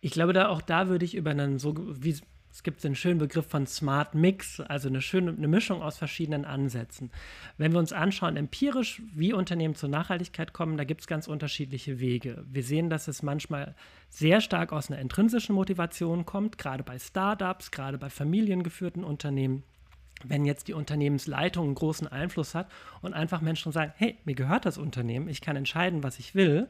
Ich 0.00 0.12
glaube, 0.12 0.32
da 0.32 0.48
auch 0.48 0.62
da 0.62 0.88
würde 0.88 1.04
ich 1.04 1.14
über 1.14 1.30
einen 1.30 1.58
so, 1.58 1.74
wie 2.02 2.16
es 2.52 2.64
gibt 2.64 2.82
den 2.82 2.96
schönen 2.96 3.18
Begriff 3.18 3.46
von 3.46 3.66
Smart 3.66 4.14
Mix, 4.14 4.60
also 4.60 4.88
eine 4.88 5.00
schöne 5.00 5.30
eine 5.30 5.48
Mischung 5.48 5.82
aus 5.82 5.98
verschiedenen 5.98 6.44
Ansätzen. 6.44 7.10
Wenn 7.58 7.72
wir 7.72 7.78
uns 7.78 7.92
anschauen, 7.92 8.36
empirisch, 8.36 9.02
wie 9.14 9.32
Unternehmen 9.32 9.76
zur 9.76 9.88
Nachhaltigkeit 9.88 10.52
kommen, 10.52 10.76
da 10.76 10.84
gibt 10.84 11.02
es 11.02 11.06
ganz 11.06 11.28
unterschiedliche 11.28 12.00
Wege. 12.00 12.44
Wir 12.50 12.64
sehen, 12.64 12.90
dass 12.90 13.06
es 13.06 13.22
manchmal 13.22 13.76
sehr 14.08 14.40
stark 14.40 14.72
aus 14.72 14.90
einer 14.90 15.00
intrinsischen 15.00 15.54
Motivation 15.54 16.26
kommt, 16.26 16.58
gerade 16.58 16.82
bei 16.82 16.98
Startups, 16.98 17.70
gerade 17.70 17.98
bei 17.98 18.10
familiengeführten 18.10 19.04
Unternehmen. 19.04 19.62
Wenn 20.24 20.44
jetzt 20.44 20.68
die 20.68 20.74
Unternehmensleitung 20.74 21.66
einen 21.66 21.74
großen 21.76 22.08
Einfluss 22.08 22.54
hat 22.54 22.70
und 23.00 23.14
einfach 23.14 23.40
Menschen 23.40 23.72
sagen, 23.72 23.92
hey, 23.96 24.18
mir 24.24 24.34
gehört 24.34 24.66
das 24.66 24.76
Unternehmen, 24.76 25.28
ich 25.28 25.40
kann 25.40 25.56
entscheiden, 25.56 26.02
was 26.02 26.18
ich 26.18 26.34
will. 26.34 26.68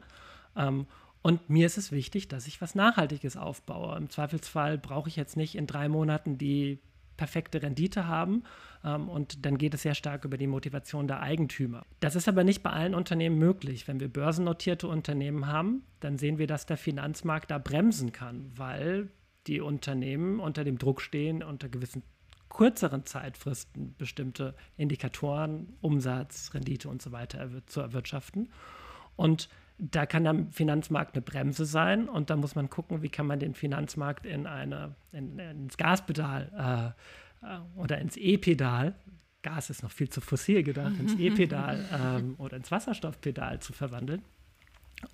Ähm, 0.55 0.85
und 1.21 1.49
mir 1.49 1.65
ist 1.65 1.77
es 1.77 1.91
wichtig, 1.91 2.27
dass 2.27 2.47
ich 2.47 2.61
was 2.61 2.75
Nachhaltiges 2.75 3.37
aufbaue. 3.37 3.95
Im 3.97 4.09
Zweifelsfall 4.09 4.77
brauche 4.77 5.09
ich 5.09 5.15
jetzt 5.15 5.37
nicht 5.37 5.55
in 5.55 5.67
drei 5.67 5.87
Monaten 5.87 6.37
die 6.37 6.79
perfekte 7.21 7.61
Rendite 7.61 8.07
haben. 8.07 8.43
Ähm, 8.83 9.07
und 9.07 9.45
dann 9.45 9.59
geht 9.59 9.75
es 9.75 9.83
sehr 9.83 9.93
stark 9.93 10.25
über 10.25 10.37
die 10.37 10.47
Motivation 10.47 11.07
der 11.07 11.21
Eigentümer. 11.21 11.85
Das 11.99 12.15
ist 12.15 12.27
aber 12.27 12.43
nicht 12.43 12.63
bei 12.63 12.71
allen 12.71 12.95
Unternehmen 12.95 13.37
möglich. 13.37 13.87
Wenn 13.87 13.99
wir 13.99 14.07
börsennotierte 14.07 14.87
Unternehmen 14.87 15.45
haben, 15.45 15.83
dann 15.99 16.17
sehen 16.17 16.39
wir, 16.39 16.47
dass 16.47 16.65
der 16.65 16.77
Finanzmarkt 16.77 17.51
da 17.51 17.59
bremsen 17.59 18.11
kann, 18.11 18.51
weil 18.55 19.09
die 19.45 19.61
Unternehmen 19.61 20.39
unter 20.39 20.63
dem 20.63 20.79
Druck 20.79 21.01
stehen, 21.01 21.43
unter 21.43 21.69
gewissen 21.69 22.01
kürzeren 22.49 23.05
Zeitfristen 23.05 23.95
bestimmte 23.97 24.55
Indikatoren, 24.75 25.73
Umsatz, 25.81 26.51
Rendite 26.55 26.89
und 26.89 27.03
so 27.03 27.11
weiter 27.11 27.47
zu 27.67 27.81
erwirtschaften. 27.81 28.49
Und 29.15 29.47
da 29.81 30.05
kann 30.05 30.23
der 30.23 30.45
Finanzmarkt 30.51 31.15
eine 31.15 31.23
Bremse 31.23 31.65
sein 31.65 32.07
und 32.07 32.29
da 32.29 32.35
muss 32.35 32.53
man 32.53 32.69
gucken, 32.69 33.01
wie 33.01 33.09
kann 33.09 33.25
man 33.25 33.39
den 33.39 33.55
Finanzmarkt 33.55 34.27
in 34.27 34.45
eine, 34.45 34.95
in, 35.11 35.39
ins 35.39 35.75
Gaspedal 35.75 36.93
äh, 37.43 37.45
äh 37.45 37.59
oder 37.75 37.97
ins 37.97 38.15
E-Pedal, 38.15 38.93
Gas 39.41 39.71
ist 39.71 39.81
noch 39.81 39.91
viel 39.91 40.09
zu 40.09 40.21
fossil 40.21 40.61
gedacht, 40.61 40.93
ins 40.99 41.15
E-Pedal 41.19 41.83
ähm, 41.91 42.35
oder 42.37 42.57
ins 42.57 42.69
Wasserstoffpedal 42.69 43.59
zu 43.59 43.73
verwandeln. 43.73 44.21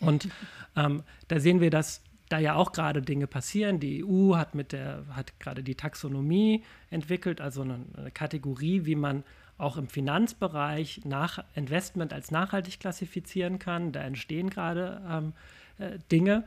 Und 0.02 0.28
ähm, 0.76 1.04
da 1.30 1.40
sehen 1.40 1.62
wir, 1.62 1.70
dass 1.70 2.04
da 2.28 2.40
ja 2.40 2.56
auch 2.56 2.74
gerade 2.74 3.02
Dinge 3.02 3.26
passieren. 3.26 3.80
Die 3.80 4.04
EU 4.04 4.36
hat 4.36 4.54
mit 4.54 4.74
der 4.74 5.06
hat 5.12 5.40
gerade 5.40 5.64
die 5.64 5.76
Taxonomie 5.76 6.66
entwickelt, 6.90 7.40
also 7.40 7.62
eine, 7.62 7.80
eine 7.96 8.12
Kategorie, 8.12 8.84
wie 8.84 8.96
man 8.96 9.24
auch 9.58 9.78
im 9.78 9.88
Finanzbereich 9.88 11.02
nach 11.06 11.44
Investment 11.56 12.14
als 12.14 12.32
nachhaltig 12.32 12.80
klassifizieren 12.80 13.60
kann. 13.60 13.92
Da 13.92 14.02
entstehen 14.02 14.50
gerade 14.50 15.02
ähm, 15.10 15.34
äh, 15.80 15.98
Dinge. 16.12 16.44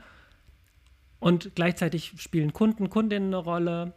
Und 1.19 1.55
gleichzeitig 1.55 2.15
spielen 2.17 2.53
Kunden, 2.53 2.89
Kundinnen 2.89 3.35
eine 3.35 3.43
Rolle, 3.43 3.93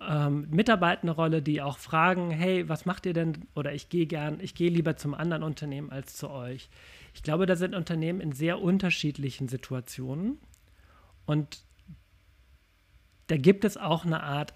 ähm, 0.00 0.46
Mitarbeiter 0.50 1.02
eine 1.02 1.10
Rolle, 1.10 1.42
die 1.42 1.60
auch 1.60 1.78
fragen, 1.78 2.30
hey, 2.30 2.68
was 2.68 2.86
macht 2.86 3.04
ihr 3.06 3.12
denn? 3.12 3.46
Oder 3.54 3.74
ich 3.74 3.88
gehe 3.88 4.06
gern, 4.06 4.38
ich 4.40 4.54
gehe 4.54 4.70
lieber 4.70 4.96
zum 4.96 5.14
anderen 5.14 5.42
Unternehmen 5.42 5.90
als 5.90 6.16
zu 6.16 6.30
euch. 6.30 6.70
Ich 7.14 7.22
glaube, 7.22 7.46
da 7.46 7.56
sind 7.56 7.74
Unternehmen 7.74 8.20
in 8.20 8.32
sehr 8.32 8.62
unterschiedlichen 8.62 9.48
Situationen. 9.48 10.38
Und 11.26 11.62
da 13.26 13.36
gibt 13.36 13.64
es 13.64 13.76
auch 13.76 14.04
eine 14.04 14.22
Art 14.22 14.54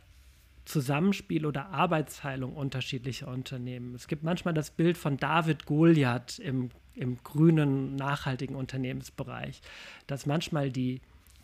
Zusammenspiel 0.66 1.46
oder 1.46 1.70
Arbeitsteilung 1.70 2.54
unterschiedlicher 2.54 3.28
Unternehmen. 3.28 3.94
Es 3.94 4.08
gibt 4.08 4.22
manchmal 4.22 4.52
das 4.52 4.70
Bild 4.70 4.98
von 4.98 5.16
David 5.16 5.64
Goliath 5.64 6.38
im, 6.38 6.70
im 6.94 7.22
grünen, 7.22 7.96
nachhaltigen 7.96 8.56
Unternehmensbereich, 8.56 9.62
dass 10.06 10.26
manchmal 10.26 10.70
die 10.70 11.00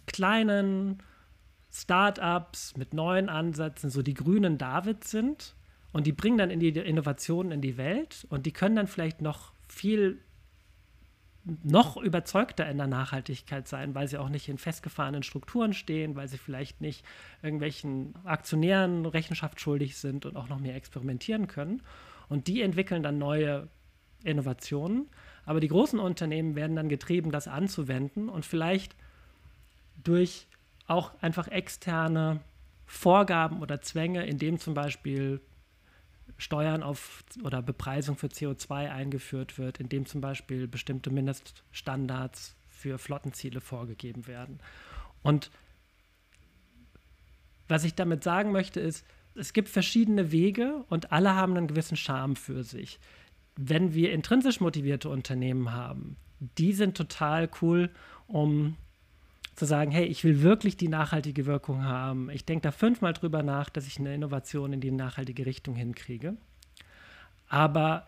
kleinen 0.06 0.98
Startups 1.72 2.76
mit 2.76 2.92
neuen 2.92 3.28
Ansätzen 3.28 3.90
so 3.90 4.02
die 4.02 4.14
grünen 4.14 4.58
Davids 4.58 5.11
sind 5.11 5.54
und 5.92 6.06
die 6.06 6.12
bringen 6.12 6.38
dann 6.38 6.50
in 6.50 6.61
die 6.61 6.68
Innovationen 6.68 7.52
in 7.52 7.61
die 7.61 7.76
Welt 7.76 8.26
und 8.28 8.44
die 8.44 8.52
können 8.52 8.76
dann 8.76 8.88
vielleicht 8.88 9.22
noch 9.22 9.52
viel 9.68 10.20
noch 11.44 11.96
überzeugter 11.96 12.68
in 12.68 12.78
der 12.78 12.87
Nachhaltigkeit 12.87 13.66
sein, 13.66 13.94
weil 13.94 14.07
sie 14.07 14.18
auch 14.18 14.28
nicht 14.28 14.48
in 14.48 14.59
festgefahrenen 14.59 15.22
Strukturen 15.22 15.72
stehen, 15.72 16.14
weil 16.14 16.28
sie 16.28 16.38
vielleicht 16.38 16.81
nicht 16.81 17.05
irgendwelchen 17.42 18.14
Aktionären 18.24 19.07
Rechenschaft 19.07 19.61
schuldig 19.61 19.96
sind 19.96 20.24
und 20.24 20.37
auch 20.37 20.48
noch 20.48 20.61
mehr 20.61 20.76
experimentieren 20.76 21.48
können. 21.48 21.83
Und 22.28 22.46
die 22.46 22.62
entwickeln 22.62 23.02
dann 23.02 23.18
neue 23.18 23.68
Innovationen. 24.22 25.09
Aber 25.44 25.59
die 25.59 25.68
großen 25.68 25.98
Unternehmen 25.98 26.55
werden 26.55 26.76
dann 26.76 26.88
getrieben, 26.88 27.33
das 27.33 27.48
anzuwenden 27.48 28.28
und 28.28 28.46
vielleicht 28.46 28.94
durch 30.05 30.46
auch 30.87 31.11
einfach 31.20 31.48
externe 31.48 32.40
Vorgaben 32.87 33.61
oder 33.62 33.81
Zwänge, 33.81 34.26
indem 34.26 34.59
zum 34.59 34.74
Beispiel 34.74 35.40
Steuern 36.38 36.82
auf 36.82 37.24
oder 37.44 37.62
Bepreisung 37.62 38.16
für 38.16 38.26
CO2 38.26 38.90
eingeführt 38.90 39.58
wird, 39.58 39.80
indem 39.80 40.06
zum 40.06 40.20
Beispiel 40.20 40.66
bestimmte 40.66 41.11
Mindeststandards 41.11 42.56
für 42.68 42.98
Flottenziele 42.98 43.61
vorgegeben 43.61 44.26
werden. 44.26 44.58
Und 45.22 45.50
was 47.68 47.85
ich 47.85 47.94
damit 47.94 48.24
sagen 48.24 48.52
möchte, 48.52 48.80
ist, 48.80 49.06
es 49.35 49.52
gibt 49.52 49.68
verschiedene 49.68 50.32
Wege 50.32 50.85
und 50.88 51.12
alle 51.12 51.35
haben 51.35 51.56
einen 51.56 51.68
gewissen 51.68 51.96
Charme 51.96 52.37
für 52.37 52.64
sich. 52.64 52.98
Wenn 53.56 53.94
wir 53.94 54.12
intrinsisch 54.12 54.61
motivierte 54.61 55.08
Unternehmen 55.08 55.72
haben, 55.72 56.16
die 56.58 56.72
sind 56.72 56.96
total 56.96 57.48
cool, 57.61 57.90
um 58.26 58.76
zu 59.54 59.64
sagen, 59.66 59.90
hey, 59.90 60.04
ich 60.04 60.24
will 60.24 60.42
wirklich 60.42 60.76
die 60.76 60.88
nachhaltige 60.88 61.46
Wirkung 61.46 61.84
haben. 61.84 62.30
Ich 62.30 62.44
denke 62.44 62.62
da 62.62 62.70
fünfmal 62.70 63.12
drüber 63.12 63.42
nach, 63.42 63.68
dass 63.68 63.86
ich 63.86 63.98
eine 63.98 64.14
Innovation 64.14 64.72
in 64.72 64.80
die 64.80 64.90
nachhaltige 64.90 65.44
Richtung 65.44 65.74
hinkriege. 65.74 66.36
Aber 67.48 68.06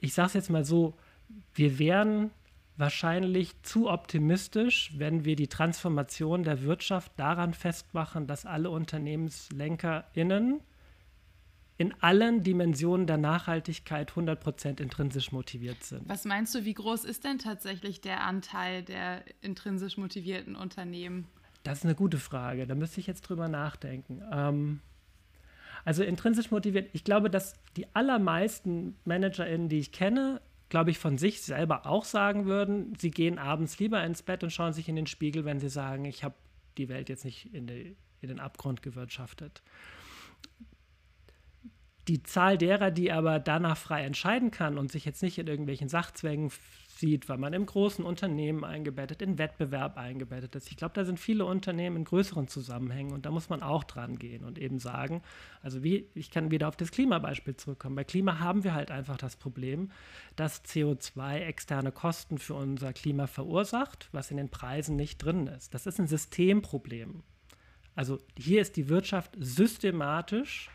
ich 0.00 0.14
sage 0.14 0.28
es 0.28 0.34
jetzt 0.34 0.50
mal 0.50 0.64
so, 0.64 0.94
wir 1.54 1.78
wären 1.78 2.30
wahrscheinlich 2.76 3.60
zu 3.62 3.90
optimistisch, 3.90 4.92
wenn 4.96 5.24
wir 5.24 5.36
die 5.36 5.48
Transformation 5.48 6.42
der 6.42 6.62
Wirtschaft 6.62 7.12
daran 7.16 7.54
festmachen, 7.54 8.26
dass 8.26 8.46
alle 8.46 8.70
UnternehmenslenkerInnen 8.70 10.60
in 11.78 11.94
allen 12.00 12.42
Dimensionen 12.42 13.06
der 13.06 13.18
Nachhaltigkeit 13.18 14.12
100% 14.12 14.80
intrinsisch 14.80 15.32
motiviert 15.32 15.82
sind. 15.84 16.08
Was 16.08 16.24
meinst 16.24 16.54
du, 16.54 16.64
wie 16.64 16.74
groß 16.74 17.04
ist 17.04 17.24
denn 17.24 17.38
tatsächlich 17.38 18.00
der 18.00 18.22
Anteil 18.22 18.82
der 18.82 19.22
intrinsisch 19.42 19.98
motivierten 19.98 20.56
Unternehmen? 20.56 21.26
Das 21.64 21.78
ist 21.78 21.84
eine 21.84 21.94
gute 21.94 22.18
Frage. 22.18 22.66
Da 22.66 22.74
müsste 22.74 23.00
ich 23.00 23.06
jetzt 23.06 23.22
drüber 23.22 23.48
nachdenken. 23.48 24.22
Ähm, 24.32 24.80
also 25.84 26.02
intrinsisch 26.02 26.50
motiviert, 26.50 26.88
ich 26.94 27.04
glaube, 27.04 27.28
dass 27.28 27.54
die 27.76 27.86
allermeisten 27.94 28.96
ManagerInnen, 29.04 29.68
die 29.68 29.78
ich 29.78 29.92
kenne, 29.92 30.40
glaube 30.68 30.90
ich, 30.90 30.98
von 30.98 31.18
sich 31.18 31.42
selber 31.42 31.86
auch 31.86 32.04
sagen 32.04 32.46
würden, 32.46 32.94
sie 32.98 33.10
gehen 33.10 33.38
abends 33.38 33.78
lieber 33.78 34.02
ins 34.02 34.22
Bett 34.22 34.42
und 34.42 34.50
schauen 34.50 34.72
sich 34.72 34.88
in 34.88 34.96
den 34.96 35.06
Spiegel, 35.06 35.44
wenn 35.44 35.60
sie 35.60 35.68
sagen, 35.68 36.06
ich 36.06 36.24
habe 36.24 36.34
die 36.78 36.88
Welt 36.88 37.08
jetzt 37.08 37.24
nicht 37.24 37.54
in, 37.54 37.66
die, 37.66 37.96
in 38.20 38.28
den 38.28 38.40
Abgrund 38.40 38.82
gewirtschaftet 38.82 39.62
die 42.08 42.22
Zahl 42.22 42.56
derer, 42.56 42.90
die 42.90 43.10
aber 43.10 43.38
danach 43.38 43.76
frei 43.76 44.04
entscheiden 44.04 44.50
kann 44.50 44.78
und 44.78 44.92
sich 44.92 45.04
jetzt 45.04 45.22
nicht 45.22 45.38
in 45.38 45.46
irgendwelchen 45.46 45.88
Sachzwängen 45.88 46.50
sieht, 46.98 47.28
weil 47.28 47.36
man 47.36 47.52
im 47.52 47.66
großen 47.66 48.04
Unternehmen 48.04 48.64
eingebettet, 48.64 49.22
in 49.22 49.38
Wettbewerb 49.38 49.96
eingebettet 49.96 50.54
ist. 50.54 50.70
Ich 50.70 50.76
glaube, 50.76 50.94
da 50.94 51.04
sind 51.04 51.20
viele 51.20 51.44
Unternehmen 51.44 51.96
in 51.96 52.04
größeren 52.04 52.48
Zusammenhängen 52.48 53.12
und 53.12 53.26
da 53.26 53.30
muss 53.30 53.48
man 53.48 53.62
auch 53.62 53.84
dran 53.84 54.18
gehen 54.18 54.44
und 54.44 54.58
eben 54.58 54.78
sagen, 54.78 55.22
also 55.62 55.82
wie, 55.82 56.08
ich 56.14 56.30
kann 56.30 56.50
wieder 56.50 56.68
auf 56.68 56.76
das 56.76 56.90
Klimabeispiel 56.90 57.56
zurückkommen. 57.56 57.96
Bei 57.96 58.04
Klima 58.04 58.38
haben 58.38 58.64
wir 58.64 58.74
halt 58.74 58.90
einfach 58.90 59.18
das 59.18 59.36
Problem, 59.36 59.90
dass 60.36 60.64
CO2 60.64 61.40
externe 61.40 61.92
Kosten 61.92 62.38
für 62.38 62.54
unser 62.54 62.92
Klima 62.92 63.26
verursacht, 63.26 64.08
was 64.12 64.30
in 64.30 64.36
den 64.36 64.48
Preisen 64.48 64.96
nicht 64.96 65.18
drin 65.18 65.46
ist. 65.48 65.74
Das 65.74 65.86
ist 65.86 65.98
ein 65.98 66.08
Systemproblem. 66.08 67.22
Also 67.94 68.18
hier 68.38 68.60
ist 68.60 68.76
die 68.76 68.88
Wirtschaft 68.88 69.36
systematisch 69.38 70.70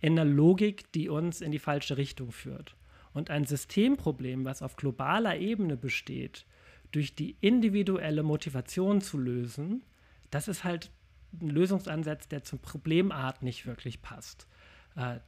in 0.00 0.18
einer 0.18 0.30
Logik, 0.30 0.90
die 0.92 1.08
uns 1.08 1.40
in 1.40 1.52
die 1.52 1.58
falsche 1.58 1.96
Richtung 1.96 2.32
führt. 2.32 2.76
Und 3.12 3.30
ein 3.30 3.44
Systemproblem, 3.44 4.44
was 4.44 4.62
auf 4.62 4.76
globaler 4.76 5.38
Ebene 5.38 5.76
besteht, 5.76 6.46
durch 6.92 7.14
die 7.14 7.36
individuelle 7.40 8.22
Motivation 8.22 9.00
zu 9.00 9.18
lösen, 9.18 9.82
das 10.30 10.48
ist 10.48 10.64
halt 10.64 10.90
ein 11.40 11.50
Lösungsansatz, 11.50 12.28
der 12.28 12.44
zum 12.44 12.58
Problemart 12.60 13.42
nicht 13.42 13.66
wirklich 13.66 14.02
passt. 14.02 14.46
Äh, 14.96 15.18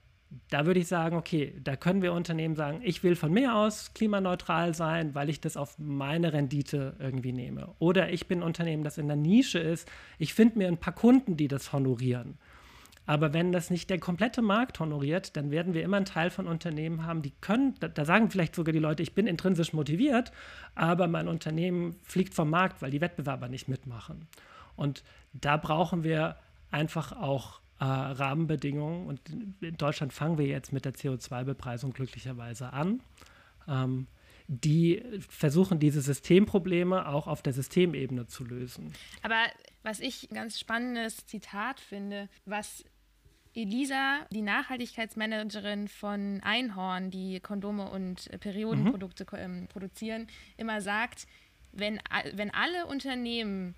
da 0.49 0.65
würde 0.65 0.81
ich 0.81 0.87
sagen, 0.87 1.17
okay, 1.17 1.55
da 1.63 1.75
können 1.75 2.03
wir 2.03 2.13
Unternehmen 2.13 2.55
sagen, 2.55 2.81
ich 2.85 3.03
will 3.03 3.17
von 3.17 3.33
mir 3.33 3.55
aus 3.55 3.95
klimaneutral 3.95 4.75
sein, 4.75 5.15
weil 5.15 5.29
ich 5.29 5.41
das 5.41 5.57
auf 5.57 5.77
meine 5.79 6.33
Rendite 6.33 6.95
irgendwie 7.01 7.33
nehme. 7.33 7.75
Oder 7.81 8.13
ich 8.13 8.29
bin 8.29 8.39
ein 8.41 8.45
Unternehmen, 8.45 8.85
das 8.85 8.99
in 8.99 9.09
der 9.09 9.17
Nische 9.17 9.59
ist, 9.59 9.91
ich 10.19 10.33
finde 10.33 10.59
mir 10.59 10.69
ein 10.69 10.79
paar 10.79 10.95
Kunden, 10.95 11.37
die 11.37 11.49
das 11.49 11.73
honorieren. 11.73 12.39
Aber 13.11 13.33
wenn 13.33 13.51
das 13.51 13.71
nicht 13.71 13.91
der 13.91 13.99
komplette 13.99 14.41
Markt 14.41 14.79
honoriert, 14.79 15.37
dann 15.37 15.51
werden 15.51 15.75
wir 15.75 15.83
immer 15.83 15.97
einen 15.97 16.07
Teil 16.07 16.31
von 16.31 16.47
Unternehmen 16.47 17.05
haben, 17.05 17.23
die 17.23 17.33
können, 17.41 17.75
da, 17.81 17.89
da, 17.89 18.05
sagen 18.05 18.31
vielleicht 18.31 18.55
sogar 18.55 18.73
die 18.73 18.79
Leute, 18.79 19.03
ich 19.03 19.17
bin 19.17 19.27
intrinsisch 19.27 19.73
motiviert, 19.73 20.31
aber 20.77 21.09
mein 21.09 21.27
Unternehmen 21.27 21.97
fliegt 22.05 22.35
vom 22.35 22.51
Markt, 22.51 22.83
weil 22.83 22.93
die 22.93 23.01
Wettbewerber 23.01 23.49
nicht 23.49 23.67
mitmachen. 23.67 24.29
Und 24.77 25.03
da 25.33 25.57
brauchen 25.57 26.05
wir 26.05 26.37
einfach 26.71 27.11
auch 27.11 27.61
äh, 27.81 27.85
Rahmenbedingungen. 27.85 29.09
Und 29.09 29.21
in 29.61 29.77
Deutschland 29.77 30.13
fangen 30.13 30.39
wir 30.39 30.47
jetzt 30.47 30.73
mit 30.73 30.85
der 30.85 30.95
CO2-Bepreisung 30.95 31.93
glücklicherweise 31.93 32.73
an. 32.73 33.03
Ähm, 33.67 34.07
die 34.47 35.03
versuchen, 35.29 35.81
diese 35.81 36.01
Systemprobleme 36.01 37.09
auch 37.09 37.27
auf 37.27 37.43
der 37.43 37.55
Systemebene 37.55 38.29
zu 38.29 38.45
lösen. 38.45 38.93
Aber 39.23 39.47
was 39.83 39.99
ich 39.99 40.31
ein 40.31 40.35
ganz 40.37 40.61
spannendes 40.61 41.27
Zitat 41.27 41.81
finde, 41.81 42.29
was 42.45 42.85
Elisa, 43.55 44.21
die 44.31 44.43
Nachhaltigkeitsmanagerin 44.43 45.89
von 45.89 46.41
Einhorn, 46.43 47.11
die 47.11 47.41
Kondome 47.41 47.91
und 47.91 48.31
Periodenprodukte 48.41 49.25
mhm. 49.25 49.67
produzieren, 49.67 50.29
immer 50.57 50.81
sagt, 50.81 51.27
wenn, 51.73 52.01
wenn 52.35 52.53
alle 52.53 52.87
Unternehmen 52.87 53.75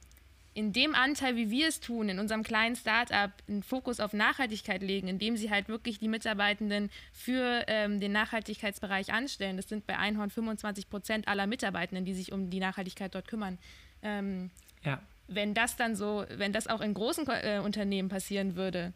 in 0.54 0.72
dem 0.72 0.94
Anteil, 0.94 1.36
wie 1.36 1.50
wir 1.50 1.68
es 1.68 1.80
tun, 1.80 2.10
in 2.10 2.18
unserem 2.18 2.42
kleinen 2.42 2.76
Startup, 2.76 3.30
einen 3.48 3.62
Fokus 3.62 4.00
auf 4.00 4.12
Nachhaltigkeit 4.12 4.82
legen, 4.82 5.08
indem 5.08 5.36
sie 5.36 5.50
halt 5.50 5.68
wirklich 5.68 5.98
die 5.98 6.08
Mitarbeitenden 6.08 6.90
für 7.12 7.64
ähm, 7.68 8.00
den 8.00 8.12
Nachhaltigkeitsbereich 8.12 9.12
anstellen. 9.12 9.56
Das 9.56 9.68
sind 9.68 9.86
bei 9.86 9.96
Einhorn 9.96 10.28
25 10.28 10.90
Prozent 10.90 11.28
aller 11.28 11.46
Mitarbeitenden, 11.46 12.04
die 12.04 12.12
sich 12.12 12.32
um 12.32 12.50
die 12.50 12.60
Nachhaltigkeit 12.60 13.14
dort 13.14 13.28
kümmern. 13.28 13.58
Ähm, 14.02 14.50
ja. 14.84 15.00
Wenn 15.26 15.54
das 15.54 15.76
dann 15.76 15.96
so, 15.96 16.26
wenn 16.36 16.52
das 16.52 16.66
auch 16.66 16.82
in 16.82 16.92
großen 16.92 17.26
äh, 17.28 17.60
Unternehmen 17.64 18.10
passieren 18.10 18.54
würde, 18.54 18.92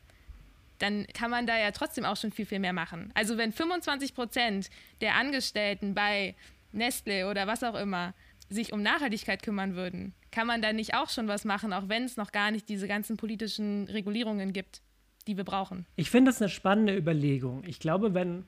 dann 0.79 1.07
kann 1.15 1.31
man 1.31 1.47
da 1.47 1.59
ja 1.59 1.71
trotzdem 1.71 2.05
auch 2.05 2.17
schon 2.17 2.33
viel, 2.33 2.47
viel 2.47 2.59
mehr 2.59 2.73
machen. 2.73 3.11
Also 3.15 3.39
wenn 3.39 3.53
25 3.53 4.15
Prozent 4.15 4.71
der 5.01 5.15
Angestellten 5.15 5.95
bei 5.95 6.35
Nestle 6.73 7.29
oder 7.31 7.47
was 7.47 7.63
auch 7.63 7.75
immer 7.75 8.15
sich 8.49 8.73
um 8.73 8.83
Nachhaltigkeit 8.83 9.43
kümmern 9.43 9.75
würden, 9.75 10.15
kann 10.31 10.47
man 10.47 10.63
da 10.63 10.73
nicht 10.73 10.95
auch 10.95 11.09
schon 11.09 11.29
was 11.29 11.45
machen, 11.45 11.73
auch 11.73 11.89
wenn 11.89 12.05
es 12.05 12.17
noch 12.17 12.33
gar 12.33 12.51
nicht 12.51 12.69
diese 12.69 12.87
ganzen 12.87 13.17
politischen 13.17 13.89
Regulierungen 13.89 14.53
gibt, 14.53 14.83
die 15.27 15.37
wir 15.37 15.45
brauchen? 15.45 15.87
Ich 15.97 16.11
finde 16.11 16.31
das 16.31 16.41
eine 16.41 16.49
spannende 16.49 16.97
Überlegung. 16.97 17.65
Ich 17.67 17.81
glaube, 17.81 18.15
wenn 18.15 18.45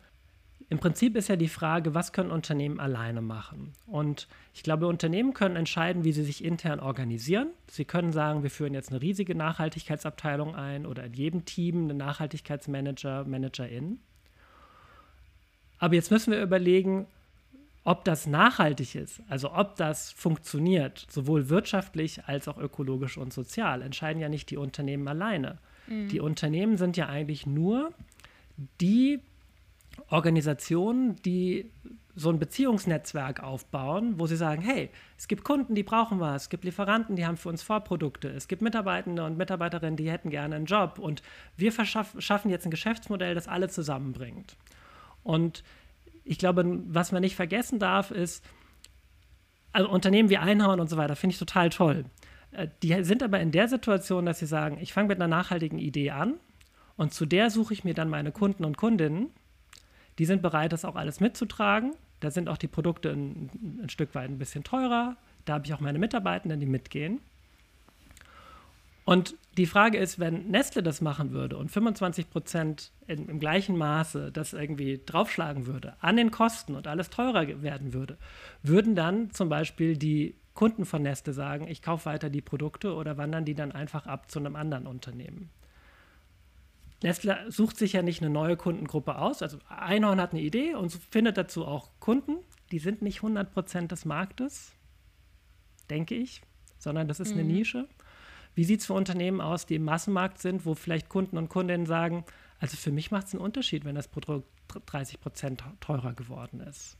im 0.70 0.78
Prinzip 0.78 1.16
ist 1.16 1.28
ja 1.28 1.36
die 1.36 1.48
Frage, 1.48 1.94
was 1.94 2.12
können 2.12 2.30
Unternehmen 2.30 2.78
alleine 2.78 3.22
machen? 3.22 3.72
Und 3.86 4.28
ich 4.52 4.62
glaube, 4.62 4.86
Unternehmen 4.86 5.32
können 5.32 5.56
entscheiden, 5.56 6.04
wie 6.04 6.12
sie 6.12 6.24
sich 6.24 6.44
intern 6.44 6.78
organisieren. 6.78 7.48
Sie 7.68 7.86
können 7.86 8.12
sagen, 8.12 8.42
wir 8.42 8.50
führen 8.50 8.74
jetzt 8.74 8.90
eine 8.90 9.00
riesige 9.00 9.34
Nachhaltigkeitsabteilung 9.34 10.54
ein 10.54 10.84
oder 10.84 11.04
in 11.04 11.14
jedem 11.14 11.44
Team 11.46 11.84
eine 11.84 11.94
Nachhaltigkeitsmanager, 11.94 13.24
Managerin. 13.24 13.98
Aber 15.78 15.94
jetzt 15.94 16.10
müssen 16.10 16.32
wir 16.32 16.42
überlegen, 16.42 17.06
ob 17.84 18.04
das 18.04 18.26
nachhaltig 18.26 18.94
ist, 18.94 19.22
also 19.28 19.54
ob 19.54 19.76
das 19.76 20.12
funktioniert, 20.12 21.06
sowohl 21.08 21.48
wirtschaftlich 21.48 22.24
als 22.26 22.46
auch 22.46 22.58
ökologisch 22.58 23.16
und 23.16 23.32
sozial, 23.32 23.80
entscheiden 23.80 24.20
ja 24.20 24.28
nicht 24.28 24.50
die 24.50 24.58
Unternehmen 24.58 25.08
alleine. 25.08 25.56
Mhm. 25.86 26.08
Die 26.08 26.20
Unternehmen 26.20 26.76
sind 26.76 26.98
ja 26.98 27.08
eigentlich 27.08 27.46
nur 27.46 27.94
die 28.82 29.20
Organisationen, 30.08 31.16
die 31.16 31.70
so 32.18 32.30
ein 32.30 32.38
Beziehungsnetzwerk 32.38 33.42
aufbauen, 33.42 34.18
wo 34.18 34.26
sie 34.26 34.36
sagen, 34.36 34.60
hey, 34.60 34.90
es 35.16 35.28
gibt 35.28 35.44
Kunden, 35.44 35.74
die 35.74 35.84
brauchen 35.84 36.18
was, 36.18 36.42
es 36.42 36.48
gibt 36.48 36.64
Lieferanten, 36.64 37.14
die 37.14 37.24
haben 37.24 37.36
für 37.36 37.48
uns 37.48 37.62
Vorprodukte, 37.62 38.28
es 38.28 38.48
gibt 38.48 38.60
Mitarbeitende 38.60 39.24
und 39.24 39.38
Mitarbeiterinnen, 39.38 39.96
die 39.96 40.10
hätten 40.10 40.30
gerne 40.30 40.56
einen 40.56 40.66
Job 40.66 40.98
und 40.98 41.22
wir 41.56 41.72
schaffen 41.72 42.50
jetzt 42.50 42.66
ein 42.66 42.72
Geschäftsmodell, 42.72 43.34
das 43.34 43.46
alle 43.46 43.68
zusammenbringt. 43.68 44.56
Und 45.22 45.62
ich 46.24 46.38
glaube, 46.38 46.64
was 46.88 47.12
man 47.12 47.20
nicht 47.20 47.36
vergessen 47.36 47.78
darf, 47.78 48.10
ist, 48.10 48.44
also 49.72 49.88
Unternehmen 49.88 50.28
wie 50.28 50.38
Einhorn 50.38 50.80
und 50.80 50.90
so 50.90 50.96
weiter, 50.96 51.14
finde 51.14 51.34
ich 51.34 51.38
total 51.38 51.70
toll. 51.70 52.04
Äh, 52.50 52.68
die 52.82 53.04
sind 53.04 53.22
aber 53.22 53.38
in 53.38 53.52
der 53.52 53.68
Situation, 53.68 54.26
dass 54.26 54.40
sie 54.40 54.46
sagen, 54.46 54.78
ich 54.80 54.92
fange 54.92 55.08
mit 55.08 55.18
einer 55.18 55.28
nachhaltigen 55.28 55.78
Idee 55.78 56.10
an 56.10 56.34
und 56.96 57.14
zu 57.14 57.26
der 57.26 57.50
suche 57.50 57.74
ich 57.74 57.84
mir 57.84 57.94
dann 57.94 58.10
meine 58.10 58.32
Kunden 58.32 58.64
und 58.64 58.76
Kundinnen 58.76 59.30
die 60.18 60.24
sind 60.24 60.42
bereit, 60.42 60.72
das 60.72 60.84
auch 60.84 60.96
alles 60.96 61.20
mitzutragen. 61.20 61.94
Da 62.20 62.30
sind 62.30 62.48
auch 62.48 62.56
die 62.56 62.68
Produkte 62.68 63.10
ein, 63.10 63.80
ein 63.82 63.88
Stück 63.88 64.14
weit 64.14 64.30
ein 64.30 64.38
bisschen 64.38 64.64
teurer. 64.64 65.16
Da 65.44 65.54
habe 65.54 65.66
ich 65.66 65.74
auch 65.74 65.80
meine 65.80 65.98
Mitarbeitenden, 65.98 66.60
die 66.60 66.66
mitgehen. 66.66 67.20
Und 69.04 69.36
die 69.56 69.64
Frage 69.64 69.96
ist, 69.96 70.18
wenn 70.18 70.50
Nestle 70.50 70.82
das 70.82 71.00
machen 71.00 71.32
würde 71.32 71.56
und 71.56 71.70
25 71.70 72.28
Prozent 72.28 72.92
im 73.06 73.40
gleichen 73.40 73.78
Maße 73.78 74.30
das 74.30 74.52
irgendwie 74.52 75.00
draufschlagen 75.04 75.66
würde 75.66 75.94
an 76.00 76.18
den 76.18 76.30
Kosten 76.30 76.74
und 76.74 76.86
alles 76.86 77.08
teurer 77.08 77.62
werden 77.62 77.94
würde, 77.94 78.18
würden 78.62 78.94
dann 78.94 79.30
zum 79.30 79.48
Beispiel 79.48 79.96
die 79.96 80.34
Kunden 80.52 80.84
von 80.84 81.00
Nestle 81.00 81.32
sagen, 81.32 81.68
ich 81.68 81.80
kaufe 81.80 82.04
weiter 82.04 82.28
die 82.28 82.42
Produkte 82.42 82.92
oder 82.92 83.16
wandern 83.16 83.46
die 83.46 83.54
dann 83.54 83.72
einfach 83.72 84.06
ab 84.06 84.30
zu 84.30 84.40
einem 84.40 84.56
anderen 84.56 84.86
Unternehmen? 84.86 85.48
Nestle 87.02 87.50
sucht 87.50 87.76
sich 87.76 87.92
ja 87.92 88.02
nicht 88.02 88.22
eine 88.22 88.30
neue 88.30 88.56
Kundengruppe 88.56 89.18
aus. 89.18 89.42
Also 89.42 89.58
Einhorn 89.68 90.20
hat 90.20 90.32
eine 90.32 90.40
Idee 90.40 90.74
und 90.74 90.92
findet 90.92 91.36
dazu 91.36 91.64
auch 91.64 91.90
Kunden. 92.00 92.38
Die 92.72 92.80
sind 92.80 93.02
nicht 93.02 93.18
100 93.18 93.52
Prozent 93.52 93.92
des 93.92 94.04
Marktes, 94.04 94.72
denke 95.90 96.14
ich, 96.14 96.42
sondern 96.78 97.08
das 97.08 97.20
ist 97.20 97.34
mhm. 97.34 97.40
eine 97.40 97.48
Nische. 97.48 97.88
Wie 98.54 98.64
sieht 98.64 98.80
es 98.80 98.86
für 98.86 98.94
Unternehmen 98.94 99.40
aus, 99.40 99.66
die 99.66 99.76
im 99.76 99.84
Massenmarkt 99.84 100.40
sind, 100.40 100.66
wo 100.66 100.74
vielleicht 100.74 101.08
Kunden 101.08 101.38
und 101.38 101.48
Kundinnen 101.48 101.86
sagen, 101.86 102.24
also 102.58 102.76
für 102.76 102.90
mich 102.90 103.12
macht 103.12 103.28
es 103.28 103.34
einen 103.34 103.42
Unterschied, 103.42 103.84
wenn 103.84 103.94
das 103.94 104.08
Produkt 104.08 104.48
30 104.86 105.20
Prozent 105.20 105.62
teurer 105.80 106.12
geworden 106.12 106.60
ist. 106.60 106.96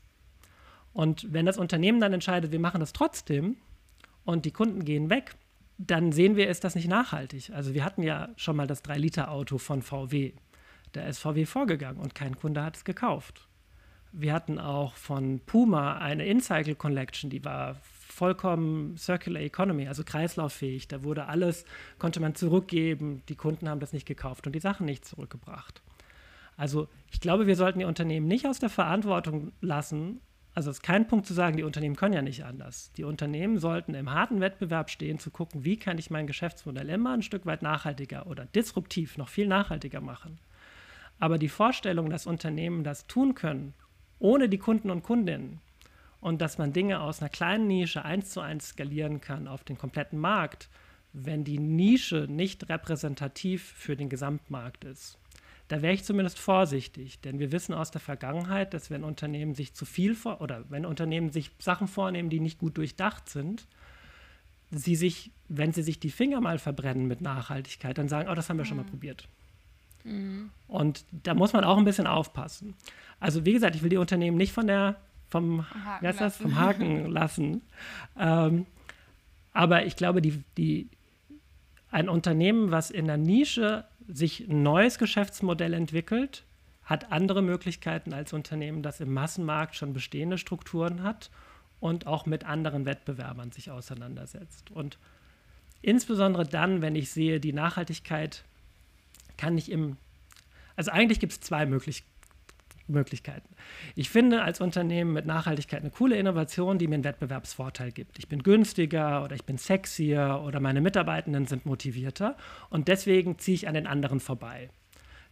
Und 0.93 1.31
wenn 1.33 1.45
das 1.45 1.57
Unternehmen 1.57 1.99
dann 1.99 2.13
entscheidet, 2.13 2.51
wir 2.51 2.59
machen 2.59 2.79
das 2.79 2.93
trotzdem 2.93 3.57
und 4.23 4.45
die 4.45 4.51
Kunden 4.51 4.85
gehen 4.85 5.09
weg, 5.09 5.35
dann 5.79 6.11
sehen 6.11 6.35
wir, 6.35 6.49
ist 6.49 6.65
das 6.65 6.75
nicht 6.75 6.89
nachhaltig. 6.89 7.51
Also 7.53 7.73
wir 7.73 7.85
hatten 7.85 8.03
ja 8.03 8.29
schon 8.35 8.57
mal 8.57 8.67
das 8.67 8.83
3-Liter-Auto 8.83 9.57
von 9.57 9.81
VW. 9.81 10.33
Da 10.91 11.05
ist 11.05 11.19
VW 11.19 11.45
vorgegangen 11.45 12.01
und 12.01 12.13
kein 12.13 12.37
Kunde 12.37 12.63
hat 12.63 12.75
es 12.75 12.83
gekauft. 12.83 13.47
Wir 14.11 14.33
hatten 14.33 14.59
auch 14.59 14.95
von 14.95 15.39
Puma 15.39 15.97
eine 15.97 16.25
InCycle 16.25 16.75
Collection, 16.75 17.29
die 17.29 17.45
war 17.45 17.77
vollkommen 17.81 18.97
Circular 18.97 19.41
Economy, 19.41 19.87
also 19.87 20.03
kreislauffähig. 20.03 20.89
Da 20.89 21.03
wurde 21.03 21.27
alles, 21.27 21.63
konnte 21.97 22.19
man 22.19 22.35
zurückgeben. 22.35 23.21
Die 23.29 23.35
Kunden 23.35 23.69
haben 23.69 23.79
das 23.79 23.93
nicht 23.93 24.05
gekauft 24.05 24.45
und 24.47 24.53
die 24.53 24.59
Sachen 24.59 24.85
nicht 24.85 25.05
zurückgebracht. 25.05 25.81
Also 26.57 26.89
ich 27.09 27.21
glaube, 27.21 27.47
wir 27.47 27.55
sollten 27.55 27.79
die 27.79 27.85
Unternehmen 27.85 28.27
nicht 28.27 28.45
aus 28.45 28.59
der 28.59 28.69
Verantwortung 28.69 29.53
lassen. 29.61 30.19
Also 30.55 30.71
es 30.71 30.77
ist 30.77 30.83
kein 30.83 31.07
Punkt 31.07 31.25
zu 31.25 31.33
sagen, 31.33 31.57
die 31.57 31.63
Unternehmen 31.63 31.95
können 31.95 32.15
ja 32.15 32.21
nicht 32.21 32.43
anders. 32.43 32.91
Die 32.97 33.03
Unternehmen 33.03 33.59
sollten 33.59 33.93
im 33.93 34.11
harten 34.11 34.41
Wettbewerb 34.41 34.89
stehen, 34.89 35.19
zu 35.19 35.31
gucken, 35.31 35.63
wie 35.63 35.77
kann 35.77 35.97
ich 35.97 36.09
mein 36.09 36.27
Geschäftsmodell 36.27 36.89
immer 36.89 37.13
ein 37.13 37.21
Stück 37.21 37.45
weit 37.45 37.61
nachhaltiger 37.61 38.27
oder 38.27 38.45
disruptiv 38.45 39.17
noch 39.17 39.29
viel 39.29 39.47
nachhaltiger 39.47 40.01
machen. 40.01 40.39
Aber 41.19 41.37
die 41.37 41.49
Vorstellung, 41.49 42.09
dass 42.09 42.27
Unternehmen 42.27 42.83
das 42.83 43.05
tun 43.07 43.35
können, 43.35 43.73
ohne 44.17 44.49
die 44.49 44.57
Kunden 44.57 44.89
und 44.89 45.03
Kundinnen, 45.03 45.61
und 46.21 46.41
dass 46.41 46.57
man 46.57 46.73
Dinge 46.73 46.99
aus 46.99 47.21
einer 47.21 47.29
kleinen 47.29 47.67
Nische 47.67 48.03
eins 48.03 48.31
zu 48.31 48.41
eins 48.41 48.69
skalieren 48.69 49.21
kann 49.21 49.47
auf 49.47 49.63
den 49.63 49.77
kompletten 49.77 50.19
Markt, 50.19 50.69
wenn 51.13 51.43
die 51.43 51.59
Nische 51.59 52.27
nicht 52.29 52.69
repräsentativ 52.69 53.63
für 53.63 53.95
den 53.95 54.09
Gesamtmarkt 54.09 54.83
ist. 54.83 55.18
Da 55.69 55.83
wäre 55.83 55.93
ich 55.93 56.03
zumindest 56.03 56.39
vorsichtig, 56.39 57.21
denn 57.21 57.37
wir 57.37 57.51
wissen 57.51 57.75
aus 57.75 57.91
der 57.91 58.01
Vergangenheit, 58.01 58.73
dass 58.73 58.89
wenn 58.89 59.03
Unternehmen 59.03 59.53
sich 59.53 59.75
zu 59.75 59.85
viel 59.85 60.15
vor 60.15 60.41
oder 60.41 60.65
wenn 60.69 60.83
Unternehmen 60.83 61.31
sich 61.31 61.51
Sachen 61.59 61.87
vornehmen, 61.87 62.31
die 62.31 62.39
nicht 62.39 62.57
gut 62.57 62.75
durchdacht 62.77 63.29
sind, 63.29 63.67
sie 64.71 64.95
sich, 64.95 65.31
wenn 65.47 65.71
sie 65.71 65.83
sich 65.83 65.99
die 65.99 66.09
Finger 66.09 66.41
mal 66.41 66.57
verbrennen 66.57 67.07
mit 67.07 67.21
Nachhaltigkeit, 67.21 67.99
dann 67.99 68.09
sagen, 68.09 68.29
oh, 68.29 68.33
das 68.33 68.49
haben 68.49 68.57
wir 68.57 68.63
mhm. 68.63 68.67
schon 68.67 68.77
mal 68.77 68.83
mhm. 68.83 68.89
probiert. 68.89 69.27
Mhm. 70.03 70.49
Und 70.67 71.05
da 71.11 71.35
muss 71.35 71.53
man 71.53 71.63
auch 71.63 71.77
ein 71.77 71.85
bisschen 71.85 72.07
aufpassen. 72.07 72.73
Also 73.19 73.45
wie 73.45 73.53
gesagt, 73.53 73.75
ich 73.75 73.83
will 73.83 73.89
die 73.89 73.97
Unternehmen 73.97 74.37
nicht 74.37 74.53
von 74.53 74.65
der 74.65 74.95
vom, 75.29 75.69
Haken, 75.85 76.03
das, 76.03 76.19
lassen. 76.19 76.41
vom 76.41 76.55
Haken 76.55 77.05
lassen. 77.11 77.61
Ähm, 78.17 78.65
aber 79.53 79.85
ich 79.85 79.95
glaube, 79.95 80.23
die, 80.23 80.43
die, 80.57 80.89
ein 81.91 82.09
Unternehmen, 82.09 82.71
was 82.71 82.89
in 82.89 83.05
der 83.05 83.17
Nische 83.17 83.85
sich 84.11 84.47
ein 84.49 84.63
neues 84.63 84.97
Geschäftsmodell 84.97 85.73
entwickelt, 85.73 86.43
hat 86.83 87.11
andere 87.11 87.41
Möglichkeiten 87.41 88.13
als 88.13 88.33
Unternehmen, 88.33 88.81
das 88.81 88.99
im 88.99 89.13
Massenmarkt 89.13 89.75
schon 89.75 89.93
bestehende 89.93 90.37
Strukturen 90.37 91.03
hat 91.03 91.29
und 91.79 92.07
auch 92.07 92.25
mit 92.25 92.43
anderen 92.43 92.85
Wettbewerbern 92.85 93.51
sich 93.51 93.69
auseinandersetzt. 93.69 94.71
Und 94.71 94.97
insbesondere 95.81 96.45
dann, 96.45 96.81
wenn 96.81 96.95
ich 96.95 97.11
sehe, 97.11 97.39
die 97.39 97.53
Nachhaltigkeit 97.53 98.43
kann 99.37 99.55
nicht 99.55 99.69
im, 99.69 99.97
also 100.75 100.91
eigentlich 100.91 101.19
gibt 101.19 101.33
es 101.33 101.39
zwei 101.39 101.65
Möglichkeiten. 101.65 102.09
Möglichkeiten. 102.89 103.55
Ich 103.95 104.09
finde 104.09 104.41
als 104.41 104.61
Unternehmen 104.61 105.13
mit 105.13 105.25
Nachhaltigkeit 105.25 105.81
eine 105.81 105.91
coole 105.91 106.17
Innovation, 106.17 106.77
die 106.77 106.87
mir 106.87 106.95
einen 106.95 107.03
Wettbewerbsvorteil 107.03 107.91
gibt. 107.91 108.17
Ich 108.17 108.27
bin 108.27 108.43
günstiger 108.43 109.23
oder 109.23 109.35
ich 109.35 109.45
bin 109.45 109.57
sexier 109.57 110.41
oder 110.45 110.59
meine 110.59 110.81
Mitarbeitenden 110.81 111.45
sind 111.45 111.65
motivierter 111.65 112.35
und 112.69 112.87
deswegen 112.87 113.39
ziehe 113.39 113.55
ich 113.55 113.67
an 113.67 113.73
den 113.73 113.87
anderen 113.87 114.19
vorbei. 114.19 114.69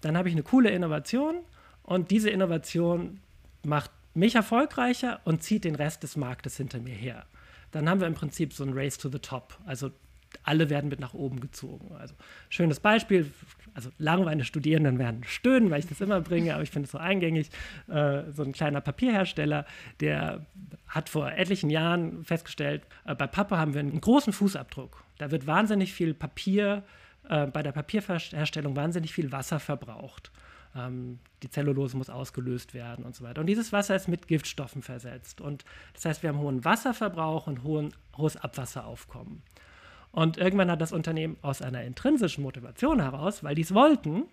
Dann 0.02 0.18
habe 0.18 0.30
ich 0.30 0.36
eine 0.36 0.44
coole 0.44 0.70
Innovation 0.70 1.38
und 1.84 2.12
diese 2.12 2.30
Innovation 2.30 3.20
macht 3.64 3.92
mich 4.14 4.36
erfolgreicher 4.36 5.22
und 5.26 5.44
zieht 5.44 5.64
den 5.64 5.76
Rest 5.76 6.04
des 6.04 6.18
Marktes 6.18 6.58
hinter 6.58 6.80
mir 6.80 6.96
her. 6.96 7.26
Dann 7.72 7.90
haben 7.90 8.00
wir 8.00 8.08
im 8.08 8.14
Prinzip 8.14 8.54
so 8.54 8.64
ein 8.64 8.74
Race 8.74 8.98
to 8.98 9.10
the 9.10 9.20
Top. 9.20 9.58
Also 9.66 9.92
alle 10.48 10.70
werden 10.70 10.90
mit 10.90 11.00
nach 11.00 11.14
oben 11.14 11.42
gezogen. 11.42 11.94
Also 12.00 12.16
schönes 12.50 12.80
Beispiel, 12.80 13.32
also 13.74 13.90
langweilige 13.98 14.46
Studierenden 14.46 14.98
werden 14.98 15.24
stöhnen, 15.26 15.70
weil 15.70 15.80
ich 15.80 15.88
das 15.88 16.00
immer 16.00 16.22
bringe, 16.22 16.54
aber 16.54 16.64
ich 16.64 16.72
finde 16.72 16.86
es 16.86 16.92
so 16.92 16.98
eingängig. 16.98 17.50
Äh, 17.88 18.24
so 18.32 18.44
ein 18.44 18.54
kleiner 18.54 18.80
Papierhersteller, 18.80 19.66
der 20.00 20.46
hat 20.88 21.10
vor 21.10 21.32
etlichen 21.32 21.70
Jahren 21.70 22.24
festgestellt, 22.24 22.84
äh, 23.06 23.14
bei 23.14 23.28
Pappe 23.28 23.58
haben 23.58 23.74
wir 23.74 23.82
einen 23.82 24.00
großen 24.00 24.32
Fußabdruck. 24.32 25.04
Da 25.18 25.32
wird 25.32 25.48
wahnsinnig 25.48 25.94
viel 25.94 26.14
Papier, 26.14 26.84
äh, 27.30 27.48
bei 27.48 27.62
der 27.62 27.74
Papierherstellung 27.74 28.76
wahnsinnig 28.76 29.14
viel 29.14 29.34
Wasser 29.34 29.60
verbraucht. 29.60 30.32
Ähm, 30.76 31.20
die 31.44 31.50
Zellulose 31.50 31.98
muss 31.98 32.10
ausgelöst 32.10 32.74
werden 32.74 33.04
und 33.04 33.16
so 33.16 33.26
weiter. 33.26 33.42
Und 33.42 33.48
dieses 33.48 33.74
Wasser 33.74 33.96
ist 33.98 34.08
mit 34.08 34.28
Giftstoffen 34.28 34.82
versetzt. 34.82 35.42
Und 35.42 35.66
das 35.94 36.06
heißt, 36.06 36.24
wir 36.24 36.30
haben 36.30 36.40
hohen 36.40 36.64
Wasserverbrauch 36.64 37.48
und 37.48 37.64
hohen, 37.64 37.94
hohes 38.16 38.38
Abwasseraufkommen. 38.38 39.44
Und 40.12 40.38
irgendwann 40.38 40.72
hat 40.72 40.82
das 40.82 40.92
Unternehmen 40.92 41.38
aus 41.42 41.62
einer 41.62 41.84
intrinsischen 41.84 42.44
Motivation 42.44 43.00
heraus, 43.00 43.44
weil 43.44 43.56
die 43.56 43.62
es 43.62 43.74
wollten, 43.74 44.24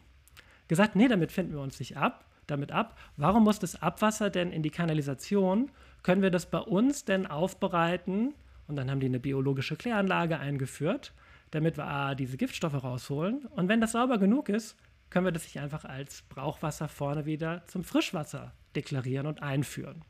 gesagt, 0.68 0.96
nee, 0.96 1.08
damit 1.08 1.32
finden 1.32 1.52
wir 1.52 1.60
uns 1.60 1.78
nicht 1.78 1.96
ab, 1.96 2.24
damit 2.46 2.72
ab. 2.72 2.98
Warum 3.16 3.44
muss 3.44 3.58
das 3.58 3.80
Abwasser 3.82 4.30
denn 4.30 4.52
in 4.52 4.62
die 4.62 4.70
Kanalisation? 4.70 5.70
Können 6.02 6.22
wir 6.22 6.30
das 6.30 6.46
bei 6.46 6.58
uns 6.58 7.04
denn 7.04 7.26
aufbereiten? 7.26 8.34
Und 8.66 8.76
dann 8.76 8.90
haben 8.90 9.00
die 9.00 9.06
eine 9.06 9.20
biologische 9.20 9.76
Kläranlage 9.76 10.38
eingeführt, 10.38 11.12
damit 11.50 11.76
wir 11.76 11.86
A, 11.86 12.14
diese 12.14 12.36
Giftstoffe 12.36 12.82
rausholen. 12.82 13.46
Und 13.46 13.68
wenn 13.68 13.80
das 13.80 13.92
sauber 13.92 14.18
genug 14.18 14.48
ist, 14.48 14.76
können 15.10 15.26
wir 15.26 15.32
das 15.32 15.44
nicht 15.44 15.60
einfach 15.60 15.84
als 15.84 16.22
Brauchwasser 16.22 16.88
vorne 16.88 17.26
wieder 17.26 17.62
zum 17.66 17.84
Frischwasser 17.84 18.52
deklarieren 18.74 19.26
und 19.26 19.42
einführen. 19.42 20.02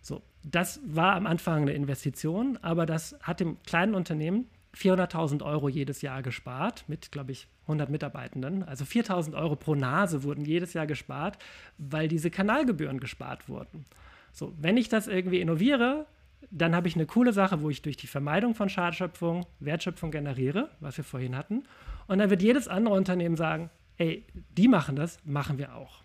So, 0.00 0.22
das 0.42 0.80
war 0.84 1.14
am 1.14 1.26
Anfang 1.26 1.62
eine 1.62 1.72
Investition, 1.72 2.58
aber 2.62 2.86
das 2.86 3.16
hat 3.22 3.40
dem 3.40 3.62
kleinen 3.62 3.94
Unternehmen 3.94 4.46
400.000 4.74 5.44
Euro 5.44 5.68
jedes 5.68 6.00
Jahr 6.02 6.22
gespart 6.22 6.84
mit, 6.86 7.10
glaube 7.10 7.32
ich, 7.32 7.48
100 7.62 7.90
Mitarbeitenden. 7.90 8.62
Also 8.62 8.84
4.000 8.84 9.34
Euro 9.34 9.56
pro 9.56 9.74
Nase 9.74 10.22
wurden 10.22 10.44
jedes 10.44 10.72
Jahr 10.74 10.86
gespart, 10.86 11.38
weil 11.78 12.08
diese 12.08 12.30
Kanalgebühren 12.30 13.00
gespart 13.00 13.48
wurden. 13.48 13.84
So, 14.32 14.54
wenn 14.60 14.76
ich 14.76 14.88
das 14.88 15.08
irgendwie 15.08 15.40
innoviere, 15.40 16.06
dann 16.50 16.74
habe 16.74 16.88
ich 16.88 16.94
eine 16.94 17.06
coole 17.06 17.32
Sache, 17.32 17.62
wo 17.62 17.70
ich 17.70 17.82
durch 17.82 17.96
die 17.96 18.06
Vermeidung 18.06 18.54
von 18.54 18.68
Schadschöpfung 18.68 19.46
Wertschöpfung 19.58 20.10
generiere, 20.10 20.70
was 20.80 20.96
wir 20.96 21.04
vorhin 21.04 21.36
hatten. 21.36 21.64
Und 22.06 22.18
dann 22.18 22.30
wird 22.30 22.42
jedes 22.42 22.68
andere 22.68 22.94
Unternehmen 22.94 23.36
sagen, 23.36 23.70
ey, 23.98 24.24
die 24.56 24.68
machen 24.68 24.96
das, 24.96 25.18
machen 25.24 25.58
wir 25.58 25.74
auch. 25.74 26.02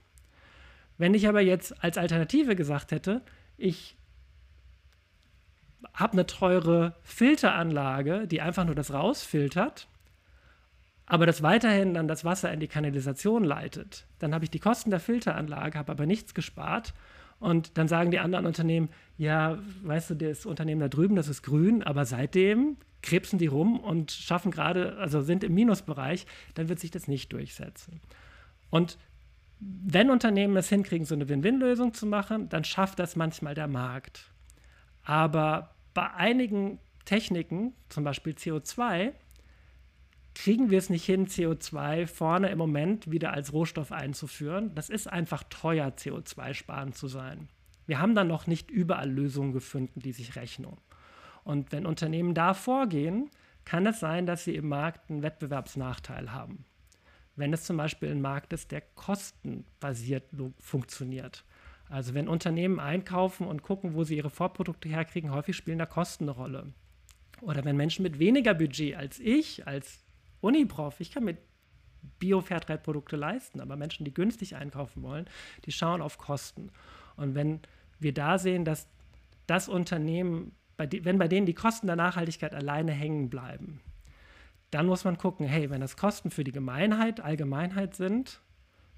Wenn 0.97 1.13
ich 1.13 1.27
aber 1.27 1.41
jetzt 1.41 1.83
als 1.83 1.97
Alternative 1.97 2.55
gesagt 2.55 2.91
hätte, 2.91 3.21
ich 3.57 3.95
habe 5.93 6.13
eine 6.13 6.25
teure 6.25 6.95
Filteranlage, 7.03 8.27
die 8.27 8.41
einfach 8.41 8.65
nur 8.65 8.75
das 8.75 8.91
rausfiltert, 8.91 9.87
aber 11.05 11.25
das 11.25 11.43
weiterhin 11.43 11.93
dann 11.93 12.07
das 12.07 12.25
Wasser 12.25 12.51
in 12.51 12.59
die 12.59 12.67
Kanalisation 12.67 13.43
leitet. 13.43 14.07
Dann 14.19 14.33
habe 14.33 14.45
ich 14.45 14.51
die 14.51 14.59
Kosten 14.59 14.89
der 14.89 14.99
Filteranlage, 14.99 15.77
habe 15.77 15.91
aber 15.91 16.05
nichts 16.05 16.33
gespart. 16.33 16.93
Und 17.39 17.77
dann 17.77 17.87
sagen 17.87 18.11
die 18.11 18.19
anderen 18.19 18.45
Unternehmen, 18.45 18.89
ja, 19.17 19.59
weißt 19.83 20.11
du, 20.11 20.15
das 20.15 20.45
Unternehmen 20.45 20.81
da 20.81 20.87
drüben, 20.87 21.15
das 21.15 21.27
ist 21.27 21.43
grün, 21.43 21.83
aber 21.83 22.05
seitdem 22.05 22.77
krebsen 23.01 23.37
die 23.37 23.45
rum 23.45 23.79
und 23.79 24.11
schaffen 24.11 24.51
gerade, 24.51 24.97
also 24.97 25.21
sind 25.21 25.43
im 25.43 25.53
Minusbereich, 25.53 26.25
dann 26.55 26.69
wird 26.69 26.79
sich 26.79 26.91
das 26.91 27.07
nicht 27.07 27.31
durchsetzen. 27.33 28.01
Und 28.71 28.97
wenn 29.59 30.09
Unternehmen 30.09 30.57
es 30.57 30.69
hinkriegen, 30.69 31.05
so 31.05 31.15
eine 31.15 31.29
Win-Win-Lösung 31.29 31.93
zu 31.93 32.05
machen, 32.05 32.49
dann 32.49 32.63
schafft 32.63 32.99
das 32.99 33.15
manchmal 33.15 33.55
der 33.55 33.67
Markt. 33.67 34.31
Aber 35.03 35.75
bei 35.93 36.11
einigen 36.11 36.79
Techniken, 37.05 37.73
zum 37.89 38.03
Beispiel 38.03 38.33
CO2, 38.33 39.13
kriegen 40.33 40.69
wir 40.69 40.77
es 40.77 40.89
nicht 40.89 41.05
hin, 41.05 41.27
CO2 41.27 42.07
vorne 42.07 42.49
im 42.49 42.57
Moment 42.57 43.09
wieder 43.09 43.31
als 43.31 43.53
Rohstoff 43.53 43.91
einzuführen. 43.91 44.75
Das 44.75 44.89
ist 44.89 45.07
einfach 45.07 45.43
teuer, 45.49 45.87
CO2 45.87 46.53
sparen 46.53 46.93
zu 46.93 47.07
sein. 47.07 47.47
Wir 47.87 47.99
haben 47.99 48.15
dann 48.15 48.27
noch 48.27 48.47
nicht 48.47 48.69
überall 48.69 49.09
Lösungen 49.09 49.53
gefunden, 49.53 49.99
die 50.01 50.11
sich 50.11 50.35
rechnen. 50.35 50.77
Und 51.43 51.71
wenn 51.71 51.85
Unternehmen 51.85 52.33
da 52.33 52.53
vorgehen, 52.53 53.29
kann 53.63 53.85
es 53.85 53.99
sein, 53.99 54.25
dass 54.25 54.43
sie 54.43 54.55
im 54.55 54.67
Markt 54.67 55.09
einen 55.09 55.23
Wettbewerbsnachteil 55.23 56.33
haben. 56.33 56.65
Wenn 57.35 57.53
es 57.53 57.63
zum 57.63 57.77
Beispiel 57.77 58.09
ein 58.09 58.21
Markt 58.21 58.53
ist, 58.53 58.71
der 58.71 58.81
kostenbasiert 58.81 60.23
funktioniert. 60.59 61.43
Also 61.89 62.13
wenn 62.13 62.27
Unternehmen 62.27 62.79
einkaufen 62.79 63.45
und 63.47 63.61
gucken, 63.61 63.93
wo 63.93 64.03
sie 64.03 64.17
ihre 64.17 64.29
Vorprodukte 64.29 64.89
herkriegen, 64.89 65.31
häufig 65.31 65.55
spielen 65.55 65.79
da 65.79 65.85
Kosten 65.85 66.25
eine 66.25 66.31
Rolle. 66.31 66.73
Oder 67.41 67.63
wenn 67.65 67.75
Menschen 67.75 68.03
mit 68.03 68.17
weniger 68.17 68.53
Budget 68.53 68.95
als 68.95 69.19
ich, 69.19 69.67
als 69.67 70.03
Uniprof, 70.41 70.99
ich 70.99 71.11
kann 71.11 71.25
mir 71.25 71.37
Bio-Fairtrade-Produkte 72.19 73.15
leisten, 73.15 73.59
aber 73.59 73.75
Menschen, 73.75 74.05
die 74.05 74.13
günstig 74.13 74.55
einkaufen 74.55 75.03
wollen, 75.03 75.27
die 75.65 75.71
schauen 75.71 76.01
auf 76.01 76.17
Kosten. 76.17 76.71
Und 77.17 77.35
wenn 77.35 77.59
wir 77.99 78.13
da 78.13 78.37
sehen, 78.37 78.65
dass 78.65 78.87
das 79.47 79.67
Unternehmen, 79.67 80.55
bei 80.77 80.87
die, 80.87 81.05
wenn 81.05 81.17
bei 81.17 81.27
denen 81.27 81.45
die 81.45 81.53
Kosten 81.53 81.87
der 81.87 81.95
Nachhaltigkeit 81.95 82.53
alleine 82.53 82.91
hängen 82.91 83.29
bleiben, 83.29 83.81
dann 84.75 84.87
muss 84.87 85.05
man 85.05 85.17
gucken, 85.17 85.47
hey, 85.47 85.69
wenn 85.69 85.79
das 85.79 85.95
Kosten 85.95 86.31
für 86.31 86.43
die 86.43 86.51
Gemeinheit, 86.51 87.21
Allgemeinheit 87.21 87.95
sind, 87.95 88.41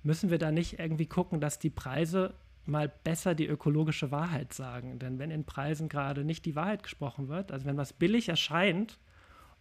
müssen 0.01 0.31
wir 0.31 0.39
da 0.39 0.51
nicht 0.51 0.79
irgendwie 0.79 1.05
gucken, 1.05 1.39
dass 1.39 1.59
die 1.59 1.69
Preise 1.69 2.33
mal 2.65 2.89
besser 2.89 3.35
die 3.35 3.45
ökologische 3.45 4.09
Wahrheit 4.09 4.53
sagen. 4.53 4.97
Denn 4.97 5.19
wenn 5.19 5.29
in 5.29 5.43
Preisen 5.43 5.87
gerade 5.87 6.25
nicht 6.25 6.45
die 6.45 6.55
Wahrheit 6.55 6.81
gesprochen 6.81 7.27
wird, 7.27 7.51
also 7.51 7.67
wenn 7.67 7.77
was 7.77 7.93
billig 7.93 8.27
erscheint, 8.27 8.97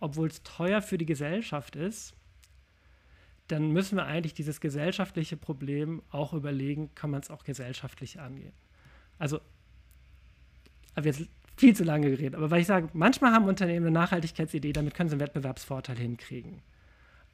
obwohl 0.01 0.29
es 0.29 0.43
teuer 0.43 0.81
für 0.81 0.97
die 0.97 1.05
Gesellschaft 1.05 1.77
ist, 1.77 2.15
dann 3.49 3.73
müssen 3.73 3.97
wir 3.97 4.07
eigentlich 4.07 4.33
dieses 4.33 4.63
gesellschaftliche 4.63 5.37
Problem 5.37 6.03
auch 6.11 6.33
überlegen, 6.33 6.95
kann 6.95 7.11
man 7.11 7.21
es 7.21 7.31
auch 7.31 7.45
gesellschaftlich 7.45 8.21
angehen. 8.21 8.55
Also, 9.19 9.39
aber 10.95 11.09
jetzt 11.09 11.29
viel 11.57 11.75
zu 11.75 11.85
lange 11.85 12.11
geredet, 12.11 12.35
aber 12.35 12.51
weil 12.51 12.61
ich 12.61 12.67
sage, 12.67 12.89
manchmal 12.93 13.33
haben 13.33 13.47
Unternehmen 13.47 13.87
eine 13.87 13.95
Nachhaltigkeitsidee, 13.95 14.73
damit 14.73 14.95
können 14.95 15.09
sie 15.09 15.15
einen 15.15 15.21
Wettbewerbsvorteil 15.21 15.97
hinkriegen. 15.97 16.63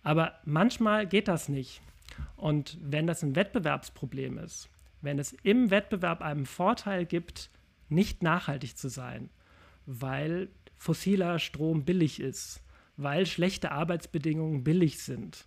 Aber 0.02 0.34
manchmal 0.44 1.06
geht 1.06 1.28
das 1.28 1.48
nicht. 1.48 1.80
Und 2.36 2.78
wenn 2.82 3.06
das 3.06 3.22
ein 3.22 3.36
Wettbewerbsproblem 3.36 4.38
ist, 4.38 4.68
wenn 5.00 5.18
es 5.18 5.32
im 5.42 5.70
Wettbewerb 5.70 6.22
einen 6.22 6.46
Vorteil 6.46 7.04
gibt, 7.04 7.50
nicht 7.88 8.22
nachhaltig 8.22 8.76
zu 8.76 8.88
sein, 8.88 9.30
weil 9.86 10.48
fossiler 10.76 11.38
Strom 11.38 11.84
billig 11.84 12.20
ist, 12.20 12.62
weil 12.96 13.26
schlechte 13.26 13.72
Arbeitsbedingungen 13.72 14.64
billig 14.64 15.02
sind, 15.02 15.46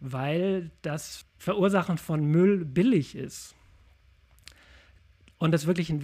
weil 0.00 0.70
das 0.82 1.24
Verursachen 1.38 1.98
von 1.98 2.24
Müll 2.24 2.64
billig 2.64 3.14
ist 3.14 3.54
und 5.38 5.52
das 5.52 5.66
wirklich 5.66 5.90
ein 5.90 6.02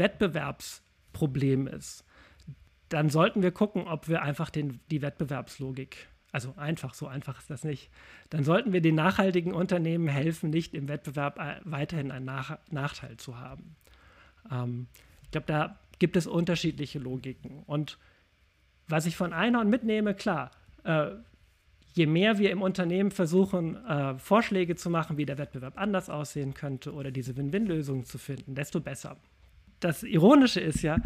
Wettbewerbsproblem 1.16 1.66
ist, 1.66 2.04
dann 2.88 3.10
sollten 3.10 3.42
wir 3.42 3.50
gucken, 3.50 3.88
ob 3.88 4.08
wir 4.08 4.22
einfach 4.22 4.50
den, 4.50 4.80
die 4.90 5.02
Wettbewerbslogik, 5.02 6.06
also 6.32 6.54
einfach, 6.56 6.94
so 6.94 7.06
einfach 7.06 7.38
ist 7.40 7.50
das 7.50 7.64
nicht, 7.64 7.90
dann 8.30 8.44
sollten 8.44 8.72
wir 8.72 8.80
den 8.80 8.94
nachhaltigen 8.94 9.52
Unternehmen 9.52 10.08
helfen, 10.08 10.50
nicht 10.50 10.74
im 10.74 10.88
Wettbewerb 10.88 11.38
äh, 11.38 11.60
weiterhin 11.64 12.10
einen 12.10 12.26
Nach 12.26 12.58
Nachteil 12.70 13.16
zu 13.16 13.38
haben. 13.38 13.74
Ähm, 14.50 14.86
ich 15.22 15.30
glaube, 15.30 15.46
da 15.46 15.78
gibt 15.98 16.16
es 16.16 16.26
unterschiedliche 16.26 16.98
Logiken. 16.98 17.62
Und 17.66 17.98
was 18.86 19.06
ich 19.06 19.16
von 19.16 19.32
Einhorn 19.32 19.68
mitnehme, 19.68 20.14
klar, 20.14 20.50
äh, 20.84 21.10
je 21.94 22.06
mehr 22.06 22.38
wir 22.38 22.50
im 22.50 22.62
Unternehmen 22.62 23.10
versuchen, 23.10 23.84
äh, 23.86 24.18
Vorschläge 24.18 24.76
zu 24.76 24.90
machen, 24.90 25.16
wie 25.16 25.26
der 25.26 25.38
Wettbewerb 25.38 25.78
anders 25.78 26.10
aussehen 26.10 26.54
könnte 26.54 26.92
oder 26.92 27.10
diese 27.10 27.36
Win-Win-Lösung 27.36 28.04
zu 28.04 28.18
finden, 28.18 28.54
desto 28.54 28.80
besser. 28.80 29.16
Das 29.80 30.02
Ironische 30.02 30.60
ist 30.60 30.82
ja, 30.82 30.98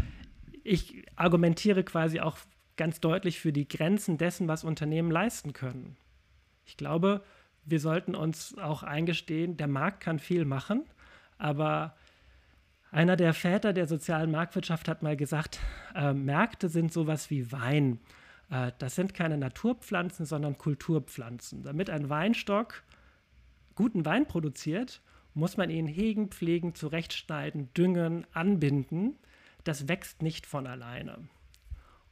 ich 0.63 1.05
argumentiere 1.17 1.85
quasi 1.85 2.21
auch 2.21 2.39
ganz 2.77 3.01
deutlich 3.01 3.41
für 3.41 3.53
die 3.53 3.69
Grenzen 3.69 4.17
dessen, 4.17 4.49
was 4.49 4.65
Unternehmen 4.65 5.11
leisten 5.11 5.53
können. 5.53 5.97
Ich 6.65 6.77
glaube, 6.77 7.23
wir 7.65 7.81
sollten 7.81 8.15
uns 8.15 8.57
auch 8.59 8.83
eingestehen, 8.83 9.57
der 9.57 9.69
Markt 9.69 10.01
kann 10.01 10.19
viel 10.19 10.45
machen, 10.45 10.85
aber 11.39 11.95
einer 12.91 13.17
der 13.17 13.35
Väter 13.35 13.73
der 13.73 13.87
sozialen 13.87 14.31
Marktwirtschaft 14.31 14.89
hat 14.89 15.03
mal 15.03 15.17
gesagt, 15.17 15.61
äh, 15.95 16.13
Märkte 16.13 16.69
sind 16.69 16.93
sowas 16.93 17.31
wie 17.31 17.53
Wein. 17.53 18.01
Äh, 18.51 18.73
das 18.79 18.95
sind 18.95 19.15
keine 19.15 19.39
Naturpflanzen, 19.39 20.27
sondern 20.27 20.59
Kulturpflanzen. 20.59 21.63
Damit 21.63 21.89
ein 21.91 22.09
Weinstock 22.09 22.83
guten 23.75 24.05
Wein 24.05 24.27
produziert, 24.27 25.01
muss 25.35 25.57
man 25.57 25.71
ihn 25.71 25.87
hegen, 25.87 26.29
pflegen, 26.29 26.75
zurechtschneiden, 26.75 27.73
düngen, 27.75 28.27
anbinden. 28.33 29.19
Das 29.65 29.89
wächst 29.89 30.23
nicht 30.23 30.47
von 30.47 30.67
alleine. 30.67 31.29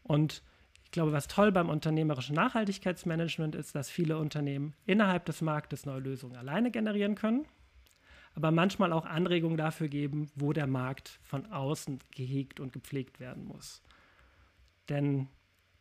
Und 0.02 0.42
ich 0.84 0.92
glaube, 0.92 1.12
was 1.12 1.28
toll 1.28 1.52
beim 1.52 1.68
unternehmerischen 1.68 2.34
Nachhaltigkeitsmanagement 2.34 3.54
ist, 3.54 3.74
dass 3.74 3.90
viele 3.90 4.16
Unternehmen 4.18 4.74
innerhalb 4.86 5.26
des 5.26 5.42
Marktes 5.42 5.84
neue 5.84 6.00
Lösungen 6.00 6.36
alleine 6.36 6.70
generieren 6.70 7.14
können, 7.14 7.44
aber 8.34 8.50
manchmal 8.50 8.92
auch 8.92 9.04
Anregungen 9.04 9.58
dafür 9.58 9.88
geben, 9.88 10.30
wo 10.34 10.54
der 10.54 10.66
Markt 10.66 11.18
von 11.22 11.44
außen 11.52 11.98
gehegt 12.14 12.58
und 12.58 12.72
gepflegt 12.72 13.20
werden 13.20 13.44
muss. 13.44 13.82
Denn 14.88 15.28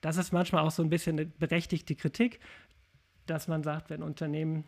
das 0.01 0.17
ist 0.17 0.33
manchmal 0.33 0.65
auch 0.65 0.71
so 0.71 0.83
ein 0.83 0.89
bisschen 0.89 1.17
eine 1.17 1.25
berechtigte 1.25 1.95
Kritik, 1.95 2.39
dass 3.27 3.47
man 3.47 3.63
sagt, 3.63 3.89
wenn 3.89 4.03
Unternehmen 4.03 4.65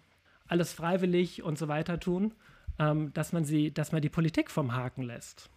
alles 0.48 0.72
freiwillig 0.72 1.44
und 1.44 1.58
so 1.58 1.68
weiter 1.68 2.00
tun, 2.00 2.34
ähm, 2.80 3.14
dass 3.14 3.34
man 3.34 3.44
sie, 3.44 3.74
dass 3.74 3.92
man 3.92 4.02
die 4.02 4.10
Politik 4.10 4.50
vom 4.50 4.74
Haken 4.74 5.04
lässt 5.04 5.50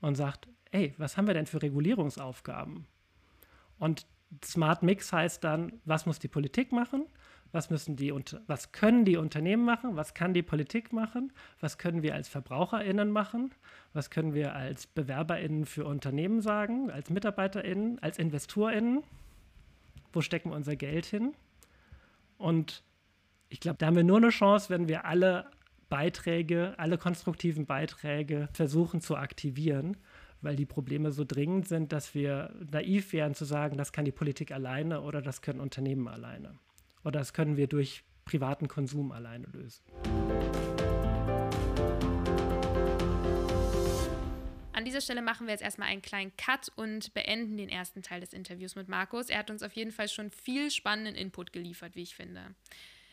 und 0.00 0.14
sagt, 0.14 0.48
ey, 0.70 0.94
was 0.96 1.16
haben 1.16 1.26
wir 1.26 1.34
denn 1.34 1.46
für 1.46 1.60
Regulierungsaufgaben? 1.60 2.86
Und 3.78 4.06
Smart 4.44 4.82
Mix 4.82 5.12
heißt 5.12 5.44
dann, 5.44 5.80
was 5.84 6.06
muss 6.06 6.18
die 6.18 6.28
Politik 6.28 6.72
machen? 6.72 7.06
Was, 7.52 7.70
müssen 7.70 7.96
die, 7.96 8.12
was 8.46 8.72
können 8.72 9.04
die 9.04 9.16
Unternehmen 9.16 9.64
machen? 9.64 9.96
Was 9.96 10.14
kann 10.14 10.34
die 10.34 10.42
Politik 10.42 10.92
machen? 10.92 11.32
Was 11.60 11.78
können 11.78 12.02
wir 12.02 12.14
als 12.14 12.28
VerbraucherInnen 12.28 13.10
machen? 13.10 13.54
Was 13.92 14.10
können 14.10 14.34
wir 14.34 14.54
als 14.54 14.86
BewerberInnen 14.86 15.64
für 15.64 15.84
Unternehmen 15.86 16.40
sagen? 16.40 16.90
Als 16.90 17.08
MitarbeiterInnen? 17.08 18.00
Als 18.00 18.18
InvestorInnen? 18.18 19.04
Wo 20.12 20.20
stecken 20.20 20.50
wir 20.50 20.56
unser 20.56 20.76
Geld 20.76 21.06
hin? 21.06 21.34
Und 22.36 22.82
ich 23.48 23.60
glaube, 23.60 23.78
da 23.78 23.86
haben 23.86 23.96
wir 23.96 24.04
nur 24.04 24.18
eine 24.18 24.30
Chance, 24.30 24.68
wenn 24.70 24.88
wir 24.88 25.04
alle 25.04 25.50
Beiträge, 25.88 26.74
alle 26.78 26.98
konstruktiven 26.98 27.66
Beiträge 27.66 28.48
versuchen 28.52 29.00
zu 29.00 29.16
aktivieren 29.16 29.96
weil 30.42 30.56
die 30.56 30.66
Probleme 30.66 31.12
so 31.12 31.24
dringend 31.24 31.66
sind, 31.66 31.92
dass 31.92 32.14
wir 32.14 32.54
naiv 32.70 33.12
wären 33.12 33.34
zu 33.34 33.44
sagen, 33.44 33.76
das 33.76 33.92
kann 33.92 34.04
die 34.04 34.12
Politik 34.12 34.52
alleine 34.52 35.00
oder 35.00 35.22
das 35.22 35.42
können 35.42 35.60
Unternehmen 35.60 36.08
alleine. 36.08 36.58
Oder 37.02 37.18
das 37.20 37.32
können 37.32 37.56
wir 37.56 37.66
durch 37.66 38.04
privaten 38.24 38.68
Konsum 38.68 39.12
alleine 39.12 39.46
lösen. 39.46 39.82
An 44.72 44.84
dieser 44.84 45.00
Stelle 45.00 45.22
machen 45.22 45.46
wir 45.46 45.52
jetzt 45.52 45.62
erstmal 45.62 45.88
einen 45.88 46.02
kleinen 46.02 46.36
Cut 46.36 46.70
und 46.76 47.14
beenden 47.14 47.56
den 47.56 47.68
ersten 47.68 48.02
Teil 48.02 48.20
des 48.20 48.32
Interviews 48.32 48.76
mit 48.76 48.88
Markus. 48.88 49.30
Er 49.30 49.38
hat 49.38 49.50
uns 49.50 49.62
auf 49.62 49.72
jeden 49.72 49.90
Fall 49.90 50.08
schon 50.08 50.30
viel 50.30 50.70
spannenden 50.70 51.14
Input 51.14 51.52
geliefert, 51.52 51.96
wie 51.96 52.02
ich 52.02 52.14
finde. 52.14 52.54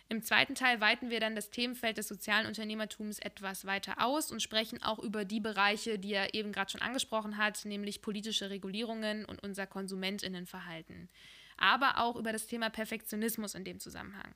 Im 0.09 0.21
zweiten 0.21 0.53
Teil 0.53 0.79
weiten 0.79 1.09
wir 1.09 1.19
dann 1.19 1.35
das 1.35 1.49
Themenfeld 1.49 1.97
des 1.97 2.07
sozialen 2.07 2.45
Unternehmertums 2.45 3.19
etwas 3.19 3.65
weiter 3.65 3.95
aus 4.05 4.31
und 4.31 4.41
sprechen 4.41 4.81
auch 4.83 4.99
über 4.99 5.25
die 5.25 5.39
Bereiche, 5.39 5.97
die 5.97 6.13
er 6.13 6.33
eben 6.33 6.51
gerade 6.51 6.71
schon 6.71 6.81
angesprochen 6.81 7.37
hat, 7.37 7.65
nämlich 7.65 8.01
politische 8.01 8.49
Regulierungen 8.49 9.25
und 9.25 9.41
unser 9.41 9.65
Konsumentinnenverhalten. 9.65 11.09
Aber 11.57 11.99
auch 11.99 12.15
über 12.15 12.31
das 12.31 12.47
Thema 12.47 12.69
Perfektionismus 12.69 13.55
in 13.55 13.63
dem 13.63 13.79
Zusammenhang. 13.79 14.35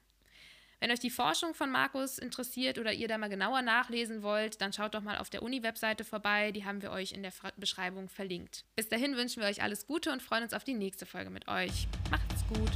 Wenn 0.79 0.91
euch 0.91 0.99
die 0.99 1.09
Forschung 1.09 1.55
von 1.55 1.71
Markus 1.71 2.19
interessiert 2.19 2.77
oder 2.77 2.93
ihr 2.93 3.07
da 3.07 3.17
mal 3.17 3.29
genauer 3.29 3.63
nachlesen 3.63 4.21
wollt, 4.21 4.61
dann 4.61 4.73
schaut 4.73 4.93
doch 4.93 5.01
mal 5.01 5.17
auf 5.17 5.29
der 5.29 5.41
Uni-Webseite 5.41 6.03
vorbei, 6.03 6.51
die 6.51 6.65
haben 6.65 6.83
wir 6.83 6.91
euch 6.91 7.13
in 7.13 7.23
der 7.23 7.33
Beschreibung 7.57 8.09
verlinkt. 8.09 8.63
Bis 8.75 8.87
dahin 8.87 9.15
wünschen 9.17 9.41
wir 9.41 9.49
euch 9.49 9.63
alles 9.63 9.87
Gute 9.87 10.11
und 10.11 10.21
freuen 10.21 10.43
uns 10.43 10.53
auf 10.53 10.63
die 10.63 10.75
nächste 10.75 11.07
Folge 11.07 11.31
mit 11.31 11.47
euch. 11.47 11.87
Macht's 12.11 12.45
gut! 12.47 12.71